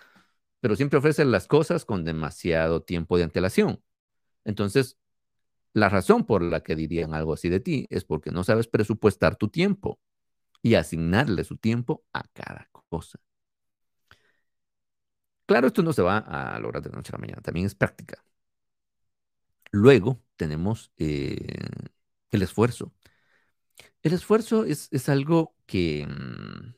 pero 0.65 0.75
siempre 0.75 0.97
ofrecen 0.97 1.30
las 1.30 1.45
cosas 1.45 1.86
con 1.86 2.04
demasiado 2.04 2.82
tiempo 2.82 3.17
de 3.17 3.23
antelación. 3.23 3.84
Entonces, 4.45 4.97
la 5.73 5.89
razón 5.89 6.25
por 6.25 6.41
la 6.41 6.63
que 6.63 6.75
dirían 6.75 7.13
algo 7.13 7.34
así 7.36 7.49
de 7.49 7.60
ti 7.60 7.86
es 7.91 8.04
porque 8.04 8.32
no 8.32 8.43
sabes 8.43 8.67
presupuestar 8.67 9.36
tu 9.36 9.49
tiempo 9.49 9.99
y 10.63 10.73
asignarle 10.73 11.43
su 11.43 11.58
tiempo 11.58 12.04
a 12.13 12.23
cada 12.34 12.67
cosa. 12.89 13.19
Claro, 15.45 15.67
esto 15.67 15.84
no 15.84 15.93
se 15.93 16.01
va 16.01 16.17
a 16.17 16.60
lograr 16.60 16.82
de 16.82 16.89
la 16.89 16.95
noche 16.95 17.12
a 17.12 17.17
la 17.17 17.19
mañana, 17.19 17.43
también 17.43 17.67
es 17.67 17.75
práctica. 17.75 18.23
Luego 19.71 20.19
tenemos 20.36 20.91
eh, 20.97 21.45
el 22.32 22.41
esfuerzo. 22.41 22.91
El 24.01 24.13
esfuerzo 24.13 24.65
es, 24.65 24.88
es 24.91 25.10
algo 25.10 25.56
que, 25.67 26.08
mm, 26.08 26.73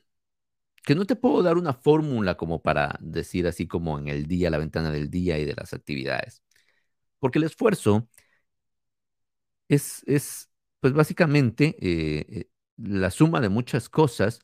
que 0.88 0.96
no 0.96 1.04
te 1.06 1.16
puedo 1.16 1.44
dar 1.44 1.58
una 1.58 1.74
fórmula 1.74 2.36
como 2.38 2.62
para 2.62 2.98
decir 3.02 3.46
así 3.46 3.68
como 3.68 4.00
en 4.00 4.08
el 4.08 4.26
día, 4.26 4.48
la 4.50 4.56
ventana 4.58 4.90
del 4.90 5.10
día 5.10 5.38
y 5.38 5.44
de 5.44 5.54
las 5.54 5.74
actividades. 5.74 6.42
Porque 7.20 7.38
el 7.38 7.44
esfuerzo 7.46 8.08
es, 9.68 10.02
es 10.06 10.50
pues 10.80 10.92
básicamente 10.92 11.76
eh, 11.80 12.26
eh, 12.28 12.50
la 12.76 13.10
suma 13.10 13.40
de 13.40 13.48
muchas 13.48 13.88
cosas 13.88 14.40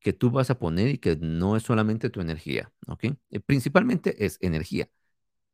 que 0.00 0.12
tú 0.12 0.30
vas 0.30 0.50
a 0.50 0.58
poner 0.58 0.88
y 0.90 0.98
que 0.98 1.16
no 1.16 1.56
es 1.56 1.62
solamente 1.64 2.10
tu 2.10 2.20
energía, 2.20 2.72
¿ok? 2.88 3.04
Eh, 3.30 3.40
principalmente 3.40 4.24
es 4.24 4.38
energía, 4.40 4.90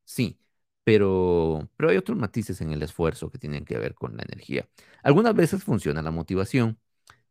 sí, 0.04 0.40
pero, 0.84 1.70
pero 1.76 1.90
hay 1.90 1.98
otros 1.98 2.18
matices 2.18 2.60
en 2.62 2.72
el 2.72 2.82
esfuerzo 2.82 3.30
que 3.30 3.38
tienen 3.38 3.64
que 3.66 3.78
ver 3.78 3.94
con 3.94 4.16
la 4.16 4.24
energía. 4.24 4.68
Algunas 5.02 5.34
veces 5.34 5.64
funciona 5.64 6.02
la 6.02 6.12
motivación, 6.12 6.80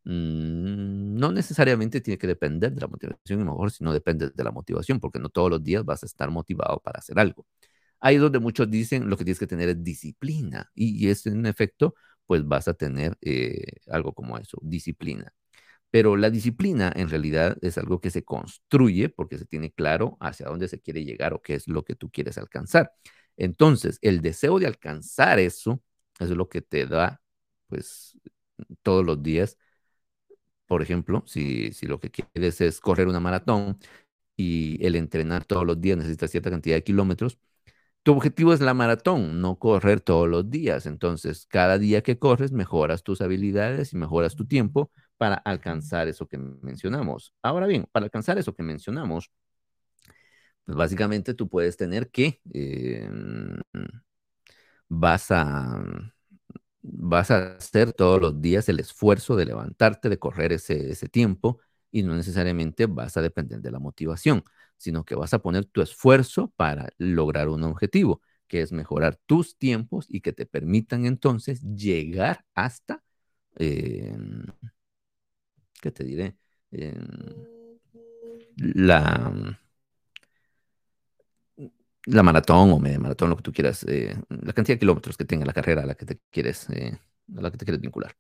Mm, 0.06 1.16
no 1.18 1.32
necesariamente 1.32 2.00
tiene 2.00 2.18
que 2.20 2.28
depender 2.28 2.72
de 2.74 2.82
la 2.82 2.88
motivación, 2.88 3.42
a 3.42 3.46
lo 3.46 3.52
mejor 3.54 3.72
si 3.72 3.84
no 3.84 3.92
depende 3.92 4.30
de 4.30 4.44
la 4.44 4.52
motivación, 4.52 5.00
porque 5.00 5.20
no 5.20 5.30
todos 5.30 5.50
los 5.50 5.64
días 5.64 5.84
vas 5.84 6.04
a 6.04 6.06
estar 6.06 6.30
motivado 6.32 6.80
para 6.82 7.00
hacer 7.00 7.20
algo. 7.20 7.48
Ahí 8.00 8.16
es 8.16 8.22
donde 8.22 8.40
muchos 8.40 8.70
dicen 8.70 9.10
lo 9.10 9.18
que 9.18 9.26
tienes 9.26 9.40
que 9.40 9.48
tener 9.48 9.70
es 9.70 9.84
disciplina, 9.84 10.72
y, 10.76 11.10
es 11.10 11.26
en 11.28 11.46
efecto, 11.48 11.96
pues 12.28 12.46
vas 12.48 12.68
a 12.68 12.76
tener 12.76 13.18
eh, 13.22 13.64
algo 13.88 14.14
como 14.14 14.38
eso, 14.38 14.60
disciplina. 14.62 15.34
Pero 15.92 16.18
la 16.18 16.30
disciplina 16.30 16.92
en 16.96 17.10
realidad 17.10 17.58
es 17.62 17.78
algo 17.78 18.02
que 18.02 18.12
se 18.12 18.24
construye 18.26 19.10
porque 19.10 19.38
se 19.40 19.46
tiene 19.46 19.72
claro 19.72 20.18
hacia 20.20 20.48
dónde 20.48 20.68
se 20.68 20.82
quiere 20.82 21.06
llegar 21.06 21.34
o 21.34 21.42
qué 21.42 21.56
es 21.56 21.68
lo 21.68 21.86
que 21.86 21.96
tú 21.96 22.12
quieres 22.12 22.38
alcanzar. 22.38 22.92
Entonces, 23.38 24.00
el 24.02 24.22
deseo 24.22 24.60
de 24.60 24.68
alcanzar 24.68 25.40
eso, 25.40 25.82
es 26.20 26.30
lo 26.30 26.50
que 26.50 26.62
te 26.62 26.86
da, 26.88 27.22
pues, 27.68 28.18
todos 28.84 29.06
los 29.06 29.22
días 29.24 29.58
por 30.68 30.82
ejemplo, 30.82 31.24
si, 31.28 31.72
si 31.74 31.86
lo 31.88 32.00
que 32.00 32.12
quieres 32.12 32.62
es 32.62 32.80
correr 32.80 33.08
una 33.08 33.20
maratón 33.20 33.78
y 34.38 34.84
el 34.86 34.96
entrenar 34.96 35.46
todos 35.46 35.66
los 35.66 35.82
días 35.82 35.98
necesita 35.98 36.28
cierta 36.28 36.50
cantidad 36.52 36.76
de 36.78 36.84
kilómetros, 36.84 37.40
tu 38.04 38.14
objetivo 38.14 38.54
es 38.54 38.62
la 38.62 38.74
maratón, 38.76 39.42
no 39.42 39.58
correr 39.60 40.02
todos 40.02 40.30
los 40.30 40.50
días. 40.52 40.86
Entonces, 40.86 41.48
cada 41.50 41.78
día 41.80 42.04
que 42.04 42.20
corres, 42.20 42.52
mejoras 42.52 43.04
tus 43.04 43.22
habilidades 43.22 43.94
y 43.94 43.98
mejoras 43.98 44.36
tu 44.36 44.46
tiempo 44.46 44.92
para 45.18 45.36
alcanzar 45.36 46.08
eso 46.08 46.28
que 46.28 46.38
mencionamos. 46.38 47.34
Ahora 47.42 47.68
bien, 47.68 47.88
para 47.92 48.06
alcanzar 48.06 48.38
eso 48.38 48.54
que 48.56 48.64
mencionamos, 48.64 49.32
pues 50.66 50.78
básicamente 50.78 51.34
tú 51.34 51.48
puedes 51.50 51.78
tener 51.78 52.10
que 52.10 52.42
eh, 52.54 53.08
vas 54.90 55.32
a 55.32 55.82
vas 56.88 57.32
a 57.32 57.56
hacer 57.56 57.94
todos 57.94 58.22
los 58.22 58.42
días 58.42 58.70
el 58.70 58.80
esfuerzo 58.80 59.36
de 59.36 59.46
levantarte, 59.46 60.10
de 60.10 60.20
correr 60.20 60.54
ese, 60.54 60.92
ese 60.92 61.10
tiempo 61.10 61.60
y 61.92 62.04
no 62.04 62.16
necesariamente 62.16 62.86
vas 62.88 63.18
a 63.18 63.22
depender 63.22 63.62
de 63.62 63.72
la 63.72 63.80
motivación, 63.80 64.44
sino 64.78 65.06
que 65.06 65.16
vas 65.16 65.34
a 65.34 65.40
poner 65.40 65.66
tu 65.66 65.82
esfuerzo 65.82 66.52
para 66.56 66.90
lograr 66.98 67.50
un 67.50 67.64
objetivo, 67.64 68.22
que 68.48 68.62
es 68.62 68.72
mejorar 68.72 69.18
tus 69.26 69.58
tiempos 69.58 70.06
y 70.10 70.22
que 70.22 70.34
te 70.34 70.46
permitan 70.46 71.06
entonces 71.06 71.62
llegar 71.62 72.46
hasta, 72.54 73.04
em, 73.58 74.46
¿qué 75.82 75.92
te 75.92 76.04
diré? 76.04 76.36
Em, 76.72 77.08
la, 78.58 79.32
la 82.06 82.24
maratón 82.24 82.72
o 82.72 82.80
media 82.80 83.00
maratón, 83.00 83.30
lo 83.30 83.38
que 83.38 83.44
tú 83.44 83.52
quieras, 83.52 83.84
eh, 83.88 84.16
la 84.30 84.54
cantidad 84.54 84.76
de 84.76 84.80
kilómetros 84.80 85.18
que 85.18 85.26
tenga 85.26 85.46
la 85.46 85.54
carrera 85.54 85.84
a 85.84 85.86
la 85.86 85.96
que 85.96 86.06
te 86.06 86.20
quieres, 86.32 86.70
eh, 86.70 86.98
a 87.38 87.42
la 87.42 87.52
que 87.52 87.58
te 87.58 87.66
quieres 87.66 87.82
vincular. 87.82 88.16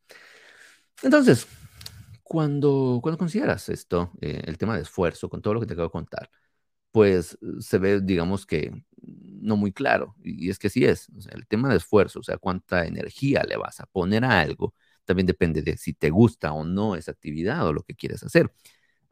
Entonces, 1.03 1.47
cuando, 2.23 2.99
cuando 3.01 3.17
consideras 3.17 3.69
esto, 3.69 4.11
eh, 4.21 4.41
el 4.45 4.57
tema 4.57 4.75
de 4.75 4.83
esfuerzo, 4.83 5.29
con 5.29 5.41
todo 5.41 5.53
lo 5.53 5.59
que 5.59 5.67
te 5.67 5.73
acabo 5.73 5.88
de 5.88 5.91
contar, 5.91 6.29
pues 6.91 7.38
se 7.59 7.77
ve, 7.77 8.01
digamos 8.01 8.45
que 8.45 8.71
no 9.01 9.57
muy 9.57 9.71
claro. 9.73 10.15
Y 10.23 10.49
es 10.49 10.59
que 10.59 10.69
sí 10.69 10.86
es. 10.86 11.07
el 11.31 11.47
tema 11.47 11.69
de 11.69 11.77
esfuerzo, 11.77 12.19
o 12.19 12.23
sea, 12.23 12.38
cuánta 12.38 12.86
energía 12.86 13.43
le 13.47 13.57
vas 13.57 13.79
a 13.79 13.86
poner 13.88 14.25
a 14.25 14.41
algo, 14.41 14.73
también 15.05 15.27
depende 15.27 15.61
de 15.61 15.77
si 15.77 15.93
te 15.93 16.09
gusta 16.09 16.53
o 16.53 16.63
no 16.65 16.95
esa 16.95 17.11
actividad 17.11 17.67
o 17.67 17.73
lo 17.73 17.83
que 17.83 17.95
quieres 17.95 18.23
hacer. 18.23 18.51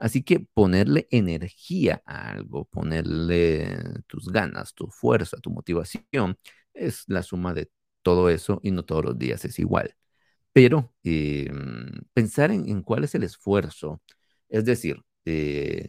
Así 0.04 0.22
que 0.22 0.42
ponerle 0.42 1.08
energía 1.12 2.04
a 2.06 2.32
algo, 2.32 2.66
ponerle 2.66 4.02
tus 4.06 4.28
ganas, 4.28 4.74
tu 4.74 4.88
fuerza, 4.88 5.38
tu 5.38 5.50
motivación, 5.50 6.38
es 6.74 7.06
la 7.08 7.24
suma 7.24 7.54
de 7.54 7.72
todo 8.02 8.30
eso 8.30 8.60
y 8.64 8.72
no 8.72 8.84
todos 8.84 9.06
los 9.06 9.18
días 9.18 9.46
es 9.46 9.60
igual. 9.60 9.96
Pero 10.54 10.94
em, 11.04 12.02
pensar 12.14 12.52
en, 12.52 12.84
cuál 12.84 13.06
es 13.06 13.16
el 13.16 13.24
esfuerzo, 13.24 14.02
es 14.50 14.66
decir, 14.66 15.02
eh, 15.24 15.88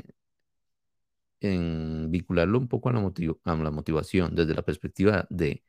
en 1.41 2.09
vincularlo 2.13 2.59
un 2.59 2.69
poco 2.69 2.91
a 2.91 2.93
la, 2.93 3.01
a 3.01 3.57
la 3.57 3.71
motivación 3.73 4.37
desde 4.37 4.55
la 4.55 4.63
perspectiva 4.63 5.27
de 5.29 5.65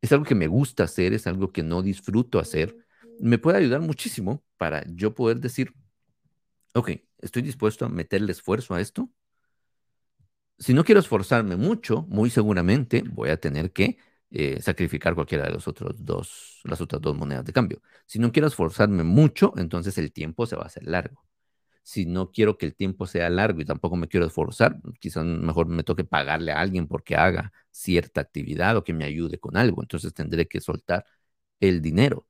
es 0.00 0.12
algo 0.12 0.24
que 0.24 0.36
me 0.36 0.46
gusta 0.46 0.84
hacer, 0.84 1.12
es 1.12 1.26
algo 1.26 1.52
que 1.52 1.64
no 1.64 1.82
disfruto 1.82 2.38
hacer, 2.38 2.76
me 3.20 3.38
puede 3.38 3.58
ayudar 3.58 3.80
muchísimo 3.80 4.44
para 4.58 4.84
yo 4.86 5.12
poder 5.14 5.40
decir, 5.40 5.74
ok, 6.74 6.90
estoy 7.22 7.42
dispuesto 7.42 7.84
a 7.86 7.88
meterle 7.88 8.32
esfuerzo 8.32 8.74
a 8.74 8.80
esto. 8.80 9.10
Si 10.58 10.74
no 10.74 10.84
quiero 10.84 11.00
esforzarme 11.00 11.56
mucho, 11.56 12.02
muy 12.08 12.28
seguramente 12.30 13.02
voy 13.06 13.30
a 13.30 13.38
tener 13.40 13.72
que 13.72 13.98
eh, 14.30 14.60
sacrificar 14.60 15.14
cualquiera 15.14 15.44
de 15.46 15.52
los 15.52 15.66
otros 15.66 15.94
dos, 16.04 16.60
las 16.64 16.80
otras 16.80 17.00
dos 17.00 17.16
monedas 17.16 17.44
de 17.44 17.52
cambio. 17.52 17.82
Si 18.06 18.18
no 18.18 18.30
quiero 18.30 18.48
esforzarme 18.48 19.02
mucho, 19.02 19.52
entonces 19.56 19.96
el 19.98 20.12
tiempo 20.12 20.46
se 20.46 20.56
va 20.56 20.62
a 20.64 20.66
hacer 20.66 20.84
largo. 20.86 21.24
Si 21.82 22.06
no 22.06 22.30
quiero 22.32 22.58
que 22.58 22.66
el 22.66 22.74
tiempo 22.76 23.06
sea 23.06 23.30
largo 23.30 23.60
y 23.60 23.64
tampoco 23.64 23.96
me 23.96 24.08
quiero 24.08 24.26
esforzar, 24.26 24.78
quizás 25.00 25.24
mejor 25.24 25.68
me 25.68 25.82
toque 25.84 26.04
pagarle 26.04 26.52
a 26.52 26.60
alguien 26.60 26.86
porque 26.88 27.16
haga 27.16 27.52
cierta 27.70 28.20
actividad 28.20 28.76
o 28.76 28.84
que 28.84 28.92
me 28.94 29.04
ayude 29.04 29.38
con 29.38 29.56
algo. 29.56 29.82
Entonces 29.82 30.14
tendré 30.14 30.46
que 30.48 30.60
soltar 30.60 31.04
el 31.60 31.82
dinero. 31.82 32.26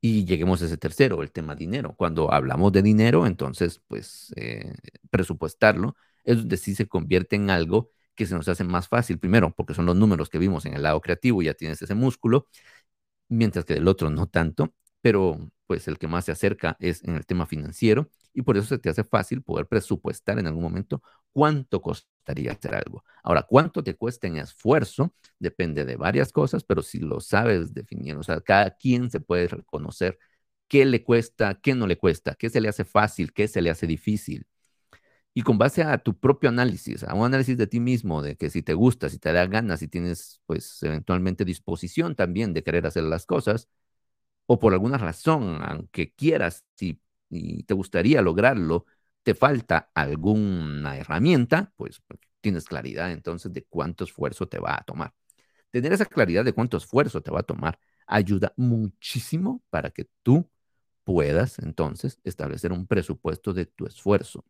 Y 0.00 0.24
lleguemos 0.24 0.62
a 0.62 0.66
ese 0.66 0.76
tercero, 0.76 1.22
el 1.22 1.32
tema 1.32 1.54
dinero. 1.56 1.94
Cuando 1.96 2.32
hablamos 2.32 2.72
de 2.72 2.82
dinero, 2.82 3.26
entonces, 3.26 3.80
pues, 3.88 4.32
eh, 4.36 4.74
presupuestarlo 5.10 5.96
es 6.24 6.38
donde 6.38 6.56
sí 6.56 6.74
se 6.74 6.86
convierte 6.86 7.36
en 7.36 7.50
algo 7.50 7.90
que 8.14 8.26
se 8.26 8.34
nos 8.34 8.48
hace 8.48 8.64
más 8.64 8.88
fácil. 8.88 9.18
Primero, 9.18 9.52
porque 9.56 9.74
son 9.74 9.86
los 9.86 9.96
números 9.96 10.28
que 10.28 10.38
vimos 10.38 10.66
en 10.66 10.74
el 10.74 10.82
lado 10.82 11.00
creativo, 11.00 11.42
ya 11.42 11.54
tienes 11.54 11.82
ese 11.82 11.94
músculo, 11.94 12.46
mientras 13.28 13.64
que 13.64 13.74
del 13.74 13.88
otro 13.88 14.10
no 14.10 14.26
tanto, 14.26 14.74
pero 15.00 15.50
pues 15.66 15.86
el 15.88 15.98
que 15.98 16.08
más 16.08 16.24
se 16.24 16.32
acerca 16.32 16.76
es 16.80 17.04
en 17.04 17.14
el 17.14 17.26
tema 17.26 17.46
financiero 17.46 18.10
y 18.34 18.42
por 18.42 18.56
eso 18.56 18.66
se 18.68 18.78
te 18.78 18.88
hace 18.88 19.04
fácil 19.04 19.42
poder 19.42 19.66
presupuestar 19.66 20.38
en 20.38 20.46
algún 20.46 20.62
momento 20.62 21.02
cuánto 21.38 21.80
costaría 21.80 22.50
hacer 22.50 22.74
algo. 22.74 23.04
Ahora, 23.22 23.44
cuánto 23.44 23.84
te 23.84 23.94
cuesta 23.94 24.26
en 24.26 24.38
esfuerzo 24.38 25.14
depende 25.38 25.84
de 25.84 25.94
varias 25.94 26.32
cosas, 26.32 26.64
pero 26.64 26.82
si 26.82 26.98
lo 26.98 27.20
sabes 27.20 27.72
definir, 27.72 28.16
o 28.16 28.24
sea, 28.24 28.40
cada 28.40 28.76
quien 28.76 29.08
se 29.08 29.20
puede 29.20 29.46
reconocer 29.46 30.18
qué 30.66 30.84
le 30.84 31.04
cuesta, 31.04 31.54
qué 31.62 31.76
no 31.76 31.86
le 31.86 31.96
cuesta, 31.96 32.34
qué 32.34 32.50
se 32.50 32.60
le 32.60 32.68
hace 32.68 32.84
fácil, 32.84 33.32
qué 33.32 33.46
se 33.46 33.62
le 33.62 33.70
hace 33.70 33.86
difícil. 33.86 34.48
Y 35.32 35.42
con 35.42 35.58
base 35.58 35.84
a 35.84 35.98
tu 35.98 36.18
propio 36.18 36.48
análisis, 36.48 37.04
a 37.04 37.14
un 37.14 37.26
análisis 37.26 37.56
de 37.56 37.68
ti 37.68 37.78
mismo, 37.78 38.20
de 38.22 38.36
que 38.36 38.50
si 38.50 38.62
te 38.64 38.74
gusta, 38.74 39.08
si 39.08 39.18
te 39.20 39.32
da 39.32 39.46
ganas, 39.46 39.78
si 39.80 39.86
tienes 39.88 40.40
pues 40.46 40.82
eventualmente 40.82 41.44
disposición 41.44 42.16
también 42.16 42.52
de 42.52 42.64
querer 42.64 42.84
hacer 42.86 43.04
las 43.04 43.26
cosas, 43.26 43.68
o 44.46 44.58
por 44.58 44.72
alguna 44.72 44.98
razón, 44.98 45.60
aunque 45.62 46.12
quieras 46.14 46.64
si, 46.76 47.00
y 47.30 47.64
te 47.64 47.74
gustaría 47.74 48.22
lograrlo, 48.22 48.86
te 49.28 49.34
falta 49.34 49.90
alguna 49.92 50.96
herramienta, 50.96 51.70
pues, 51.76 52.00
pues 52.06 52.18
tienes 52.40 52.64
claridad 52.64 53.12
entonces 53.12 53.52
de 53.52 53.62
cuánto 53.66 54.04
esfuerzo 54.04 54.48
te 54.48 54.58
va 54.58 54.74
a 54.76 54.82
tomar. 54.84 55.12
Tener 55.70 55.92
esa 55.92 56.06
claridad 56.06 56.46
de 56.46 56.54
cuánto 56.54 56.78
esfuerzo 56.78 57.20
te 57.20 57.30
va 57.30 57.40
a 57.40 57.42
tomar 57.42 57.78
ayuda 58.06 58.54
muchísimo 58.56 59.62
para 59.68 59.90
que 59.90 60.08
tú 60.22 60.50
puedas 61.04 61.58
entonces 61.58 62.18
establecer 62.24 62.72
un 62.72 62.86
presupuesto 62.86 63.52
de 63.52 63.66
tu 63.66 63.84
esfuerzo. 63.84 64.46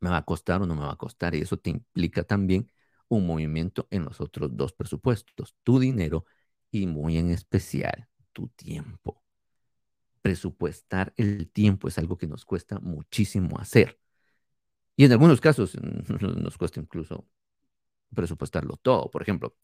¿Me 0.00 0.10
va 0.10 0.16
a 0.18 0.24
costar 0.24 0.60
o 0.62 0.66
no 0.66 0.74
me 0.74 0.82
va 0.82 0.94
a 0.94 0.96
costar? 0.96 1.36
Y 1.36 1.42
eso 1.42 1.56
te 1.56 1.70
implica 1.70 2.24
también 2.24 2.68
un 3.06 3.24
movimiento 3.24 3.86
en 3.92 4.04
los 4.04 4.20
otros 4.20 4.50
dos 4.56 4.72
presupuestos, 4.72 5.54
tu 5.62 5.78
dinero 5.78 6.24
y 6.72 6.88
muy 6.88 7.18
en 7.18 7.30
especial 7.30 8.08
tu 8.32 8.48
tiempo. 8.48 9.22
Presupuestar 10.26 11.14
el 11.16 11.48
tiempo 11.52 11.86
es 11.86 11.98
algo 11.98 12.18
que 12.18 12.26
nos 12.26 12.44
cuesta 12.44 12.80
muchísimo 12.80 13.60
hacer. 13.60 14.00
Y 14.96 15.04
en 15.04 15.12
algunos 15.12 15.40
casos 15.40 15.76
nos 15.80 16.58
cuesta 16.58 16.80
incluso 16.80 17.28
presupuestarlo 18.12 18.76
todo. 18.76 19.08
Por 19.08 19.22
ejemplo, 19.22 19.54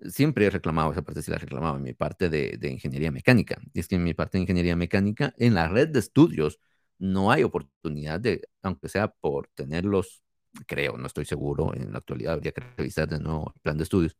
siempre 0.00 0.46
he 0.46 0.50
reclamado, 0.50 0.92
esa 0.92 1.02
parte 1.02 1.20
sí 1.20 1.30
la 1.30 1.36
reclamaba 1.36 1.76
en 1.76 1.82
mi 1.82 1.92
parte 1.92 2.30
de, 2.30 2.56
de, 2.58 2.70
ingeniería 2.70 3.10
mecánica. 3.10 3.60
Y 3.74 3.80
es 3.80 3.88
que 3.88 3.96
en 3.96 4.04
mi 4.04 4.14
parte 4.14 4.38
de 4.38 4.42
ingeniería 4.42 4.76
mecánica, 4.76 5.34
en 5.36 5.52
la 5.52 5.68
red 5.68 5.88
de 5.88 5.98
estudios, 5.98 6.58
no 6.98 7.30
hay 7.30 7.42
oportunidad 7.42 8.18
de, 8.18 8.48
aunque 8.62 8.88
sea 8.88 9.08
por 9.08 9.48
tenerlos, 9.48 10.22
creo, 10.66 10.96
no 10.96 11.06
estoy 11.06 11.26
seguro, 11.26 11.74
en 11.74 11.92
la 11.92 11.98
actualidad 11.98 12.32
habría 12.32 12.52
que 12.52 12.62
revisar 12.78 13.08
de 13.08 13.20
nuevo 13.20 13.52
el 13.54 13.60
plan 13.60 13.76
de 13.76 13.84
estudios, 13.84 14.16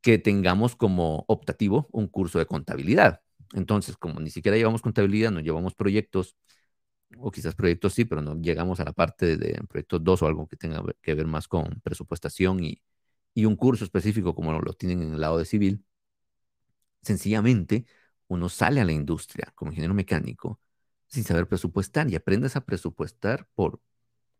que 0.00 0.18
tengamos 0.18 0.74
como 0.74 1.24
optativo 1.28 1.88
un 1.92 2.08
curso 2.08 2.38
de 2.38 2.46
contabilidad. 2.46 3.23
Entonces, 3.54 3.96
como 3.98 4.20
ni 4.20 4.30
siquiera 4.30 4.58
llevamos 4.58 4.82
contabilidad, 4.82 5.32
no 5.32 5.40
llevamos 5.40 5.74
proyectos, 5.76 6.36
o 7.18 7.30
quizás 7.30 7.54
proyectos 7.54 7.94
sí, 7.94 8.04
pero 8.04 8.22
no 8.22 8.36
llegamos 8.40 8.80
a 8.80 8.84
la 8.84 8.92
parte 8.92 9.36
de 9.36 9.60
proyectos 9.68 10.02
2 10.04 10.22
o 10.22 10.26
algo 10.26 10.48
que 10.48 10.56
tenga 10.56 10.82
que 11.02 11.14
ver 11.14 11.26
más 11.26 11.48
con 11.48 11.80
presupuestación 11.82 12.64
y, 12.64 12.82
y 13.34 13.44
un 13.46 13.56
curso 13.56 13.84
específico 13.84 14.34
como 14.34 14.52
lo 14.60 14.72
tienen 14.74 15.02
en 15.02 15.14
el 15.14 15.20
lado 15.20 15.38
de 15.38 15.44
civil, 15.46 15.84
sencillamente 17.02 17.86
uno 18.28 18.48
sale 18.48 18.80
a 18.80 18.84
la 18.84 18.92
industria 18.92 19.52
como 19.54 19.70
ingeniero 19.72 19.94
mecánico 19.94 20.60
sin 21.06 21.24
saber 21.24 21.46
presupuestar 21.48 22.10
y 22.10 22.16
aprendes 22.16 22.56
a 22.56 22.64
presupuestar 22.64 23.46
por 23.54 23.80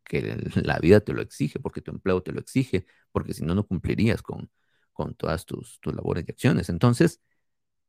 que 0.04 0.22
la 0.64 0.78
vida 0.80 1.00
te 1.00 1.12
lo 1.14 1.22
exige, 1.22 1.60
porque 1.60 1.80
tu 1.82 1.90
empleo 1.92 2.22
te 2.22 2.32
lo 2.32 2.40
exige, 2.40 2.86
porque 3.12 3.34
si 3.34 3.44
no, 3.44 3.54
no 3.54 3.66
cumplirías 3.66 4.22
con, 4.22 4.50
con 4.92 5.14
todas 5.14 5.46
tus, 5.46 5.80
tus 5.80 5.94
labores 5.94 6.24
y 6.28 6.32
acciones. 6.32 6.68
Entonces, 6.70 7.22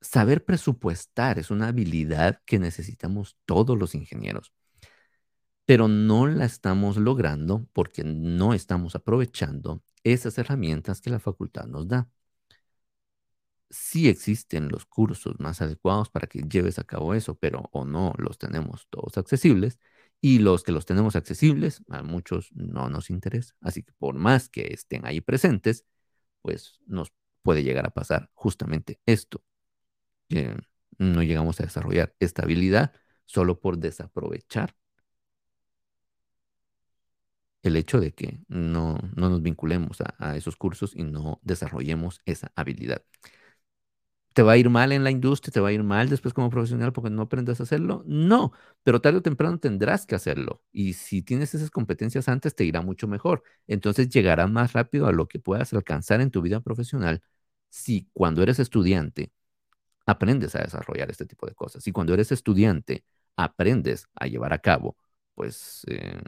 saber 0.06 0.46
presupuestar 0.46 1.40
es 1.40 1.52
una 1.52 1.68
habilidad 1.70 2.42
que 2.46 2.60
necesitamos 2.60 3.38
todos 3.46 3.78
los 3.78 3.96
ingenieros, 3.96 4.54
pero 5.66 5.88
no 5.88 6.28
la 6.28 6.46
estamos 6.46 6.98
logrando 6.98 7.68
porque 7.74 8.04
no 8.04 8.54
estamos 8.54 8.96
aprovechando 8.96 9.84
esas 10.04 10.38
herramientas 10.38 11.02
que 11.02 11.10
la 11.10 11.20
facultad 11.20 11.66
nos 11.66 11.88
da. 11.88 12.10
Sí 13.70 14.08
existen 14.08 14.70
los 14.70 14.86
cursos 14.86 15.36
más 15.40 15.62
adecuados 15.62 16.10
para 16.10 16.28
que 16.28 16.42
lleves 16.44 16.80
a 16.80 16.84
cabo 16.84 17.14
eso, 17.14 17.36
pero 17.36 17.70
o 17.74 17.84
no 17.86 18.14
los 18.18 18.38
tenemos 18.38 18.88
todos 18.90 19.18
accesibles 19.18 19.80
y 20.22 20.40
los 20.40 20.64
que 20.64 20.72
los 20.72 20.86
tenemos 20.86 21.16
accesibles 21.16 21.82
a 21.90 22.04
muchos 22.04 22.52
no 22.54 22.90
nos 22.90 23.10
interesa. 23.10 23.56
Así 23.62 23.84
que 23.84 23.92
por 23.94 24.16
más 24.16 24.50
que 24.50 24.68
estén 24.74 25.06
ahí 25.06 25.20
presentes, 25.20 25.86
pues 26.42 26.80
nos 26.88 27.12
puede 27.44 27.64
llegar 27.64 27.88
a 27.88 27.92
pasar 27.94 28.30
justamente 28.34 29.00
esto. 29.06 29.44
Que 30.30 30.56
no 30.98 31.24
llegamos 31.24 31.60
a 31.60 31.64
desarrollar 31.66 32.16
esta 32.20 32.44
habilidad 32.44 32.94
solo 33.26 33.60
por 33.60 33.78
desaprovechar 33.78 34.76
el 37.64 37.76
hecho 37.76 38.00
de 38.00 38.14
que 38.14 38.40
no, 38.48 39.00
nos 39.16 39.42
vinculemos 39.42 39.98
a 40.20 40.38
esos 40.38 40.56
cursos 40.56 40.96
y 40.96 41.04
no 41.04 41.40
desarrollemos 41.44 42.22
esa 42.26 42.52
habilidad 42.56 43.04
te 44.36 44.44
va 44.44 44.54
a 44.54 44.58
ir 44.58 44.70
mal 44.70 44.92
en 44.92 45.04
la 45.06 45.12
industria, 45.12 45.52
te 45.54 45.62
va 45.62 45.70
a 45.70 45.72
ir 45.72 45.84
mal 45.84 46.10
después 46.10 46.34
como 46.34 46.50
profesional 46.50 46.92
porque 46.92 47.10
no 47.10 47.22
aprendes 47.24 47.62
a 47.62 47.64
hacerlo. 47.64 48.04
No, 48.06 48.52
pero 48.84 49.00
tarde 49.02 49.20
o 49.20 49.22
temprano 49.22 49.60
tendrás 49.60 50.06
que 50.06 50.14
hacerlo. 50.16 50.62
Y 50.74 50.94
si 50.94 51.22
tienes 51.22 51.56
esas 51.56 51.72
competencias 51.72 52.28
antes, 52.28 52.54
te 52.54 52.66
irá 52.66 52.82
mucho 52.82 53.08
mejor. 53.08 53.44
Entonces 53.68 54.10
llegarás 54.10 54.52
más 54.52 54.74
rápido 54.74 55.08
a 55.08 55.14
lo 55.14 55.28
que 55.30 55.40
puedas 55.40 55.74
alcanzar 55.74 56.20
en 56.20 56.32
tu 56.32 56.42
vida 56.42 56.60
profesional 56.60 57.22
si 57.70 58.10
cuando 58.14 58.44
eres 58.44 58.60
estudiante 58.60 59.32
aprendes 60.06 60.56
a 60.56 60.60
desarrollar 60.60 61.10
este 61.12 61.26
tipo 61.26 61.48
de 61.48 61.56
cosas. 61.56 61.84
Si 61.84 61.92
cuando 61.92 62.14
eres 62.14 62.32
estudiante 62.32 63.06
aprendes 63.36 64.08
a 64.16 64.28
llevar 64.28 64.54
a 64.54 64.60
cabo, 64.60 64.98
pues... 65.36 65.84
Eh, 65.88 66.20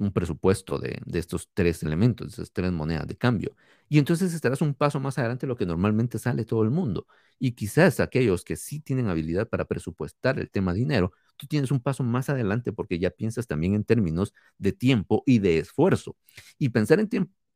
un 0.00 0.12
presupuesto 0.12 0.78
de, 0.78 1.00
estos 1.12 1.50
tres 1.52 1.82
elementos, 1.82 2.28
de 2.28 2.32
esas 2.32 2.52
tres 2.52 2.72
monedas 2.72 3.06
de 3.06 3.16
cambio. 3.16 3.54
Y 3.88 3.98
entonces 3.98 4.32
estarás 4.34 4.62
un 4.62 4.74
paso 4.74 4.98
más 4.98 5.18
adelante 5.18 5.46
de 5.46 5.48
lo 5.48 5.56
que 5.56 5.66
normalmente 5.66 6.18
sale 6.18 6.44
todo 6.44 6.62
el 6.62 6.70
mundo. 6.70 7.06
Y 7.38 7.52
quizás 7.52 8.00
aquellos 8.00 8.44
que 8.44 8.56
sí 8.56 8.80
tienen 8.80 9.08
habilidad 9.08 9.48
para 9.48 9.66
presupuestar 9.66 10.38
el 10.38 10.50
tema 10.50 10.72
dinero, 10.72 11.12
tú 11.36 11.46
tienes 11.46 11.70
un 11.70 11.80
paso 11.80 12.02
más 12.02 12.30
adelante 12.30 12.72
porque 12.72 12.98
ya 12.98 13.10
piensas 13.10 13.46
también 13.46 13.74
en 13.74 13.84
términos 13.84 14.32
de 14.58 14.72
tiempo 14.72 15.22
y 15.26 15.38
de 15.38 15.58
esfuerzo. 15.58 16.16
Y 16.58 16.70
pensar 16.70 17.00
en 17.00 17.08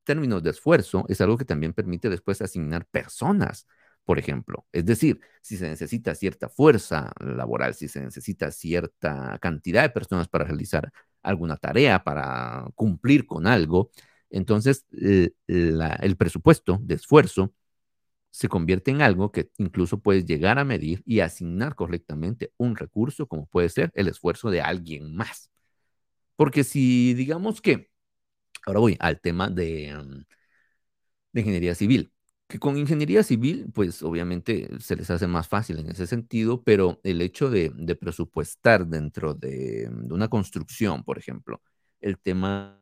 términos 0.04 0.42
de 0.42 0.50
esfuerzo 0.50 1.06
es 1.08 1.20
algo 1.20 1.38
que 1.38 1.44
también 1.46 1.72
permite 1.72 2.10
después 2.10 2.42
asignar 2.42 2.86
personas 2.86 3.66
por 4.04 4.18
ejemplo. 4.18 4.66
Es 4.72 4.84
decir, 4.84 5.20
si 5.42 5.56
se 5.56 5.68
necesita 5.68 6.14
cierta 6.14 6.48
fuerza 6.48 7.12
laboral, 7.20 7.74
si 7.74 7.88
se 7.88 8.00
necesita 8.00 8.50
cierta 8.50 9.38
cantidad 9.40 9.82
de 9.82 9.90
personas 9.90 10.28
para 10.28 10.44
realizar 10.44 10.92
alguna 11.22 11.56
tarea, 11.56 12.04
para 12.04 12.66
cumplir 12.74 13.26
con 13.26 13.46
algo, 13.46 13.90
entonces 14.30 14.86
el 14.92 16.16
presupuesto 16.18 16.78
de 16.82 16.94
esfuerzo 16.96 17.54
se 18.30 18.48
convierte 18.48 18.90
en 18.90 19.00
algo 19.02 19.30
que 19.32 19.50
incluso 19.58 20.00
puedes 20.00 20.26
llegar 20.26 20.58
a 20.58 20.64
medir 20.64 21.02
y 21.06 21.20
asignar 21.20 21.76
correctamente 21.76 22.52
un 22.56 22.76
recurso 22.76 23.28
como 23.28 23.46
puede 23.46 23.68
ser 23.68 23.92
el 23.94 24.08
esfuerzo 24.08 24.50
de 24.50 24.60
alguien 24.60 25.14
más. 25.14 25.50
Porque 26.36 26.64
si 26.64 27.14
digamos 27.14 27.60
que, 27.60 27.90
ahora 28.66 28.80
voy 28.80 28.96
al 29.00 29.20
tema 29.20 29.50
de, 29.50 29.94
mm, 29.96 30.24
de 31.32 31.40
ingeniería 31.40 31.74
civil, 31.74 32.12
con 32.60 32.76
ingeniería 32.78 33.22
civil, 33.22 33.66
pues 33.74 34.02
obviamente 34.02 34.68
se 34.80 34.96
les 34.96 35.10
hace 35.10 35.26
más 35.26 35.48
fácil 35.48 35.78
en 35.78 35.90
ese 35.90 36.06
sentido, 36.06 36.62
pero 36.62 37.00
el 37.04 37.20
hecho 37.22 37.50
de, 37.50 37.70
presupuestar 38.00 38.86
dentro 38.86 39.34
de, 39.34 39.88
de, 39.90 40.14
una 40.14 40.28
construcción, 40.28 41.04
por 41.04 41.18
ejemplo, 41.18 41.62
el 42.00 42.18
tema 42.18 42.80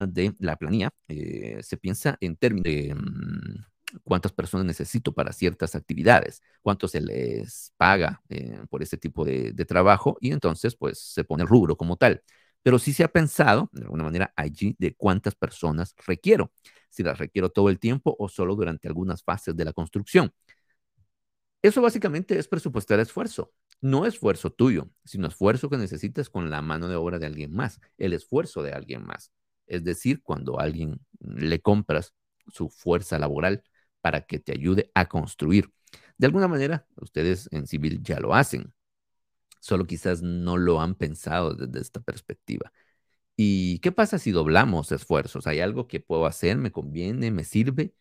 de 0.00 0.34
la 0.38 0.56
planilla, 0.56 0.90
eh, 1.08 1.60
se 1.62 1.76
piensa 1.76 2.16
en 2.20 2.36
términos 2.36 2.64
de 2.64 2.94
mm, 2.94 3.64
cuántas 4.04 4.32
personas 4.32 4.66
necesito 4.66 5.12
para 5.12 5.32
ciertas 5.32 5.74
actividades, 5.74 6.42
cuánto 6.62 6.88
se 6.88 7.00
les 7.00 7.72
paga 7.76 8.22
eh, 8.28 8.60
por 8.70 8.82
ese 8.82 8.96
tipo 8.96 9.24
de, 9.24 9.52
de, 9.52 9.64
trabajo 9.64 10.16
y 10.20 10.32
entonces 10.32 10.74
pues 10.76 10.98
se 10.98 11.24
pone 11.24 11.42
el 11.42 11.48
rubro 11.48 11.76
como 11.76 11.96
tal. 11.96 12.22
Pero 12.62 12.78
sí 12.78 12.92
se 12.92 13.04
ha 13.04 13.08
pensado 13.08 13.70
de 13.72 13.82
alguna 13.82 14.04
manera 14.04 14.32
allí 14.36 14.76
de 14.78 14.94
cuántas 14.94 15.34
personas 15.34 15.94
requiero, 16.06 16.52
si 16.90 17.02
las 17.02 17.18
requiero 17.18 17.50
todo 17.50 17.68
el 17.68 17.78
tiempo 17.78 18.14
o 18.18 18.28
solo 18.28 18.54
durante 18.54 18.88
algunas 18.88 19.22
fases 19.22 19.56
de 19.56 19.64
la 19.64 19.72
construcción. 19.72 20.32
Eso 21.62 21.80
básicamente 21.80 22.38
es 22.38 22.48
presupuestar 22.48 22.98
esfuerzo. 23.00 23.52
No 23.80 24.06
esfuerzo 24.06 24.50
tuyo, 24.50 24.90
sino 25.04 25.28
esfuerzo 25.28 25.68
que 25.70 25.76
necesitas 25.76 26.28
con 26.28 26.50
la 26.50 26.62
mano 26.62 26.88
de 26.88 26.96
obra 26.96 27.18
de 27.18 27.26
alguien 27.26 27.52
más, 27.52 27.80
el 27.98 28.12
esfuerzo 28.12 28.62
de 28.62 28.72
alguien 28.72 29.04
más. 29.04 29.32
Es 29.66 29.84
decir, 29.84 30.22
cuando 30.22 30.60
a 30.60 30.64
alguien 30.64 31.00
le 31.20 31.60
compras 31.60 32.14
su 32.48 32.68
fuerza 32.68 33.18
laboral 33.18 33.62
para 34.00 34.22
que 34.22 34.38
te 34.38 34.52
ayude 34.52 34.90
a 34.94 35.08
construir. 35.08 35.72
De 36.18 36.26
alguna 36.26 36.48
manera, 36.48 36.86
ustedes 36.96 37.48
en 37.52 37.66
civil 37.66 38.00
ya 38.02 38.20
lo 38.20 38.34
hacen, 38.34 38.72
solo 39.62 39.86
quizás 39.86 40.22
no 40.22 40.58
lo 40.58 40.82
han 40.82 40.96
pensado 40.96 41.54
desde 41.56 41.80
esta 41.80 42.02
perspectiva. 42.02 42.72
¿Y 43.36 43.78
qué 43.80 43.92
pasa 43.92 44.18
si 44.18 44.30
doblamos 44.32 44.92
esfuerzos? 44.92 45.46
¿Hay 45.46 45.60
algo 45.60 45.88
que 45.88 46.00
puedo 46.00 46.26
hacer? 46.26 46.56
¿Me 46.58 46.72
conviene? 46.72 47.30
¿Me 47.30 47.44
sirve? 47.44 47.94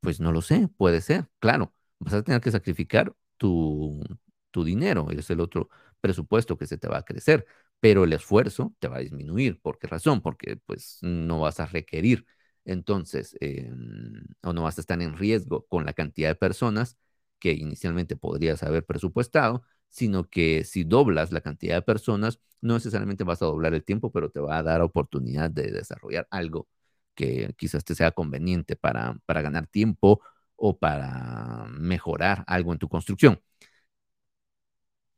Pues 0.00 0.20
no 0.20 0.32
lo 0.32 0.42
sé, 0.42 0.68
puede 0.76 1.00
ser, 1.00 1.28
claro 1.40 1.74
vas 2.00 2.14
a 2.14 2.22
tener 2.24 2.40
que 2.40 2.50
sacrificar 2.50 3.14
tu, 3.38 4.02
tu 4.50 4.64
dinero, 4.64 5.10
es 5.10 5.30
el 5.30 5.40
otro 5.40 5.68
presupuesto 6.00 6.58
que 6.58 6.66
se 6.66 6.78
te 6.78 6.88
va 6.88 6.98
a 6.98 7.04
crecer, 7.04 7.46
pero 7.80 8.04
el 8.04 8.12
esfuerzo 8.12 8.74
te 8.80 8.88
va 8.88 8.96
a 8.98 9.00
disminuir. 9.00 9.60
¿Por 9.60 9.78
qué 9.78 9.86
razón? 9.88 10.20
Porque 10.20 10.56
pues 10.66 10.98
no 11.02 11.40
vas 11.40 11.60
a 11.60 11.66
requerir 11.66 12.26
entonces 12.64 13.36
em, 13.40 14.24
o 14.42 14.52
no 14.52 14.62
vas 14.64 14.78
a 14.78 14.80
estar 14.82 15.00
en 15.02 15.16
riesgo 15.16 15.66
con 15.68 15.86
la 15.86 15.92
cantidad 15.94 16.28
de 16.30 16.34
personas 16.36 16.98
que 17.38 17.52
inicialmente 17.52 18.16
podrías 18.16 18.62
haber 18.62 18.84
presupuestado, 18.86 19.64
sino 19.92 20.24
que 20.30 20.64
si 20.64 20.84
doblas 20.84 21.32
la 21.32 21.42
cantidad 21.42 21.76
de 21.76 21.82
personas, 21.82 22.40
no 22.62 22.74
necesariamente 22.74 23.24
vas 23.24 23.42
a 23.42 23.46
doblar 23.46 23.74
el 23.74 23.84
tiempo, 23.84 24.10
pero 24.12 24.30
te 24.30 24.40
va 24.40 24.58
a 24.58 24.62
dar 24.64 24.82
oportunidad 24.82 25.50
de 25.50 25.70
desarrollar 25.72 26.26
algo 26.30 26.68
que 27.14 27.54
quizás 27.58 27.84
te 27.84 27.94
sea 27.94 28.12
conveniente 28.12 28.76
para, 28.76 29.18
para 29.26 29.42
ganar 29.42 29.66
tiempo 29.68 30.22
o 30.56 30.78
para 30.78 31.66
mejorar 31.70 32.44
algo 32.46 32.72
en 32.72 32.78
tu 32.78 32.88
construcción. 32.88 33.40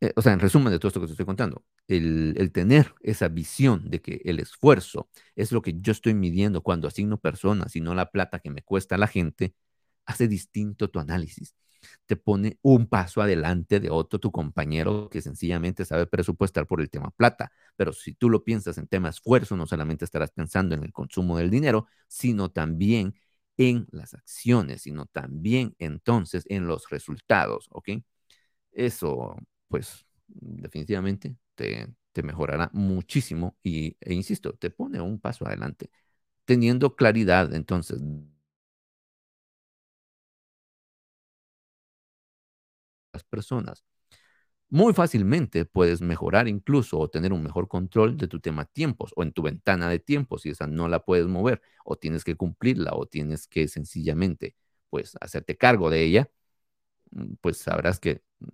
Eh, 0.01 0.13
o 0.17 0.23
sea, 0.23 0.33
en 0.33 0.41
resumen 0.41 0.73
de 0.73 0.79
todo 0.79 0.89
esto 0.89 1.01
que 1.01 1.07
te 1.07 1.13
estoy 1.13 1.27
contando, 1.27 1.65
el, 1.89 2.35
el, 2.37 2.53
tener 2.53 2.95
esa 3.01 3.29
visión 3.29 3.91
de 3.91 4.01
que 4.03 4.21
el 4.25 4.41
esfuerzo 4.41 5.09
es 5.37 5.53
lo 5.53 5.63
que 5.63 5.75
yo 5.81 5.93
estoy 5.93 6.15
midiendo 6.15 6.63
cuando 6.63 6.89
asigno 6.89 7.19
personas 7.19 7.77
y 7.77 7.81
no 7.81 7.95
la 7.95 8.11
plata 8.11 8.41
que 8.41 8.51
me 8.51 8.63
cuesta 8.63 8.99
la 8.99 9.07
gente, 9.07 9.55
hace 10.07 10.29
distinto 10.29 10.91
tu 10.91 10.99
análisis. 11.01 11.55
Te 12.07 12.17
pone 12.17 12.59
un 12.63 12.87
paso 12.89 13.21
adelante 13.23 13.81
de 13.81 13.91
otro 13.91 14.19
tu 14.19 14.31
compañero 14.33 15.09
que 15.11 15.21
sencillamente 15.23 15.85
sabe 15.85 16.07
presupuestar 16.07 16.67
por 16.67 16.81
el 16.81 16.91
tema 16.91 17.11
plata. 17.11 17.53
Pero 17.77 17.93
si 17.93 18.15
tú 18.15 18.31
lo 18.31 18.45
piensas 18.45 18.79
en 18.79 18.87
tema 18.87 19.09
esfuerzo, 19.11 19.57
no 19.57 19.67
solamente 19.67 20.05
estarás 20.05 20.31
pensando 20.31 20.75
en 20.75 20.85
el 20.85 20.93
consumo 20.93 21.39
del 21.39 21.51
dinero, 21.51 21.87
sino 22.09 22.51
también 22.51 23.15
en 23.57 23.87
las 23.93 24.15
acciones, 24.15 24.83
sino 24.83 25.07
también 25.07 25.75
entonces 25.79 26.45
en 26.49 26.67
los 26.67 26.89
resultados, 26.91 27.69
¿ok? 27.71 27.91
Eso, 28.73 29.37
pues, 29.69 30.05
definitivamente 30.27 31.37
te, 31.55 31.89
te 32.13 32.23
mejorará 32.23 32.71
muchísimo 32.73 33.57
y, 33.63 33.97
e 34.01 34.15
insisto, 34.15 34.55
te 34.55 34.71
pone 34.71 35.01
un 35.01 35.21
paso 35.21 35.47
adelante, 35.47 35.91
teniendo 36.47 36.97
claridad 36.97 37.55
entonces 37.55 38.01
las 43.15 43.25
personas 43.25 43.85
muy 44.71 44.93
fácilmente 44.95 45.65
puedes 45.67 46.01
mejorar 46.01 46.49
incluso 46.49 46.99
o 46.99 47.09
tener 47.09 47.33
un 47.33 47.43
mejor 47.43 47.69
control 47.69 48.17
de 48.17 48.29
tu 48.29 48.41
tema 48.41 48.65
tiempos 48.65 49.13
o 49.17 49.23
en 49.23 49.33
tu 49.33 49.43
ventana 49.43 49.89
de 49.89 49.99
tiempos 50.01 50.43
si 50.43 50.51
esa 50.51 50.67
no 50.67 50.89
la 50.89 51.05
puedes 51.05 51.27
mover 51.29 51.63
o 51.85 51.97
tienes 51.97 52.25
que 52.25 52.35
cumplirla 52.37 52.93
o 52.95 53.07
tienes 53.07 53.47
que 53.47 53.69
sencillamente 53.69 54.57
pues 54.91 55.17
hacerte 55.21 55.57
cargo 55.57 55.91
de 55.91 56.03
ella, 56.05 56.31
mm, 57.13 57.35
pues 57.41 57.59
sabrás 57.59 58.01
que 58.01 58.23
mm, 58.41 58.47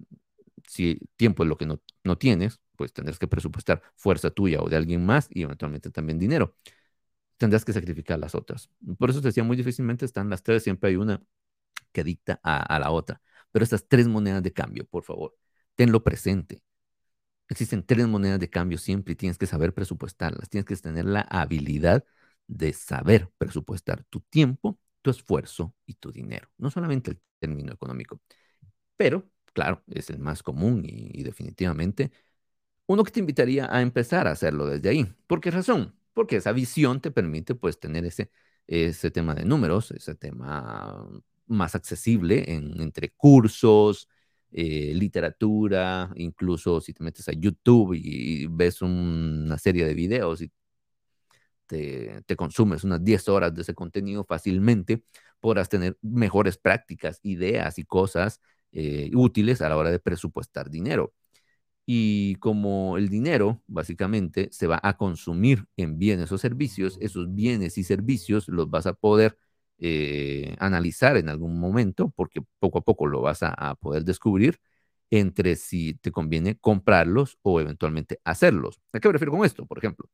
si 0.69 1.01
tiempo 1.17 1.43
es 1.45 1.49
lo 1.49 1.57
que 1.59 1.67
no, 1.67 1.81
no 2.05 2.19
tienes, 2.19 2.61
pues 2.77 2.93
tendrás 2.93 3.19
que 3.19 3.29
presupuestar 3.29 3.83
fuerza 3.97 4.31
tuya 4.31 4.61
o 4.63 4.69
de 4.69 4.77
alguien 4.77 5.05
más 5.07 5.29
y 5.31 5.43
eventualmente 5.43 5.91
también 5.91 6.19
dinero. 6.19 6.57
Tendrás 7.39 7.65
que 7.65 7.73
sacrificar 7.73 8.19
las 8.19 8.35
otras. 8.35 8.71
Por 8.99 9.11
eso 9.11 9.21
te 9.23 9.29
decía, 9.29 9.45
muy 9.45 9.57
difícilmente 9.57 10.05
están 10.07 10.31
las 10.31 10.43
tres, 10.43 10.63
siempre 10.65 10.91
hay 10.91 10.97
una 10.97 11.23
que 11.93 12.05
dicta 12.05 12.41
a, 12.43 12.63
a 12.63 12.79
la 12.81 12.91
otra. 12.91 13.23
Pero 13.53 13.65
estas 13.65 13.87
tres 13.89 14.09
monedas 14.09 14.43
de 14.43 14.53
cambio, 14.53 14.87
por 14.87 15.05
favor, 15.05 15.37
tenlo 15.75 16.03
presente. 16.05 16.63
Existen 17.49 17.85
tres 17.85 18.07
monedas 18.07 18.39
de 18.39 18.49
cambio 18.49 18.79
siempre 18.79 19.13
y 19.15 19.17
tienes 19.17 19.39
que 19.39 19.47
saber 19.47 19.75
presupuestarlas. 19.75 20.49
Tienes 20.49 20.67
que 20.67 20.77
tener 20.77 21.05
la 21.05 21.23
habilidad 21.23 22.05
de 22.47 22.73
saber 22.73 23.29
presupuestar 23.39 24.05
tu 24.05 24.21
tiempo, 24.21 24.79
tu 25.03 25.11
esfuerzo 25.11 25.75
y 25.87 25.95
tu 25.95 26.13
dinero. 26.13 26.49
No 26.59 26.71
solamente 26.71 27.11
el 27.13 27.21
término 27.41 27.73
económico, 27.73 28.21
pero 28.97 29.29
claro, 29.53 29.83
es 29.89 30.11
el 30.11 30.19
más 30.19 30.43
común 30.43 30.83
y, 30.85 31.23
definitivamente 31.23 32.13
uno 32.87 33.05
que 33.05 33.13
te 33.13 33.21
invitaría 33.21 33.75
a 33.75 33.83
empezar 33.83 34.27
a 34.29 34.33
hacerlo 34.33 34.67
desde 34.67 34.89
ahí. 34.91 35.05
¿Por 35.27 35.41
qué 35.41 35.51
razón? 35.51 35.97
Porque 36.13 36.37
esa 36.37 36.53
visión 36.53 37.01
te 37.01 37.11
permite 37.11 37.55
pues 37.55 37.79
tener 37.81 38.05
ese, 38.05 38.31
ese 38.67 39.11
tema 39.11 39.35
de 39.35 39.45
números, 39.45 39.93
ese 39.93 40.15
tema 40.17 41.09
más 41.51 41.75
accesible 41.75 42.53
en, 42.53 42.81
entre 42.81 43.11
cursos, 43.11 44.09
eh, 44.53 44.93
literatura, 44.95 46.11
incluso 46.17 46.81
si 46.81 46.93
te 46.95 47.05
metes 47.05 47.29
a 47.29 47.33
YouTube 47.33 47.95
y, 47.95 48.47
ves 48.47 48.83
una 48.83 49.59
serie 49.59 49.85
de 49.87 49.95
videos 49.95 50.43
y 50.43 50.51
te, 51.67 52.23
te, 52.27 52.37
consumes 52.37 52.85
unas 52.85 53.03
10 53.05 53.29
horas 53.29 53.55
de 53.55 53.63
ese 53.63 53.75
contenido 53.75 54.25
fácilmente, 54.25 55.05
podrás 55.41 55.69
tener 55.69 55.97
mejores 56.03 56.59
prácticas, 56.59 57.21
ideas 57.23 57.79
y 57.79 57.85
cosas 57.85 58.41
eh, 58.73 59.11
útiles 59.15 59.63
a 59.63 59.69
la 59.69 59.77
hora 59.77 59.91
de 59.91 59.99
presupuestar 59.99 60.71
dinero. 60.71 61.15
Y 61.87 62.37
como 62.37 62.99
el 62.99 63.09
dinero 63.09 63.63
básicamente 63.67 64.49
se 64.53 64.67
va 64.69 64.81
a 64.83 64.97
consumir 64.97 65.67
en 65.77 65.99
bienes 65.99 66.33
o 66.33 66.39
servicios, 66.39 66.99
esos 67.01 67.35
bienes 67.35 67.79
y 67.79 67.85
servicios 67.85 68.49
los 68.49 68.71
vas 68.71 68.87
a 68.87 68.95
poder 68.95 69.39
eh, 69.83 70.57
analizar 70.59 71.17
en 71.17 71.31
algún 71.31 71.59
momento, 71.59 72.13
porque 72.15 72.43
poco 72.59 72.81
a 72.81 72.83
poco 72.83 73.07
lo 73.07 73.23
vas 73.23 73.43
a, 73.43 73.75
poder 73.77 74.05
descubrir 74.05 74.61
entre 75.11 75.57
si 75.57 75.95
te 75.95 76.13
conviene 76.13 76.59
comprarlos 76.59 77.39
o 77.41 77.61
eventualmente 77.63 78.21
hacerlos. 78.25 78.79
¿A 78.93 79.01
qué 79.01 79.09
me 79.09 79.15
refiero 79.15 79.33
con 79.33 79.45
esto? 79.45 79.65
Por 79.65 79.79
ejemplo, 79.79 80.07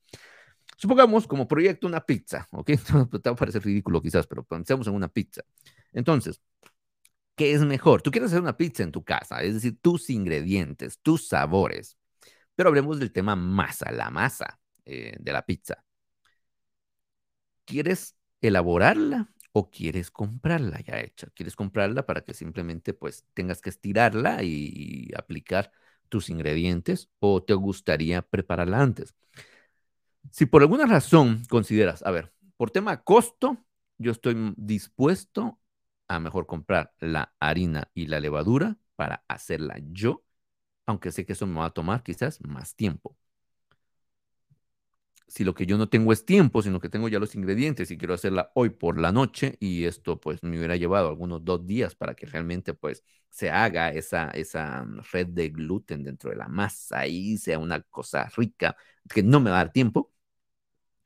supongamos 0.77 1.27
como 1.27 1.49
proyecto 1.49 1.89
una 1.89 2.01
pizza, 2.01 2.47
¿ok? 2.53 2.67
Te 2.67 3.31
va 3.31 3.33
a 3.33 3.35
parecer 3.35 3.65
ridículo 3.65 4.01
quizás, 4.01 4.27
pero 4.29 4.45
pensemos 4.45 4.87
en 4.87 4.95
una 4.95 5.09
pizza. 5.09 5.43
Entonces, 5.93 6.41
¿qué 7.35 7.53
es 7.53 7.63
mejor? 7.63 8.03
Tú 8.03 8.13
quieres 8.13 8.31
hacer 8.31 8.43
una 8.43 8.57
pizza 8.57 8.85
en 8.85 8.93
tu 8.93 9.03
casa, 9.05 9.43
es 9.43 9.55
decir, 9.55 9.79
tus 9.81 10.11
ingredientes, 10.11 11.01
tus 11.03 11.27
sabores. 11.27 11.99
Pero 12.55 12.69
hablemos 12.69 13.01
del 13.01 13.13
tema 13.13 13.35
masa, 13.37 13.91
la 13.91 14.11
masa 14.11 14.61
eh, 14.85 15.17
de 15.19 15.33
la 15.33 15.45
pizza. 15.45 15.85
¿Quieres 17.65 18.17
elaborarla 18.41 19.33
o 19.59 19.71
quieres 19.71 20.11
comprarla 20.11 20.81
ya 20.81 21.01
hecha. 21.01 21.29
Quieres 21.35 21.57
comprarla 21.57 22.05
para 22.05 22.21
que 22.21 22.35
simplemente 22.35 22.93
pues 22.93 23.25
tengas 23.33 23.63
que 23.63 23.71
estirarla 23.71 24.43
y, 24.43 24.71
y 24.75 25.15
aplicar 25.17 25.73
tus 26.11 26.29
ingredientes 26.29 27.09
o 27.21 27.43
te 27.43 27.55
gustaría 27.55 28.21
prepararla 28.21 28.83
antes. 28.83 29.15
Si 30.31 30.45
por 30.45 30.61
alguna 30.61 30.85
razón 30.85 31.43
consideras, 31.49 32.03
a 32.03 32.11
ver, 32.11 32.35
por 32.59 32.71
tema 32.71 33.03
costo, 33.03 33.57
yo 33.97 34.13
estoy 34.13 34.53
dispuesto 34.59 35.59
a 36.07 36.21
mejor 36.21 36.47
comprar 36.47 36.93
la 37.01 37.35
harina 37.41 37.91
y 37.95 38.09
la 38.09 38.21
levadura 38.21 38.77
para 38.95 39.25
hacerla 39.27 39.79
yo, 39.91 40.23
aunque 40.85 41.13
sé 41.13 41.25
que 41.25 41.33
eso 41.33 41.47
me 41.47 41.61
va 41.61 41.67
a 41.67 41.71
tomar 41.71 42.03
quizás 42.03 42.43
más 42.43 42.75
tiempo 42.75 43.17
si 45.29 45.45
lo 45.45 45.55
que 45.55 45.67
yo 45.67 45.77
no 45.79 45.89
tengo 45.89 46.13
es 46.13 46.25
tiempo, 46.25 46.63
sino 46.63 46.81
que 46.81 46.89
tengo 46.89 47.09
ya 47.09 47.19
los 47.19 47.35
ingredientes 47.35 47.91
y 47.91 47.99
quiero 47.99 48.15
hacerla 48.15 48.53
hoy 48.55 48.71
por 48.71 48.99
la 48.99 49.13
noche 49.13 49.57
y 49.61 49.85
esto 49.85 50.21
pues 50.21 50.43
me 50.43 50.57
hubiera 50.59 50.77
llevado 50.77 51.09
algunos 51.09 51.45
dos 51.45 51.67
días 51.67 51.95
para 51.95 52.15
que 52.15 52.27
realmente 52.27 52.75
pues 52.75 53.05
se 53.31 53.51
haga 53.51 53.91
esa, 53.91 54.31
esa 54.31 54.85
mm, 54.85 55.01
red 55.13 55.27
de 55.29 55.49
gluten 55.51 56.05
dentro 56.05 56.31
de 56.31 56.37
la 56.37 56.49
masa 56.49 57.07
y 57.07 57.39
sea 57.39 57.59
una 57.59 57.81
cosa 57.83 58.29
rica 58.37 58.77
que 59.09 59.23
no 59.23 59.41
me 59.41 59.51
va 59.51 59.61
a 59.61 59.65
dar 59.65 59.73
tiempo, 59.73 60.13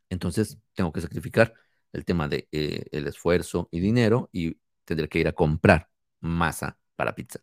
entonces 0.09 0.59
tengo 0.75 0.93
que 0.93 1.01
sacrificar 1.01 1.55
el 1.93 2.05
tema 2.05 2.29
de 2.29 2.49
eh, 2.53 2.87
el 2.93 3.07
esfuerzo 3.07 3.69
y 3.71 3.81
dinero 3.81 4.29
y 4.33 4.57
tendré 4.85 5.09
que 5.09 5.21
ir 5.21 5.29
a 5.29 5.33
comprar 5.33 5.89
masa 6.21 6.79
para 6.97 7.15
pizza. 7.15 7.41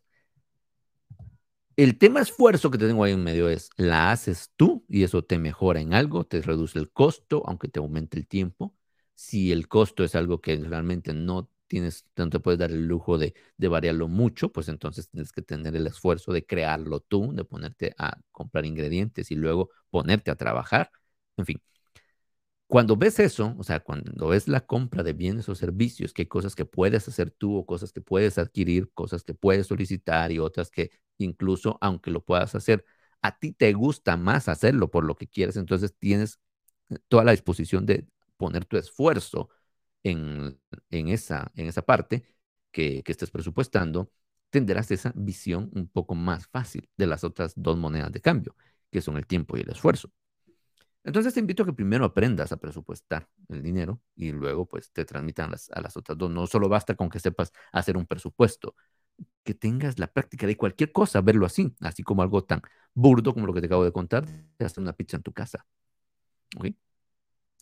El 1.78 1.96
tema 1.98 2.20
esfuerzo 2.20 2.70
que 2.70 2.78
te 2.78 2.88
tengo 2.88 3.04
ahí 3.04 3.12
en 3.14 3.22
medio 3.24 3.48
es, 3.48 3.70
la 3.78 4.10
haces 4.12 4.52
tú 4.56 4.84
y 4.88 5.04
eso 5.04 5.24
te 5.24 5.38
mejora 5.38 5.80
en 5.80 5.94
algo, 5.94 6.24
te 6.26 6.42
reduce 6.42 6.78
el 6.78 6.90
costo, 6.92 7.42
aunque 7.46 7.68
te 7.68 7.78
aumente 7.78 8.18
el 8.18 8.26
tiempo. 8.28 8.76
Si 9.14 9.52
el 9.52 9.68
costo 9.68 10.04
es 10.04 10.14
algo 10.16 10.40
que 10.40 10.56
realmente 10.56 11.14
no 11.14 11.48
tienes, 11.68 12.04
no 12.16 12.30
te 12.30 12.40
puedes 12.40 12.58
dar 12.58 12.72
el 12.72 12.86
lujo 12.88 13.16
de, 13.18 13.34
de 13.56 13.68
variarlo 13.68 14.08
mucho, 14.08 14.50
pues 14.52 14.68
entonces 14.68 15.08
tienes 15.08 15.32
que 15.32 15.42
tener 15.42 15.76
el 15.76 15.86
esfuerzo 15.86 16.32
de 16.32 16.44
crearlo 16.46 17.00
tú, 17.00 17.32
de 17.34 17.44
ponerte 17.44 17.94
a 17.98 18.18
comprar 18.32 18.66
ingredientes 18.66 19.30
y 19.30 19.36
luego 19.36 19.70
ponerte 19.90 20.30
a 20.32 20.36
trabajar. 20.36 20.90
En 21.36 21.46
fin, 21.46 21.62
cuando 22.68 22.96
ves 22.96 23.18
eso, 23.20 23.56
o 23.58 23.64
sea, 23.64 23.80
cuando 23.80 24.28
ves 24.28 24.48
la 24.48 24.60
compra 24.66 25.02
de 25.02 25.14
bienes 25.14 25.48
o 25.50 25.56
servicios, 25.56 26.12
que 26.14 26.28
cosas 26.28 26.54
que 26.54 26.66
puedes 26.66 27.08
hacer 27.08 27.30
tú 27.32 27.56
o 27.56 27.66
cosas 27.66 27.92
que 27.92 28.02
puedes 28.02 28.38
adquirir, 28.38 28.92
cosas 28.92 29.24
que 29.24 29.34
puedes 29.34 29.66
solicitar 29.68 30.32
y 30.32 30.38
otras 30.40 30.70
que 30.70 30.92
incluso, 31.18 31.78
aunque 31.80 32.10
lo 32.10 32.24
puedas 32.24 32.54
hacer, 32.54 32.84
a 33.22 33.38
ti 33.38 33.52
te 33.52 33.72
gusta 33.74 34.16
más 34.18 34.48
hacerlo 34.48 34.90
por 34.90 35.04
lo 35.04 35.16
que 35.16 35.28
quieres, 35.28 35.56
entonces 35.56 35.94
tienes 35.98 36.40
eh, 36.90 36.98
toda 37.08 37.24
la 37.24 37.32
disposición 37.32 37.86
de 37.86 38.06
poner 38.36 38.64
tu 38.66 38.76
esfuerzo 38.76 39.50
en, 40.04 40.58
esa, 40.90 41.50
en 41.56 41.66
esa 41.68 41.82
parte 41.82 42.24
que, 42.70 43.02
que 43.02 43.12
estés 43.12 43.30
presupuestando, 43.30 44.10
tendrás 44.50 44.90
esa 44.90 45.12
visión 45.16 45.70
un 45.74 45.88
poco 45.88 46.14
más 46.14 46.46
fácil 46.48 46.88
de 46.96 47.06
las 47.06 47.24
otras 47.24 47.52
dos 47.56 47.76
monedas 47.78 48.12
de 48.12 48.20
cambio, 48.20 48.56
que 48.90 49.00
son 49.00 49.16
el 49.16 49.26
tiempo 49.26 49.56
y 49.56 49.60
el 49.62 49.70
esfuerzo. 49.70 50.10
Entonces 51.08 51.32
te 51.32 51.40
invito 51.40 51.62
a 51.62 51.66
que 51.66 51.72
primero 51.72 52.04
aprendas 52.04 52.52
a 52.52 52.58
presupuestar 52.58 53.26
el 53.48 53.62
dinero 53.62 54.02
y 54.14 54.30
luego 54.30 54.66
pues 54.66 54.92
te 54.92 55.06
transmitan 55.06 55.50
a 55.72 55.80
las 55.80 55.96
otras 55.96 56.18
dos. 56.18 56.30
No 56.30 56.46
solo 56.46 56.68
basta 56.68 56.94
con 56.96 57.08
que 57.08 57.18
sepas 57.18 57.50
hacer 57.72 57.96
un 57.96 58.06
presupuesto, 58.06 58.74
que 59.42 59.54
tengas 59.54 59.98
la 59.98 60.08
práctica 60.08 60.46
de 60.46 60.58
cualquier 60.58 60.92
cosa, 60.92 61.22
verlo 61.22 61.46
así, 61.46 61.74
así 61.80 62.02
como 62.02 62.20
algo 62.20 62.44
tan 62.44 62.60
burdo 62.92 63.32
como 63.32 63.46
lo 63.46 63.54
que 63.54 63.60
te 63.60 63.66
acabo 63.66 63.84
de 63.84 63.92
contar, 63.92 64.26
de 64.26 64.66
hacer 64.66 64.82
una 64.82 64.92
pizza 64.92 65.16
en 65.16 65.22
tu 65.22 65.32
casa. 65.32 65.66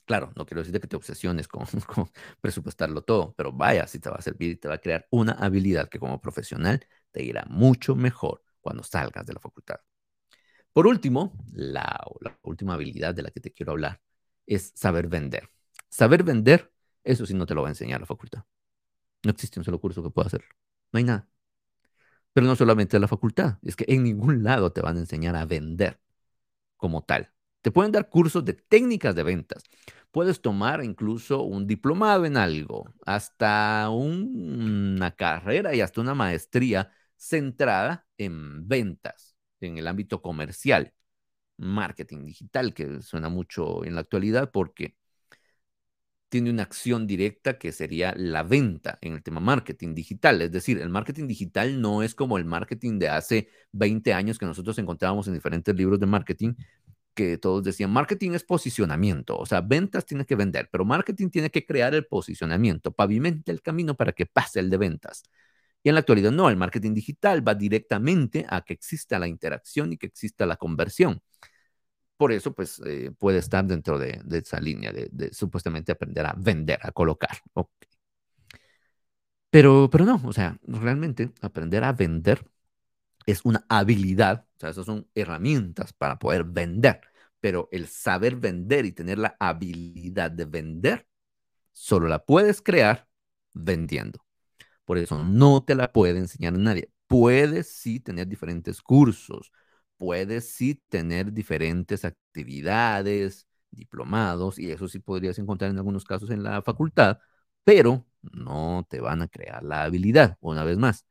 Claro, 0.06 0.32
no 0.36 0.44
quiero 0.44 0.60
decirte 0.60 0.80
que 0.80 0.88
te 0.88 0.96
obsesiones 0.96 1.46
con, 1.46 1.66
con, 1.86 2.10
presupuestarlo 2.40 3.02
todo, 3.02 3.32
pero 3.36 3.52
vaya, 3.52 3.86
si 3.86 4.00
te 4.00 4.10
va 4.10 4.16
a 4.16 4.22
servir 4.22 4.50
y 4.50 4.56
te 4.56 4.66
va 4.66 4.74
a 4.74 4.78
crear 4.78 5.06
una 5.10 5.32
habilidad 5.32 5.88
que 5.88 6.00
como 6.00 6.20
profesional 6.20 6.84
te 7.12 7.22
irá 7.22 7.44
mucho 7.48 7.94
mejor 7.94 8.42
cuando 8.60 8.82
salgas 8.82 9.24
de 9.24 9.34
la 9.34 9.40
facultad. 9.40 9.76
Por 10.76 10.86
último, 10.86 11.32
la, 11.54 11.98
última 12.42 12.74
habilidad 12.74 13.14
de 13.14 13.22
la 13.22 13.30
que 13.30 13.40
te 13.40 13.50
quiero 13.50 13.72
hablar 13.72 13.98
es 14.44 14.72
saber 14.74 15.08
vender. 15.08 15.48
Saber 15.88 16.22
vender, 16.22 16.70
eso 17.02 17.24
sí 17.24 17.32
no 17.32 17.46
te 17.46 17.54
lo 17.54 17.62
va 17.62 17.68
a 17.68 17.70
enseñar 17.70 17.98
la 17.98 18.06
facultad. 18.06 18.44
No 19.24 19.30
existe 19.30 19.58
un 19.58 19.64
solo 19.64 19.80
curso 19.80 20.02
que 20.02 20.10
pueda 20.10 20.26
hacerlo. 20.26 20.48
No 20.92 20.98
hay 20.98 21.04
nada. 21.04 21.30
Pero 22.34 22.46
no 22.46 22.54
solamente 22.56 22.98
la 22.98 23.08
facultad, 23.08 23.56
es 23.62 23.74
que 23.74 23.86
en 23.88 24.02
ningún 24.02 24.44
lado 24.44 24.70
te 24.70 24.82
van 24.82 24.98
a 24.98 25.00
enseñar 25.00 25.34
a 25.34 25.46
vender 25.46 25.98
como 26.76 27.04
tal. 27.04 27.32
Te 27.62 27.70
pueden 27.70 27.92
dar 27.92 28.10
cursos 28.10 28.44
de 28.44 28.52
técnicas 28.52 29.14
de 29.14 29.22
ventas. 29.22 29.62
Puedes 30.10 30.42
tomar 30.42 30.84
incluso 30.84 31.40
un 31.42 31.66
diplomado 31.66 32.26
en 32.26 32.36
algo, 32.36 32.92
hasta 33.06 33.88
una 33.88 35.12
carrera 35.12 35.74
y 35.74 35.80
hasta 35.80 36.02
una 36.02 36.14
maestría 36.14 36.92
centrada 37.16 38.06
en 38.18 38.68
ventas 38.68 39.35
en 39.60 39.78
el 39.78 39.86
ámbito 39.86 40.22
comercial, 40.22 40.92
marketing 41.58 42.24
digital, 42.26 42.74
que 42.74 43.02
suena 43.02 43.28
mucho 43.28 43.84
en 43.84 43.94
la 43.94 44.02
actualidad 44.02 44.50
porque 44.52 44.96
tiene 46.28 46.50
una 46.50 46.64
acción 46.64 47.06
directa 47.06 47.58
que 47.58 47.72
sería 47.72 48.12
la 48.16 48.42
venta 48.42 48.98
en 49.00 49.14
el 49.14 49.22
tema 49.22 49.40
marketing 49.40 49.94
digital. 49.94 50.42
Es 50.42 50.52
decir, 50.52 50.78
el 50.80 50.88
marketing 50.88 51.26
digital 51.28 51.80
no 51.80 52.02
es 52.02 52.14
como 52.14 52.36
el 52.38 52.44
marketing 52.44 52.98
de 52.98 53.08
hace 53.08 53.48
20 53.72 54.12
años 54.12 54.38
que 54.38 54.46
nosotros 54.46 54.78
encontrábamos 54.78 55.28
en 55.28 55.34
diferentes 55.34 55.74
libros 55.74 56.00
de 56.00 56.06
marketing, 56.06 56.54
que 57.14 57.38
todos 57.38 57.64
decían, 57.64 57.92
marketing 57.92 58.32
es 58.32 58.44
posicionamiento, 58.44 59.38
o 59.38 59.46
sea, 59.46 59.62
ventas 59.62 60.04
tiene 60.06 60.26
que 60.26 60.36
vender, 60.36 60.68
pero 60.70 60.84
marketing 60.84 61.30
tiene 61.30 61.50
que 61.50 61.64
crear 61.66 61.94
el 61.94 62.06
posicionamiento, 62.06 62.92
pavimenta 62.92 63.52
el 63.52 63.62
camino 63.62 63.96
para 63.96 64.12
que 64.12 64.26
pase 64.26 64.60
el 64.60 64.70
de 64.70 64.76
ventas. 64.78 65.24
Y 65.86 65.88
en 65.88 65.94
la 65.94 66.00
actualidad 66.00 66.32
no, 66.32 66.50
el 66.50 66.56
marketing 66.56 66.94
digital 66.94 67.46
va 67.46 67.54
directamente 67.54 68.44
a 68.48 68.62
que 68.62 68.72
exista 68.74 69.20
la 69.20 69.28
interacción 69.28 69.92
y 69.92 69.96
que 69.96 70.06
exista 70.08 70.44
la 70.44 70.56
conversión. 70.56 71.22
Por 72.16 72.32
eso, 72.32 72.52
pues, 72.54 72.82
eh, 72.84 73.12
puede 73.16 73.38
estar 73.38 73.64
dentro 73.64 73.96
de, 73.96 74.20
esa 74.32 74.58
línea 74.58 74.92
de, 74.92 75.32
supuestamente 75.32 75.92
aprender 75.92 76.26
a 76.26 76.34
vender, 76.36 76.80
a 76.82 76.90
colocar. 76.90 77.38
Pero, 79.50 79.88
pero 79.90 80.04
no, 80.04 80.20
o 80.24 80.32
sea, 80.32 80.58
realmente 80.66 81.30
aprender 81.40 81.84
a 81.84 81.92
vender 81.92 82.44
es 83.26 83.44
una 83.44 83.64
habilidad, 83.68 84.46
o 84.56 84.60
sea, 84.60 84.70
esas 84.70 84.86
son 84.86 85.08
herramientas 85.14 85.92
para 85.92 86.18
poder 86.18 86.44
vender, 86.44 87.00
pero 87.40 87.68
el 87.72 87.88
saber 87.88 88.36
vender 88.36 88.86
y 88.86 88.92
tener 88.92 89.18
la 89.18 89.36
habilidad 89.40 90.32
de 90.32 90.46
vender, 90.46 91.08
solo 91.72 92.08
la 92.08 92.24
puedes 92.24 92.62
crear 92.62 93.08
vendiendo. 93.54 94.25
Por 94.86 94.98
eso 94.98 95.24
no 95.24 95.64
te 95.64 95.76
la 95.76 95.92
puede 95.92 96.20
enseñar 96.20 96.54
nadie. 96.54 96.90
Puedes 97.08 97.68
sí 97.72 98.00
tener 98.00 98.28
diferentes 98.28 98.82
cursos, 98.82 99.52
puedes 99.98 100.50
sí 100.54 100.82
tener 100.88 101.32
diferentes 101.34 102.04
actividades, 102.06 103.48
diplomados, 103.72 104.58
y 104.60 104.72
eso 104.72 104.88
sí 104.88 105.00
podrías 105.00 105.38
encontrar 105.40 105.72
en 105.72 105.78
algunos 105.78 106.04
casos 106.06 106.30
en 106.30 106.44
la 106.44 106.62
facultad, 106.62 107.18
pero 107.64 108.06
no 108.22 108.86
te 108.90 109.00
van 109.00 109.22
a 109.22 109.28
crear 109.28 109.62
la 109.64 109.84
habilidad. 109.84 110.38
Una 110.40 110.64
vez 110.64 110.78
más, 110.78 111.06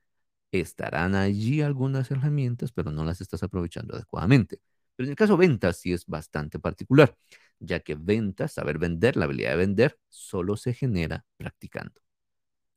estarán 0.51 1.15
allí 1.15 1.61
algunas 1.61 2.11
herramientas, 2.11 2.71
pero 2.71 2.91
no 2.91 3.03
las 3.05 3.21
estás 3.21 3.43
aprovechando 3.43 3.95
adecuadamente. 3.95 4.61
Pero 4.95 5.07
en 5.07 5.11
el 5.11 5.17
caso 5.17 5.38
ventas 5.38 5.78
sí 5.78 5.93
es 5.93 6.05
bastante 6.05 6.59
particular, 6.59 7.17
ya 7.59 7.82
que 7.82 7.95
ventas, 7.95 8.53
saber 8.53 8.78
vender, 8.80 9.17
la 9.17 9.26
habilidad 9.26 9.51
de 9.51 9.57
vender, 9.57 9.99
solo 10.09 10.57
se 10.57 10.73
genera 10.73 11.26
practicando. 11.38 12.05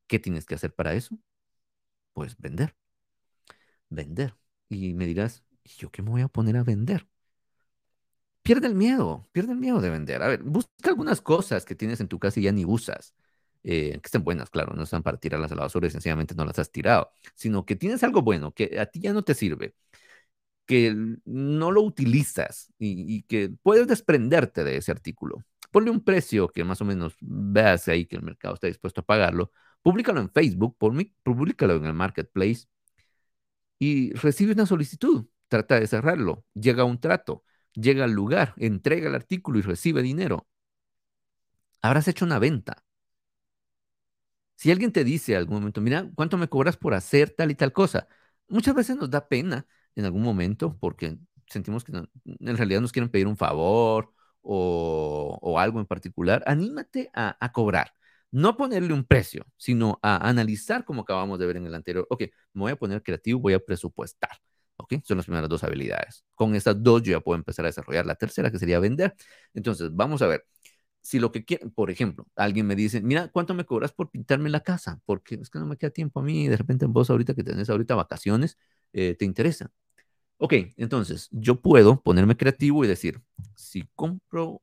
¿Qué 0.08 0.18
tienes 0.18 0.46
que 0.46 0.54
hacer 0.56 0.74
para 0.74 0.94
eso? 0.94 1.18
Pues 2.12 2.36
vender. 2.38 2.74
Vender. 3.90 4.34
Y 4.68 4.94
me 4.94 5.06
dirás, 5.06 5.44
¿yo 5.64 5.90
qué 5.90 6.02
me 6.02 6.10
voy 6.10 6.22
a 6.22 6.28
poner 6.28 6.56
a 6.56 6.64
vender? 6.64 7.06
Pierde 8.42 8.66
el 8.66 8.74
miedo, 8.74 9.28
pierde 9.32 9.52
el 9.52 9.58
miedo 9.58 9.80
de 9.80 9.90
vender. 9.90 10.22
A 10.22 10.28
ver, 10.28 10.42
busca 10.42 10.88
algunas 10.88 11.20
cosas 11.20 11.64
que 11.64 11.74
tienes 11.74 12.00
en 12.00 12.08
tu 12.08 12.18
casa 12.18 12.40
y 12.40 12.44
ya 12.44 12.52
ni 12.52 12.64
usas. 12.64 13.14
Eh, 13.64 13.92
que 14.00 14.06
estén 14.06 14.24
buenas, 14.24 14.50
claro, 14.50 14.72
no 14.74 14.84
están 14.84 15.02
para 15.02 15.18
tirarlas 15.18 15.52
a 15.52 15.56
la 15.56 15.62
basura 15.62 15.88
y 15.88 15.90
sencillamente 15.90 16.34
no 16.34 16.44
las 16.44 16.58
has 16.58 16.70
tirado, 16.70 17.10
sino 17.34 17.66
que 17.66 17.76
tienes 17.76 18.02
algo 18.04 18.22
bueno 18.22 18.52
que 18.54 18.78
a 18.80 18.86
ti 18.86 19.00
ya 19.00 19.12
no 19.12 19.22
te 19.24 19.34
sirve, 19.34 19.74
que 20.66 20.94
no 21.24 21.72
lo 21.72 21.82
utilizas 21.82 22.72
y, 22.78 23.16
y 23.16 23.22
que 23.22 23.50
puedes 23.62 23.86
desprenderte 23.88 24.64
de 24.64 24.76
ese 24.78 24.92
artículo. 24.92 25.44
Ponle 25.70 25.90
un 25.90 26.04
precio 26.04 26.48
que 26.48 26.64
más 26.64 26.80
o 26.80 26.84
menos 26.84 27.16
veas 27.20 27.88
ahí 27.88 28.06
que 28.06 28.16
el 28.16 28.22
mercado 28.22 28.54
está 28.54 28.66
dispuesto 28.68 29.02
a 29.02 29.06
pagarlo 29.06 29.52
Públicalo 29.88 30.20
en 30.20 30.28
Facebook, 30.30 30.76
públicalo 30.76 31.76
en 31.76 31.86
el 31.86 31.94
marketplace 31.94 32.66
y 33.78 34.12
recibe 34.12 34.52
una 34.52 34.66
solicitud. 34.66 35.28
Trata 35.48 35.80
de 35.80 35.86
cerrarlo. 35.86 36.44
Llega 36.52 36.82
a 36.82 36.84
un 36.84 37.00
trato, 37.00 37.42
llega 37.72 38.04
al 38.04 38.12
lugar, 38.12 38.52
entrega 38.58 39.08
el 39.08 39.14
artículo 39.14 39.58
y 39.58 39.62
recibe 39.62 40.02
dinero. 40.02 40.46
Habrás 41.80 42.06
hecho 42.06 42.26
una 42.26 42.38
venta. 42.38 42.84
Si 44.56 44.70
alguien 44.70 44.92
te 44.92 45.04
dice 45.04 45.32
en 45.32 45.38
algún 45.38 45.54
momento, 45.60 45.80
mira, 45.80 46.10
¿cuánto 46.14 46.36
me 46.36 46.48
cobras 46.48 46.76
por 46.76 46.92
hacer 46.92 47.30
tal 47.30 47.50
y 47.50 47.54
tal 47.54 47.72
cosa? 47.72 48.08
Muchas 48.46 48.74
veces 48.74 48.94
nos 48.98 49.08
da 49.08 49.26
pena 49.26 49.66
en 49.94 50.04
algún 50.04 50.20
momento 50.20 50.76
porque 50.78 51.16
sentimos 51.46 51.82
que 51.82 51.92
en 51.92 52.56
realidad 52.58 52.82
nos 52.82 52.92
quieren 52.92 53.08
pedir 53.08 53.26
un 53.26 53.38
favor 53.38 54.12
o, 54.42 55.56
algo 55.58 55.80
en 55.80 55.86
particular. 55.86 56.42
Anímate 56.46 57.10
a 57.14 57.52
cobrar 57.52 57.97
no 58.30 58.56
ponerle 58.56 58.92
un 58.92 59.04
precio, 59.04 59.46
sino 59.56 59.98
a 60.02 60.28
analizar 60.28 60.84
como 60.84 61.02
acabamos 61.02 61.38
de 61.38 61.46
ver 61.46 61.56
en 61.56 61.66
el 61.66 61.74
anterior. 61.74 62.06
Ok, 62.10 62.22
me 62.52 62.62
voy 62.62 62.72
a 62.72 62.76
poner 62.76 63.02
creativo, 63.02 63.40
voy 63.40 63.54
a 63.54 63.58
presupuestar. 63.60 64.30
Ok, 64.76 64.94
son 65.04 65.16
las 65.16 65.26
primeras 65.26 65.48
dos 65.48 65.64
habilidades. 65.64 66.24
Con 66.34 66.54
estas 66.54 66.82
dos 66.82 67.02
yo 67.02 67.12
ya 67.12 67.20
puedo 67.20 67.36
empezar 67.36 67.64
a 67.64 67.68
desarrollar 67.68 68.06
la 68.06 68.14
tercera, 68.14 68.50
que 68.50 68.58
sería 68.58 68.78
vender. 68.78 69.14
Entonces, 69.54 69.90
vamos 69.92 70.22
a 70.22 70.28
ver. 70.28 70.44
Si 71.00 71.18
lo 71.18 71.32
que 71.32 71.44
quieren, 71.44 71.70
por 71.70 71.90
ejemplo, 71.90 72.26
alguien 72.36 72.66
me 72.66 72.76
dice, 72.76 73.00
mira, 73.00 73.28
¿cuánto 73.28 73.54
me 73.54 73.64
cobras 73.64 73.92
por 73.92 74.10
pintarme 74.10 74.50
la 74.50 74.60
casa? 74.60 75.00
Porque 75.06 75.36
es 75.36 75.48
que 75.50 75.58
no 75.58 75.66
me 75.66 75.76
queda 75.76 75.90
tiempo 75.90 76.20
a 76.20 76.22
mí, 76.22 76.48
de 76.48 76.56
repente 76.56 76.84
en 76.84 76.92
vos 76.92 77.08
ahorita 77.10 77.34
que 77.34 77.44
tenés 77.44 77.70
ahorita 77.70 77.94
vacaciones, 77.94 78.58
eh, 78.92 79.14
te 79.18 79.24
interesa. 79.24 79.70
Ok, 80.38 80.54
entonces 80.76 81.28
yo 81.32 81.60
puedo 81.60 82.00
ponerme 82.02 82.36
creativo 82.36 82.84
y 82.84 82.88
decir, 82.88 83.22
si 83.56 83.88
compro 83.94 84.62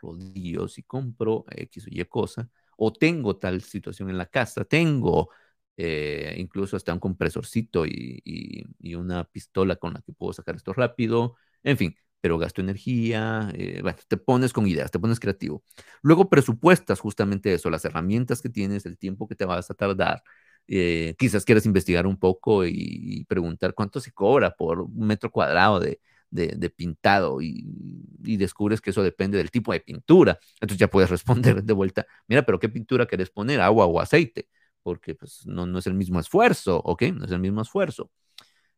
rodillos, 0.00 0.74
si 0.74 0.82
compro 0.84 1.44
X 1.50 1.86
o 1.86 1.88
Y 1.90 2.04
cosa, 2.04 2.48
o 2.76 2.92
tengo 2.92 3.36
tal 3.36 3.62
situación 3.62 4.10
en 4.10 4.18
la 4.18 4.26
casa, 4.26 4.64
tengo 4.64 5.30
eh, 5.76 6.34
incluso 6.38 6.76
hasta 6.76 6.92
un 6.92 7.00
compresorcito 7.00 7.84
y, 7.86 8.64
una 8.96 9.24
pistola 9.24 9.76
con 9.76 9.92
la 9.94 10.00
que 10.00 10.12
puedo 10.12 10.32
sacar 10.32 10.56
esto 10.56 10.72
rápido, 10.72 11.36
en 11.62 11.76
fin, 11.76 11.96
pero 12.20 12.38
gasto 12.38 12.60
energía, 12.62 13.50
eh, 13.54 13.80
bueno, 13.82 13.98
te 14.08 14.16
pones 14.16 14.52
con 14.52 14.66
ideas, 14.66 14.90
te 14.90 14.98
pones 14.98 15.20
creativo. 15.20 15.62
Luego 16.02 16.30
presupuestas 16.30 17.00
justamente 17.00 17.52
eso, 17.52 17.68
las 17.70 17.84
herramientas 17.84 18.40
que 18.40 18.48
tienes, 18.48 18.86
el 18.86 18.96
tiempo 18.98 19.28
que 19.28 19.34
te 19.34 19.44
vas 19.44 19.70
a 19.70 19.74
tardar. 19.74 20.22
Eh, 20.68 21.14
quizás 21.18 21.44
quieras 21.44 21.66
investigar 21.66 22.06
un 22.06 22.18
poco 22.18 22.64
y, 22.66 23.24
preguntar 23.28 23.74
cuánto 23.74 24.00
se 24.00 24.12
cobra 24.12 24.56
por 24.56 24.80
un 24.80 25.06
metro 25.06 25.30
cuadrado 25.30 25.78
de, 25.80 26.00
de, 26.36 26.70
pintado 26.70 27.40
y, 27.42 28.36
descubres 28.36 28.80
que 28.80 28.90
eso 28.90 29.02
depende 29.02 29.38
del 29.38 29.50
tipo 29.50 29.72
de 29.72 29.80
pintura. 29.80 30.38
Entonces 30.60 30.78
ya 30.78 30.88
puedes 30.88 31.10
responder 31.16 31.62
de 31.64 31.72
vuelta, 31.72 32.06
mira, 32.28 32.44
pero 32.44 32.58
¿qué 32.58 32.68
pintura 32.68 33.06
querés 33.06 33.30
poner? 33.30 33.60
¿Agua 33.60 33.86
o 33.86 34.00
aceite? 34.00 34.48
Porque 34.82 35.14
pues, 35.14 35.46
no, 35.46 35.66
no 35.66 35.78
es 35.78 35.86
el 35.86 35.94
mismo 35.94 36.20
esfuerzo, 36.20 36.78
¿ok? 36.84 37.02
No 37.14 37.24
es 37.24 37.32
el 37.32 37.40
mismo 37.40 37.62
esfuerzo. 37.62 38.10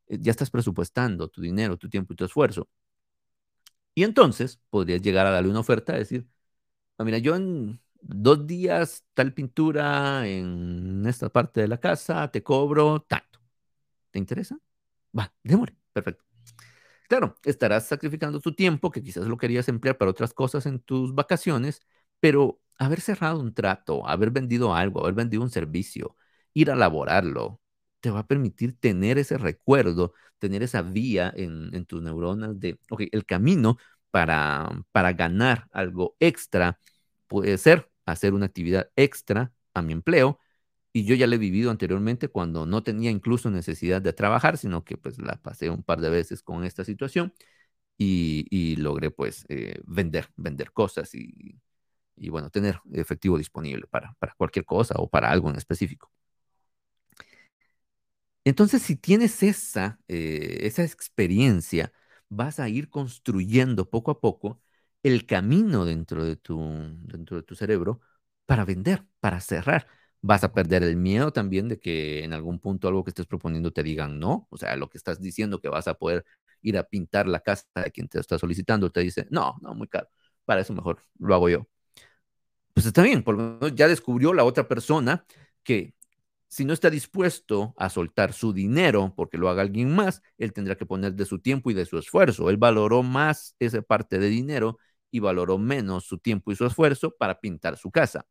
Eh, 0.09 0.19
ya 0.21 0.31
estás 0.33 0.51
presupuestando 0.51 1.29
tu 1.29 1.43
dinero, 1.43 1.77
tu 1.77 1.89
tiempo 1.89 2.13
y 2.13 2.17
tu 2.17 2.25
esfuerzo. 2.25 2.69
Y 3.95 4.05
entonces 4.05 4.61
podrías 4.71 5.03
llegar 5.03 5.27
a 5.27 5.31
darle 5.31 5.51
una 5.51 5.61
oferta, 5.61 5.93
a 5.95 5.99
decir, 5.99 6.27
ah, 6.99 7.05
mira, 7.05 7.19
yo 7.19 7.37
en 7.37 7.81
dos 8.03 8.47
días 8.47 9.05
tal 9.15 9.35
pintura 9.35 10.27
en 10.29 11.05
esta 11.07 11.31
parte 11.31 11.61
de 11.63 11.69
la 11.69 11.81
casa, 11.81 12.31
te 12.31 12.43
cobro 12.43 13.01
tanto. 13.09 13.41
¿Te 14.11 14.19
interesa? 14.19 14.59
Va, 15.19 15.33
démosle, 15.45 15.77
perfecto. 15.93 16.28
Claro, 17.09 17.37
estarás 17.45 17.87
sacrificando 17.87 18.39
tu 18.41 18.55
tiempo, 18.55 18.91
que 18.91 19.03
quizás 19.03 19.27
lo 19.27 19.39
querías 19.39 19.69
emplear 19.69 19.97
para 19.97 20.11
otras 20.11 20.35
cosas 20.35 20.67
en 20.67 20.79
tus 20.81 21.15
vacaciones, 21.15 21.81
pero 22.21 22.61
haber 22.79 23.01
cerrado 23.01 23.41
un 23.41 23.55
trato, 23.55 24.07
haber 24.07 24.31
vendido 24.31 24.75
algo, 24.75 25.01
haber 25.01 25.15
vendido 25.15 25.43
un 25.43 25.51
servicio, 25.51 26.17
ir 26.53 26.71
a 26.71 26.75
elaborarlo, 26.75 27.61
te 28.01 28.11
va 28.11 28.21
a 28.21 28.27
permitir 28.27 28.79
tener 28.79 29.17
ese 29.19 29.39
recuerdo, 29.39 30.13
tener 30.39 30.63
esa 30.63 30.83
vía 30.83 31.33
en, 31.35 31.85
tus 31.87 32.03
neuronas 32.03 32.61
de, 32.61 32.79
ok, 32.91 33.03
el 33.13 33.25
camino 33.25 33.79
para, 34.11 34.69
para 34.93 35.13
ganar 35.15 35.67
algo 35.73 36.15
extra 36.21 36.79
puede 37.27 37.57
ser 37.59 37.91
hacer 38.05 38.35
una 38.35 38.47
actividad 38.47 38.91
extra 38.97 39.53
a 39.75 39.83
mi 39.83 39.93
empleo. 39.95 40.39
Y 40.99 41.05
yo 41.05 41.15
ya 41.15 41.29
lo 41.29 41.37
he 41.37 41.39
vivido 41.39 41.71
anteriormente 41.71 42.27
cuando 42.29 42.67
no 42.67 42.83
tenía 42.83 43.13
incluso 43.13 43.51
necesidad 43.53 44.03
de 44.03 44.13
trabajar, 44.13 44.59
sino 44.59 44.85
que 44.85 44.97
pues 44.97 45.19
la 45.19 45.37
pasé 45.41 45.71
un 45.71 45.85
par 45.85 46.01
de 46.01 46.11
veces 46.11 46.43
con 46.43 46.65
esta 46.65 46.85
situación 46.85 47.33
y, 47.99 48.77
logré 48.77 49.11
pues 49.13 49.45
eh, 49.49 49.81
vender, 49.87 50.29
vender 50.37 50.73
cosas 50.73 51.15
y, 51.15 51.61
bueno, 52.31 52.51
tener 52.51 52.81
efectivo 52.93 53.39
disponible 53.39 53.87
para, 53.89 54.15
para 54.19 54.35
cualquier 54.37 54.65
cosa 54.65 54.97
o 54.99 55.09
para 55.09 55.31
algo 55.31 55.51
en 55.51 55.57
específico. 55.57 56.11
Entonces, 58.45 58.83
si 58.83 58.97
tienes 58.97 59.43
esa, 59.43 60.01
eh, 60.09 60.59
esa 60.63 60.83
experiencia, 60.85 61.93
vas 62.29 62.59
a 62.61 62.69
ir 62.69 62.91
construyendo 62.91 63.89
poco 63.91 64.11
a 64.11 64.21
poco 64.21 64.61
el 65.05 65.27
camino 65.27 65.85
dentro 65.85 66.25
de 66.25 66.37
tu, 66.37 66.59
dentro 67.03 67.37
de 67.37 67.43
tu 67.45 67.55
cerebro 67.55 68.01
para 68.47 68.65
vender, 68.65 69.05
para 69.21 69.41
cerrar. 69.41 69.87
Vas 70.21 70.45
a 70.45 70.53
perder 70.53 70.83
el 70.83 70.97
miedo 70.97 71.33
también 71.33 71.69
de 71.69 71.79
que 71.79 72.25
en 72.25 72.33
algún 72.33 72.59
punto 72.59 72.89
algo 72.89 73.05
que 73.05 73.11
estés 73.11 73.27
proponiendo 73.27 73.73
te 73.73 73.83
digan 73.83 74.19
no. 74.19 74.47
O 74.51 74.57
sea, 74.57 74.77
lo 74.77 74.89
que 74.89 74.99
estás 74.99 75.21
diciendo 75.21 75.61
que 75.61 75.69
vas 75.69 75.89
a 75.89 75.95
poder 75.95 76.25
ir 76.63 76.77
a 76.79 76.85
pintar 76.85 77.29
la 77.29 77.41
casa 77.41 77.65
de 77.77 77.91
quien 77.93 78.09
te 78.09 78.19
está 78.21 78.39
solicitando, 78.39 78.91
te 78.91 79.01
dice, 79.01 79.27
no, 79.31 79.57
no, 79.63 79.75
muy 79.75 79.89
caro. 79.89 80.09
Para 80.45 80.61
eso 80.63 80.73
mejor 80.75 81.03
lo 81.19 81.35
hago 81.35 81.49
yo. 81.49 81.67
Pues 82.75 82.87
está 82.87 83.03
bien, 83.03 83.23
por 83.25 83.37
lo 83.37 83.59
menos 83.61 83.75
ya 83.75 83.89
descubrió 83.89 84.33
la 84.33 84.45
otra 84.45 84.69
persona 84.69 85.25
que 85.65 85.95
si 86.49 86.65
no 86.65 86.73
está 86.73 86.91
dispuesto 86.91 87.75
a 87.77 87.91
soltar 87.91 88.33
su 88.33 88.53
dinero 88.53 89.13
porque 89.17 89.39
lo 89.39 89.49
haga 89.49 89.63
alguien 89.63 89.95
más, 89.95 90.23
él 90.39 90.53
tendrá 90.53 90.77
que 90.77 90.87
poner 90.87 91.15
de 91.15 91.27
su 91.27 91.41
tiempo 91.41 91.71
y 91.71 91.75
de 91.75 91.87
su 91.87 91.99
esfuerzo. 91.99 92.51
Él 92.51 92.57
valoró 92.57 93.03
más 93.03 93.55
esa 93.59 93.83
parte 93.83 94.19
de 94.19 94.29
dinero 94.29 94.79
y 95.11 95.21
valoró 95.21 95.59
menos 95.59 96.05
su 96.05 96.19
tiempo 96.19 96.53
y 96.53 96.57
su 96.57 96.67
esfuerzo 96.67 97.15
para 97.19 97.41
pintar 97.41 97.77
su 97.77 97.91
casa. 97.91 98.27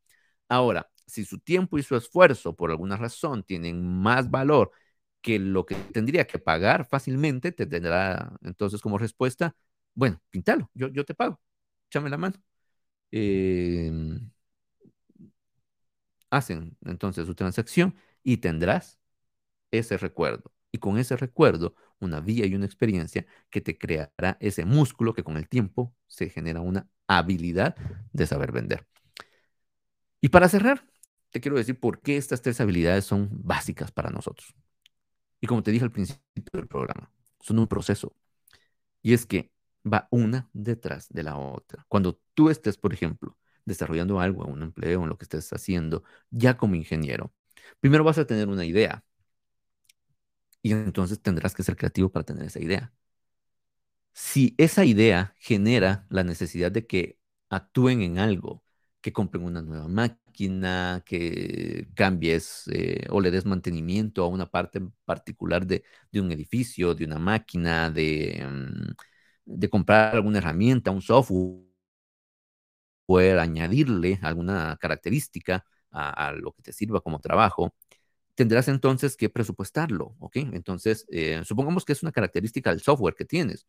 Ahora, 0.49 0.89
si 1.08 1.26
su 1.26 1.39
tiempo 1.39 1.78
y 1.78 1.84
su 1.84 1.95
esfuerzo 1.95 2.55
por 2.55 2.72
alguna 2.72 2.97
razón 2.97 3.43
tienen 3.43 3.84
más 4.01 4.30
valor 4.32 4.72
que 5.22 5.39
lo 5.39 5.66
que 5.66 5.76
tendría 5.76 6.28
que 6.28 6.39
pagar 6.39 6.86
fácilmente, 6.88 7.51
te 7.51 7.66
tendrá 7.66 8.38
entonces 8.43 8.82
como 8.82 8.97
respuesta, 8.97 9.55
bueno, 9.95 10.22
pintalo, 10.30 10.70
yo, 10.74 10.88
yo 10.89 11.05
te 11.05 11.16
pago, 11.16 11.41
échame 11.89 12.10
la 12.10 12.18
mano. 12.18 12.36
Em, 13.12 14.30
hacen 16.30 16.78
entonces 16.86 17.26
su 17.28 17.36
transacción 17.36 17.95
y 18.24 18.38
tendrás 18.38 18.99
ese 19.72 19.97
recuerdo. 19.97 20.53
Y 20.72 20.80
con 20.80 20.99
ese 20.99 21.18
recuerdo, 21.18 21.76
una 21.99 22.22
vía 22.22 22.45
y 22.47 22.55
una 22.55 22.66
experiencia 22.66 23.26
que 23.49 23.62
te 23.62 23.78
creará 23.78 24.38
ese 24.41 24.66
músculo 24.66 25.14
que 25.14 25.24
con 25.24 25.38
el 25.38 25.49
tiempo 25.49 25.95
se 26.08 26.30
genera 26.30 26.62
una 26.62 26.88
habilidad 27.08 27.76
de 28.14 28.28
saber 28.28 28.51
vender. 28.51 28.88
Y 30.22 30.30
para 30.30 30.49
cerrar, 30.49 30.84
te 31.32 31.41
quiero 31.41 31.57
decir 31.57 31.80
por 31.80 32.01
qué 32.01 32.17
estas 32.17 32.41
tres 32.41 32.59
habilidades 32.61 33.05
son 33.05 33.30
básicas 33.32 33.91
para 33.91 34.09
nosotros. 34.09 34.55
Y 35.41 35.47
como 35.47 35.63
te 35.63 35.71
dije 35.71 35.86
al 35.86 35.91
principio 35.91 36.23
del 36.53 36.67
programa, 36.67 37.11
son 37.41 37.59
un 37.59 37.67
proceso. 37.67 38.15
Y 39.01 39.13
es 39.13 39.25
que 39.25 39.51
va 39.86 40.07
una 40.11 40.49
detrás 40.53 41.07
de 41.09 41.23
la 41.23 41.38
otra. 41.38 41.86
Cuando 41.88 42.19
tú 42.34 42.49
estés, 42.49 42.78
por 42.78 42.93
ejemplo, 42.93 43.38
desarrollando 43.65 44.19
algo, 44.19 44.45
un 44.45 44.63
empleo, 44.63 45.03
en 45.03 45.09
lo 45.09 45.17
que 45.17 45.25
estés 45.25 45.51
haciendo, 45.53 46.03
ya 46.32 46.57
como 46.57 46.75
ingeniero, 46.75 47.34
Primero 47.80 48.03
vas 48.03 48.17
a 48.17 48.25
tener 48.28 48.47
una 48.47 48.65
idea 48.65 49.03
y 50.61 50.71
entonces 50.73 51.21
tendrás 51.21 51.53
que 51.55 51.63
ser 51.63 51.75
creativo 51.78 52.11
para 52.11 52.25
tener 52.25 52.45
esa 52.45 52.59
idea. 52.61 52.93
Si 54.13 54.55
esa 54.57 54.86
idea 54.86 55.36
genera 55.39 56.05
la 56.09 56.23
necesidad 56.23 56.71
de 56.71 56.88
que 56.88 57.19
actúen 57.49 58.01
en 58.01 58.17
algo, 58.19 58.63
que 59.01 59.13
compren 59.13 59.43
una 59.43 59.61
nueva 59.61 59.87
máquina, 59.87 61.03
que 61.05 61.87
cambies 61.95 62.67
eh, 62.73 63.05
o 63.09 63.21
le 63.21 63.31
des 63.31 63.45
mantenimiento 63.45 64.23
a 64.23 64.27
una 64.27 64.49
parte 64.49 64.81
particular 65.05 65.65
de, 65.67 65.83
un 66.13 66.31
edificio, 66.31 66.95
de 66.95 67.05
una 67.05 67.19
máquina, 67.19 67.89
de, 67.91 68.45
mm, 68.49 68.95
de 69.45 69.69
comprar 69.69 70.15
alguna 70.15 70.39
herramienta, 70.39 70.91
un 70.91 71.01
software, 71.01 71.63
añadirle 73.39 74.19
alguna 74.21 74.77
característica, 74.79 75.65
a, 75.91 76.31
lo 76.33 76.51
que 76.53 76.61
te 76.63 76.73
sirva 76.73 77.01
como 77.01 77.19
trabajo, 77.19 77.73
tendrás 78.35 78.67
entonces 78.67 79.17
que 79.17 79.29
presupuestarlo, 79.29 80.15
¿ok? 80.19 80.37
Entonces, 80.53 81.05
eh, 81.11 81.41
supongamos 81.45 81.85
que 81.85 81.93
es 81.93 82.03
una 82.03 82.11
característica 82.11 82.69
del 82.71 82.81
software 82.81 83.15
que 83.15 83.25
tienes. 83.25 83.65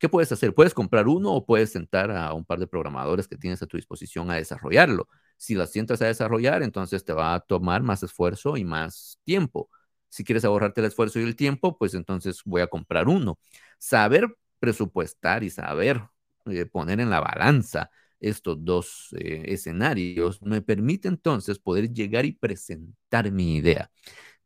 ¿Qué 0.00 0.08
puedes 0.08 0.32
hacer? 0.32 0.54
Puedes 0.54 0.72
comprar 0.72 1.08
uno 1.08 1.30
o 1.34 1.44
puedes 1.44 1.72
sentar 1.72 2.10
a 2.10 2.32
un 2.32 2.42
par 2.46 2.58
de 2.58 2.66
programadores 2.66 3.28
que 3.28 3.36
tienes 3.36 3.60
a 3.62 3.66
tu 3.66 3.76
disposición 3.76 4.30
a 4.30 4.36
desarrollarlo. 4.36 5.08
Si 5.36 5.54
las 5.54 5.70
sientas 5.70 6.00
a 6.00 6.06
desarrollar, 6.06 6.62
entonces 6.62 7.04
te 7.04 7.12
va 7.12 7.34
a 7.34 7.40
tomar 7.40 7.82
más 7.82 8.02
esfuerzo 8.02 8.56
y 8.56 8.64
más 8.64 9.20
tiempo. 9.24 9.68
Si 10.08 10.24
quieres 10.24 10.46
ahorrarte 10.46 10.80
el 10.80 10.86
esfuerzo 10.86 11.20
y 11.20 11.24
el 11.24 11.36
tiempo, 11.36 11.76
pues 11.76 11.92
entonces 11.92 12.40
voy 12.46 12.62
a 12.62 12.66
comprar 12.66 13.08
uno. 13.08 13.38
Saber 13.78 14.26
presupuestar 14.58 15.44
y 15.44 15.50
saber 15.50 16.02
eh, 16.46 16.64
poner 16.64 16.98
en 17.00 17.10
la 17.10 17.20
balanza 17.20 17.90
estos 18.20 18.64
dos 18.64 19.14
eh, 19.18 19.44
escenarios 19.48 20.40
me 20.42 20.62
permite 20.62 21.08
entonces 21.08 21.58
poder 21.58 21.92
llegar 21.92 22.24
y 22.24 22.32
presentar 22.32 23.30
mi 23.30 23.56
idea. 23.56 23.90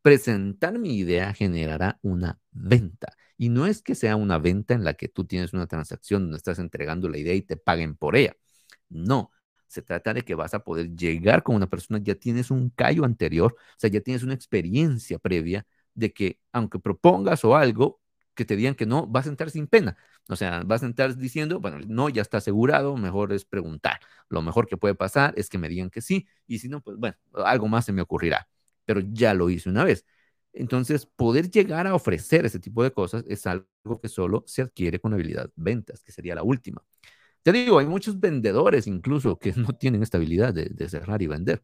Presentar 0.02 0.78
mi 0.80 0.98
idea 0.98 1.32
generará 1.32 1.98
una 2.02 2.40
venta. 2.50 3.16
Y 3.36 3.48
no 3.48 3.66
es 3.66 3.82
que 3.82 3.94
sea 3.94 4.16
una 4.16 4.38
venta 4.38 4.74
en 4.74 4.84
la 4.84 4.94
que 4.94 5.08
tú 5.08 5.24
tienes 5.24 5.52
una 5.52 5.66
transacción 5.66 6.22
donde 6.24 6.36
estás 6.38 6.58
entregando 6.58 7.08
la 7.08 7.18
idea 7.18 7.34
y 7.34 7.42
te 7.42 7.56
paguen 7.56 7.96
por 7.96 8.16
ella. 8.16 8.36
No, 8.88 9.32
se 9.68 9.82
trata 9.82 10.14
de 10.14 10.22
que 10.22 10.34
vas 10.34 10.54
a 10.54 10.60
poder 10.60 10.94
llegar 10.96 11.42
con 11.42 11.56
una 11.56 11.68
persona, 11.68 12.00
ya 12.02 12.14
tienes 12.14 12.50
un 12.50 12.70
callo 12.70 13.04
anterior, 13.04 13.54
o 13.58 13.74
sea, 13.78 13.90
ya 13.90 14.00
tienes 14.00 14.22
una 14.22 14.34
experiencia 14.34 15.18
previa 15.18 15.66
de 15.94 16.12
que 16.12 16.40
aunque 16.52 16.78
propongas 16.78 17.44
o 17.44 17.56
algo, 17.56 18.00
que 18.34 18.44
te 18.44 18.56
digan 18.56 18.74
que 18.74 18.86
no, 18.86 19.06
vas 19.06 19.26
a 19.26 19.30
entrar 19.30 19.50
sin 19.50 19.66
pena. 19.66 19.96
O 20.28 20.36
sea, 20.36 20.62
vas 20.64 20.82
a 20.82 20.86
entrar 20.86 21.16
diciendo, 21.16 21.60
bueno, 21.60 21.78
no, 21.86 22.08
ya 22.08 22.22
está 22.22 22.38
asegurado, 22.38 22.96
mejor 22.96 23.32
es 23.32 23.44
preguntar. 23.44 24.00
Lo 24.28 24.42
mejor 24.42 24.66
que 24.66 24.76
puede 24.76 24.94
pasar 24.94 25.34
es 25.36 25.48
que 25.48 25.58
me 25.58 25.68
digan 25.68 25.90
que 25.90 26.00
sí, 26.00 26.26
y 26.46 26.58
si 26.58 26.68
no, 26.68 26.80
pues 26.82 26.96
bueno, 26.96 27.16
algo 27.44 27.68
más 27.68 27.84
se 27.84 27.92
me 27.92 28.02
ocurrirá. 28.02 28.48
Pero 28.84 29.00
ya 29.00 29.34
lo 29.34 29.50
hice 29.50 29.68
una 29.70 29.84
vez. 29.84 30.04
Entonces, 30.54 31.06
poder 31.06 31.50
llegar 31.50 31.86
a 31.86 31.94
ofrecer 31.94 32.46
ese 32.46 32.60
tipo 32.60 32.82
de 32.82 32.92
cosas 32.92 33.24
es 33.28 33.46
algo 33.46 33.66
que 34.00 34.08
solo 34.08 34.44
se 34.46 34.62
adquiere 34.62 35.00
con 35.00 35.12
habilidad 35.12 35.50
ventas, 35.56 36.02
que 36.02 36.12
sería 36.12 36.34
la 36.34 36.42
última. 36.42 36.82
Te 37.42 37.52
digo, 37.52 37.78
hay 37.78 37.86
muchos 37.86 38.20
vendedores 38.20 38.86
incluso 38.86 39.38
que 39.38 39.52
no 39.56 39.74
tienen 39.74 40.02
esta 40.02 40.18
habilidad 40.18 40.54
de, 40.54 40.88
cerrar 40.88 41.22
y 41.22 41.26
vender. 41.26 41.62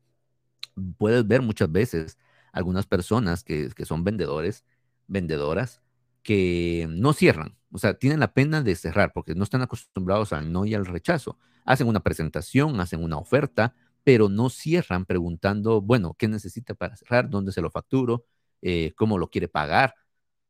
Puedes 0.99 1.27
ver 1.27 1.43
muchas 1.43 1.71
veces 1.71 2.19
algunas 2.53 2.87
personas 2.87 3.45
que, 3.45 3.71
que 3.71 3.85
son 3.85 4.05
vendedores, 4.05 4.65
vendedoras, 5.07 5.83
que 6.23 6.87
no 6.91 7.13
cierran, 7.13 7.57
o 7.73 7.79
sea, 7.79 7.95
tienen 7.95 8.21
la 8.21 8.33
pena 8.33 8.63
de 8.63 8.75
cerrar 8.75 9.13
porque 9.13 9.35
no 9.35 9.45
están 9.45 9.63
acostumbrados 9.63 10.33
al 10.33 10.53
no 10.53 10.65
y 10.67 10.75
al 10.75 10.87
rechazo. 10.87 11.39
Hacen 11.65 11.87
una 11.87 12.01
presentación, 12.01 12.81
hacen 12.81 13.03
una 13.03 13.17
oferta, 13.17 13.75
pero 14.03 14.29
no 14.29 14.51
cierran 14.51 15.07
preguntando, 15.07 15.81
bueno, 15.81 16.15
¿qué 16.19 16.27
necesita 16.27 16.75
para 16.75 16.97
cerrar? 16.97 17.31
¿Dónde 17.31 17.53
se 17.53 17.61
lo 17.61 17.71
facturo? 17.71 18.25
Eh, 18.63 18.93
¿Cómo 18.97 19.19
lo 19.19 19.29
quiere 19.31 19.49
pagar? 19.49 19.95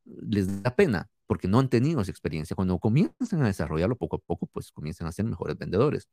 Les 0.04 0.62
da 0.62 0.74
pena 0.76 1.10
porque 1.26 1.48
no 1.48 1.60
han 1.60 1.68
tenido 1.68 2.00
esa 2.00 2.10
experiencia. 2.10 2.56
Cuando 2.56 2.78
comienzan 2.78 3.42
a 3.42 3.46
desarrollarlo 3.46 3.96
poco 3.96 4.16
a 4.16 4.18
poco, 4.20 4.46
pues 4.46 4.72
comienzan 4.72 5.06
a 5.06 5.12
ser 5.12 5.24
mejores 5.26 5.56
vendedores. 5.58 6.08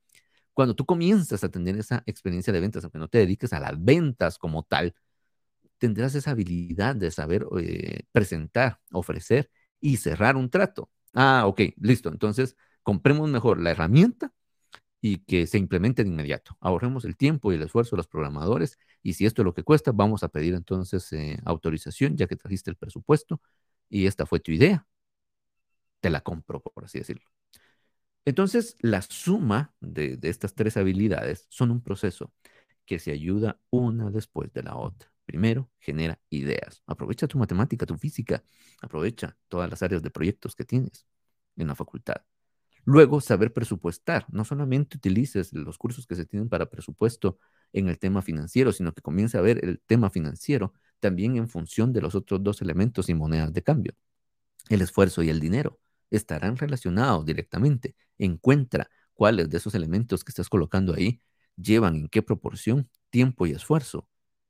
Cuando 0.54 0.76
tú 0.76 0.86
comienzas 0.86 1.44
a 1.44 1.50
tener 1.50 1.78
esa 1.78 2.04
experiencia 2.06 2.54
de 2.54 2.60
ventas, 2.60 2.84
aunque 2.84 3.00
no 3.00 3.08
te 3.08 3.20
dediques 3.20 3.54
a 3.54 3.60
las 3.60 3.84
ventas 3.84 4.38
como 4.38 4.64
tal, 4.64 4.96
tendrás 5.78 6.16
esa 6.16 6.32
habilidad 6.32 6.96
de 6.96 7.12
saber 7.12 7.46
eh, 7.60 8.04
presentar, 8.12 8.80
ofrecer 8.92 9.50
y 9.80 9.98
cerrar 9.98 10.36
un 10.38 10.50
trato. 10.50 10.90
Ah, 11.14 11.46
ok, 11.48 11.62
listo. 11.78 12.10
Entonces, 12.10 12.56
compremos 12.84 13.30
mejor 13.30 13.60
la 13.62 13.72
herramienta 13.72 14.34
y 15.02 15.20
que 15.20 15.48
se 15.48 15.58
implemente 15.58 16.04
de 16.04 16.10
inmediato. 16.10 16.58
Ahorremos 16.60 17.06
el 17.06 17.16
tiempo 17.18 17.52
y 17.52 17.56
el 17.56 17.64
esfuerzo 17.64 17.96
de 17.96 17.98
los 18.00 18.08
programadores 18.08 18.80
y 19.04 19.14
si 19.14 19.26
esto 19.26 19.42
es 19.42 19.46
lo 19.46 19.54
que 19.54 19.64
cuesta, 19.64 19.92
vamos 19.94 20.24
a 20.24 20.30
pedir 20.30 20.54
entonces 20.56 21.12
eh, 21.14 21.40
autorización 21.46 22.18
ya 22.18 22.28
que 22.28 22.36
trajiste 22.36 22.70
el 22.72 22.78
presupuesto 22.78 23.42
y 23.90 24.08
esta 24.08 24.26
fue 24.26 24.40
tu 24.40 24.52
idea. 24.52 24.88
Te 26.00 26.10
la 26.10 26.22
compro, 26.22 26.60
por 26.62 26.86
así 26.86 27.00
decirlo. 27.00 27.26
Entonces, 28.26 28.76
la 28.82 29.02
suma 29.02 29.74
de, 29.80 30.18
de 30.18 30.30
estas 30.30 30.54
tres 30.54 30.76
habilidades 30.78 31.46
son 31.50 31.72
un 31.72 31.82
proceso 31.82 32.32
que 32.86 33.00
se 33.00 33.12
ayuda 33.12 33.60
una 33.72 34.12
después 34.12 34.54
de 34.54 34.64
la 34.64 34.78
otra. 34.78 35.12
Primero, 35.26 35.70
genera 35.80 36.20
ideas. 36.30 36.84
Aprovecha 36.88 37.28
tu 37.28 37.38
matemática, 37.40 37.86
tu 37.86 37.98
física. 37.98 38.44
Aprovecha 38.82 39.38
todas 39.50 39.70
las 39.70 39.84
áreas 39.84 40.04
de 40.04 40.12
proyectos 40.12 40.56
que 40.56 40.66
tienes 40.66 41.08
en 41.58 41.68
la 41.68 41.76
facultad. 41.76 42.18
Luego, 42.88 43.20
saber 43.20 43.52
presupuestar. 43.52 44.26
No 44.30 44.46
solamente 44.46 44.96
utilices 44.96 45.52
los 45.52 45.78
cursos 45.78 46.08
que 46.08 46.16
se 46.16 46.26
tienen 46.26 46.48
para 46.48 46.68
presupuesto 46.68 47.38
en 47.74 47.90
el 47.90 48.00
tema 48.00 48.22
financiero, 48.22 48.72
sino 48.72 48.94
que 48.94 49.02
comience 49.02 49.38
a 49.38 49.42
ver 49.42 49.60
el 49.66 49.82
tema 49.86 50.10
financiero 50.10 50.74
también 51.02 51.36
en 51.36 51.50
función 51.50 51.92
de 51.92 52.00
los 52.00 52.16
otros 52.16 52.42
dos 52.42 52.62
elementos 52.62 53.10
y 53.10 53.14
monedas 53.14 53.52
de 53.52 53.62
cambio. 53.62 53.94
El 54.70 54.82
esfuerzo 54.82 55.22
y 55.22 55.30
el 55.30 55.42
dinero 55.42 55.82
estarán 56.12 56.56
relacionados 56.56 57.26
directamente. 57.26 57.94
Encuentra 58.18 58.90
cuáles 59.14 59.50
de 59.50 59.58
esos 59.58 59.76
elementos 59.76 60.24
que 60.24 60.32
estás 60.32 60.48
colocando 60.48 60.94
ahí 60.94 61.20
llevan 61.58 61.98
en 61.98 62.08
qué 62.08 62.22
proporción 62.22 62.90
tiempo 63.10 63.46
y 63.46 63.52
esfuerzo. 63.52 64.08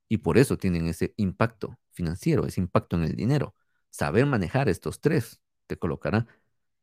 Y 0.08 0.18
por 0.18 0.38
eso 0.38 0.56
tienen 0.56 0.86
ese 0.86 1.12
impacto 1.16 1.76
financiero, 1.90 2.46
ese 2.46 2.60
impacto 2.60 2.94
en 2.94 3.02
el 3.02 3.16
dinero. 3.16 3.56
Saber 3.90 4.26
manejar 4.26 4.68
estos 4.68 5.00
tres 5.00 5.40
te 5.66 5.76
colocará 5.76 6.28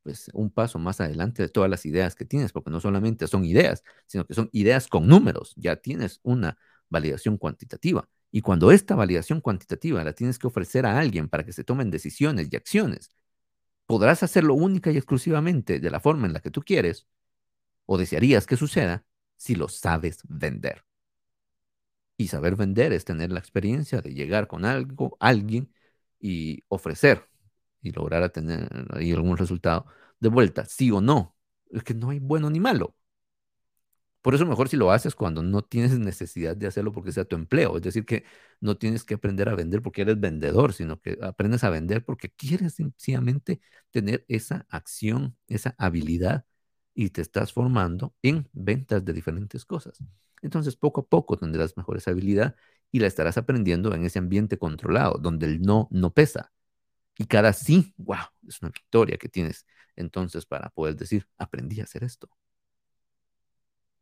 pues 0.06 0.30
un 0.36 0.52
paso 0.52 0.78
más 0.78 1.02
adelante 1.02 1.42
de 1.42 1.50
todas 1.50 1.68
las 1.68 1.84
ideas 1.88 2.14
que 2.14 2.26
tienes, 2.26 2.52
porque 2.52 2.70
no 2.70 2.80
solamente 2.80 3.26
son 3.26 3.44
ideas, 3.44 3.84
sino 4.06 4.24
que 4.28 4.36
son 4.36 4.50
ideas 4.52 4.88
con 4.88 5.08
números. 5.08 5.56
Ya 5.58 5.78
tienes 5.78 6.20
una 6.22 6.60
validación 6.90 7.40
cuantitativa. 7.40 8.08
Y 8.32 8.42
cuando 8.42 8.70
esta 8.70 8.94
validación 8.94 9.42
cuantitativa 9.42 10.04
la 10.04 10.14
tienes 10.14 10.38
que 10.38 10.46
ofrecer 10.46 10.86
a 10.86 11.00
alguien 11.00 11.28
para 11.28 11.44
que 11.44 11.54
se 11.54 11.64
tomen 11.64 11.90
decisiones 11.90 12.50
y 12.52 12.56
acciones, 12.56 13.10
podrás 13.88 14.22
hacerlo 14.22 14.54
única 14.54 14.92
y 14.92 14.98
exclusivamente 14.98 15.80
de 15.80 15.90
la 15.90 16.00
forma 16.00 16.28
en 16.28 16.34
la 16.34 16.40
que 16.40 16.52
tú 16.52 16.62
quieres 16.62 17.08
o 17.88 17.98
desearías 17.98 18.46
que 18.46 18.58
suceda 18.58 19.06
si 19.38 19.56
lo 19.56 19.70
sabes 19.70 20.20
vender. 20.30 20.86
Y 22.16 22.28
saber 22.28 22.56
vender 22.56 22.94
es 22.94 23.06
tener 23.06 23.32
la 23.32 23.40
experiencia 23.40 24.02
de 24.02 24.14
llegar 24.14 24.48
con 24.48 24.66
algo, 24.66 25.18
alguien 25.20 25.74
y 26.20 26.64
ofrecer 26.68 27.28
y 27.86 27.92
lograr 27.92 28.30
tener 28.32 28.70
ahí 28.92 29.12
algún 29.14 29.38
resultado 29.38 29.86
de 30.20 30.30
vuelta, 30.30 30.66
sí 30.66 30.92
o 30.92 31.02
no. 31.02 31.36
Es 31.72 31.84
que 31.84 31.94
no 31.94 32.10
hay 32.12 32.20
bueno 32.20 32.50
ni 32.50 32.60
malo. 32.60 32.96
Por 34.22 34.34
eso 34.34 34.46
mejor 34.48 34.70
si 34.70 34.76
lo 34.78 34.92
haces 34.92 35.14
cuando 35.14 35.44
no 35.44 35.62
tienes 35.64 36.00
necesidad 36.00 36.58
de 36.58 36.66
hacerlo 36.68 36.92
porque 36.92 37.12
sea 37.12 37.26
tu 37.26 37.36
empleo. 37.36 37.78
Es 37.78 37.84
decir, 37.84 38.06
que 38.06 38.24
no 38.60 38.76
tienes 38.78 39.04
que 39.04 39.14
aprender 39.16 39.50
a 39.50 39.56
vender 39.56 39.84
porque 39.84 40.02
eres 40.02 40.20
vendedor, 40.20 40.74
sino 40.74 41.00
que 41.00 41.18
aprendes 41.22 41.64
a 41.64 41.70
vender 41.70 42.04
porque 42.04 42.32
quieres 42.32 42.74
sencillamente 42.74 43.62
tener 43.92 44.26
esa 44.28 44.66
acción, 44.70 45.38
esa 45.48 45.76
habilidad 45.78 46.46
y 46.96 47.12
te 47.12 47.22
estás 47.22 47.54
formando 47.54 48.16
en 48.24 48.50
ventas 48.54 49.06
de 49.06 49.14
diferentes 49.14 49.64
cosas. 49.64 50.00
Entonces, 50.42 50.76
poco 50.76 51.02
a 51.02 51.08
poco 51.08 51.38
tendrás 51.38 51.78
mejor 51.78 51.98
esa 51.98 52.10
habilidad 52.12 52.56
y 52.92 53.00
la 53.00 53.08
estarás 53.08 53.38
aprendiendo 53.38 53.94
en 53.94 54.06
ese 54.06 54.18
ambiente 54.20 54.58
controlado, 54.58 55.20
donde 55.20 55.46
el 55.46 55.62
no 55.62 55.88
no 55.92 56.14
pesa. 56.14 56.52
Y 57.18 57.26
cada 57.28 57.54
sí, 57.54 57.94
wow, 57.98 58.18
es 58.48 58.62
una 58.62 58.72
victoria 58.72 59.18
que 59.18 59.30
tienes 59.30 59.66
entonces 59.96 60.46
para 60.46 60.70
poder 60.70 60.96
decir, 60.96 61.28
aprendí 61.38 61.80
a 61.82 61.84
hacer 61.86 62.04
esto. 62.04 62.30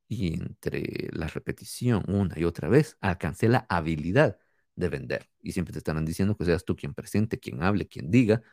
Y 0.07 0.33
entre 0.35 1.09
la 1.13 1.27
repetición 1.27 2.03
una 2.07 2.37
y 2.37 2.43
otra 2.43 2.69
vez, 2.69 2.97
alcancé 3.01 3.47
la 3.49 3.65
habilidad 3.69 4.37
de 4.75 4.89
vender. 4.89 5.29
Y 5.41 5.53
siempre 5.53 5.71
te 5.73 5.79
estarán 5.79 6.05
diciendo 6.05 6.35
que 6.37 6.45
seas 6.45 6.65
tú 6.65 6.75
quien 6.75 6.93
presente, 6.93 7.39
quien 7.39 7.63
hable, 7.63 7.87
quien 7.87 8.11
diga, 8.11 8.43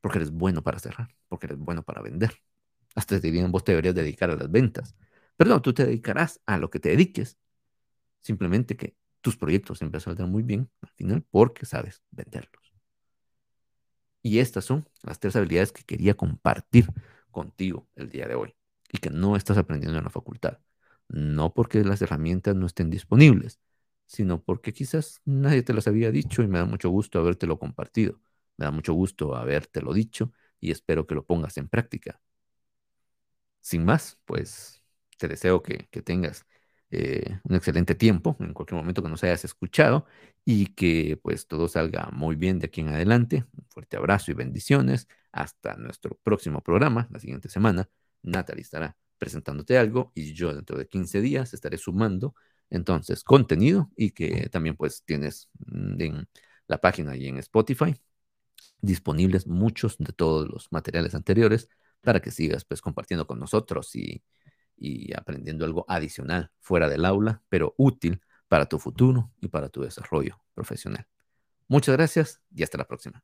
porque 0.00 0.18
eres 0.18 0.30
bueno 0.30 0.62
para 0.62 0.78
cerrar, 0.78 1.08
porque 1.28 1.46
eres 1.46 1.58
bueno 1.58 1.82
para 1.82 2.02
vender. 2.02 2.32
Hasta 2.94 3.16
te 3.20 3.28
dirían, 3.28 3.52
vos 3.52 3.64
te 3.64 3.72
deberías 3.72 3.94
dedicar 3.94 4.30
a 4.30 4.36
las 4.36 4.50
ventas. 4.50 4.96
Pero 5.36 5.50
no, 5.50 5.62
tú 5.62 5.72
te 5.74 5.84
dedicarás 5.86 6.40
a 6.46 6.58
lo 6.58 6.70
que 6.70 6.80
te 6.80 6.90
dediques. 6.90 7.38
Simplemente 8.20 8.76
que 8.76 8.96
tus 9.22 9.36
proyectos 9.38 9.78
siempre 9.78 10.00
saldrán 10.00 10.30
muy 10.30 10.44
bien 10.44 10.70
al 10.82 10.90
final 10.90 11.24
porque 11.30 11.66
sabes 11.66 12.02
venderlos. 12.12 12.67
Y 14.22 14.40
estas 14.40 14.64
son 14.64 14.88
las 15.02 15.20
tres 15.20 15.36
habilidades 15.36 15.72
que 15.72 15.84
quería 15.84 16.14
compartir 16.16 16.86
contigo 17.30 17.88
el 17.96 18.10
día 18.10 18.26
de 18.28 18.34
hoy 18.34 18.54
y 18.92 18.98
que 18.98 19.10
no 19.10 19.36
estás 19.36 19.58
aprendiendo 19.58 19.98
en 19.98 20.04
la 20.04 20.10
facultad. 20.10 20.58
No 21.08 21.54
porque 21.54 21.84
las 21.84 22.02
herramientas 22.02 22.54
no 22.56 22.66
estén 22.66 22.90
disponibles, 22.90 23.60
sino 24.06 24.42
porque 24.42 24.72
quizás 24.72 25.20
nadie 25.24 25.62
te 25.62 25.72
las 25.74 25.86
había 25.88 26.10
dicho 26.10 26.42
y 26.42 26.48
me 26.48 26.58
da 26.58 26.64
mucho 26.66 26.90
gusto 26.90 27.18
habértelo 27.18 27.58
compartido. 27.58 28.20
Me 28.56 28.64
da 28.66 28.70
mucho 28.72 28.92
gusto 28.94 29.36
habértelo 29.36 29.92
dicho 29.94 30.32
y 30.60 30.70
espero 30.72 31.06
que 31.06 31.14
lo 31.14 31.24
pongas 31.26 31.56
en 31.58 31.68
práctica. 31.68 32.20
Sin 33.60 33.84
más, 33.84 34.18
pues 34.24 34.82
te 35.18 35.28
deseo 35.28 35.62
que, 35.62 35.88
que 35.90 36.02
tengas 36.02 36.46
eh, 36.90 37.38
un 37.44 37.54
excelente 37.56 37.94
tiempo 37.94 38.36
en 38.40 38.54
cualquier 38.54 38.78
momento 38.78 39.02
que 39.02 39.08
nos 39.08 39.22
hayas 39.24 39.44
escuchado 39.44 40.06
y 40.44 40.66
que 40.68 41.18
pues 41.22 41.46
todo 41.46 41.68
salga 41.68 42.08
muy 42.12 42.36
bien 42.36 42.58
de 42.58 42.66
aquí 42.66 42.80
en 42.80 42.88
adelante. 42.88 43.44
Un 43.56 43.66
fuerte 43.68 43.96
abrazo 43.96 44.30
y 44.30 44.34
bendiciones. 44.34 45.08
Hasta 45.32 45.76
nuestro 45.76 46.18
próximo 46.22 46.62
programa, 46.62 47.08
la 47.10 47.18
siguiente 47.18 47.48
semana. 47.48 47.88
Natalie 48.22 48.62
estará 48.62 48.96
presentándote 49.18 49.76
algo 49.78 50.12
y 50.14 50.32
yo 50.32 50.54
dentro 50.54 50.78
de 50.78 50.88
15 50.88 51.20
días 51.20 51.52
estaré 51.54 51.76
sumando 51.78 52.34
entonces 52.70 53.24
contenido 53.24 53.90
y 53.96 54.10
que 54.10 54.48
también 54.50 54.76
pues 54.76 55.02
tienes 55.04 55.48
mm, 55.66 56.00
en 56.00 56.28
la 56.66 56.78
página 56.78 57.16
y 57.16 57.26
en 57.26 57.38
Spotify 57.38 57.94
disponibles 58.80 59.46
muchos 59.46 59.96
de 59.98 60.12
todos 60.12 60.48
los 60.48 60.70
materiales 60.70 61.14
anteriores 61.14 61.68
para 62.00 62.20
que 62.20 62.30
sigas 62.30 62.64
pues 62.64 62.80
compartiendo 62.80 63.26
con 63.26 63.38
nosotros 63.38 63.94
y 63.96 64.22
y 64.78 65.12
aprendiendo 65.16 65.64
algo 65.64 65.84
adicional 65.88 66.50
fuera 66.60 66.88
del 66.88 67.04
aula, 67.04 67.42
pero 67.48 67.74
útil 67.76 68.20
para 68.48 68.66
tu 68.66 68.78
futuro 68.78 69.30
y 69.40 69.48
para 69.48 69.68
tu 69.68 69.82
desarrollo 69.82 70.40
profesional. 70.54 71.06
Muchas 71.68 71.96
gracias 71.96 72.40
y 72.54 72.62
hasta 72.62 72.78
la 72.78 72.86
próxima. 72.86 73.22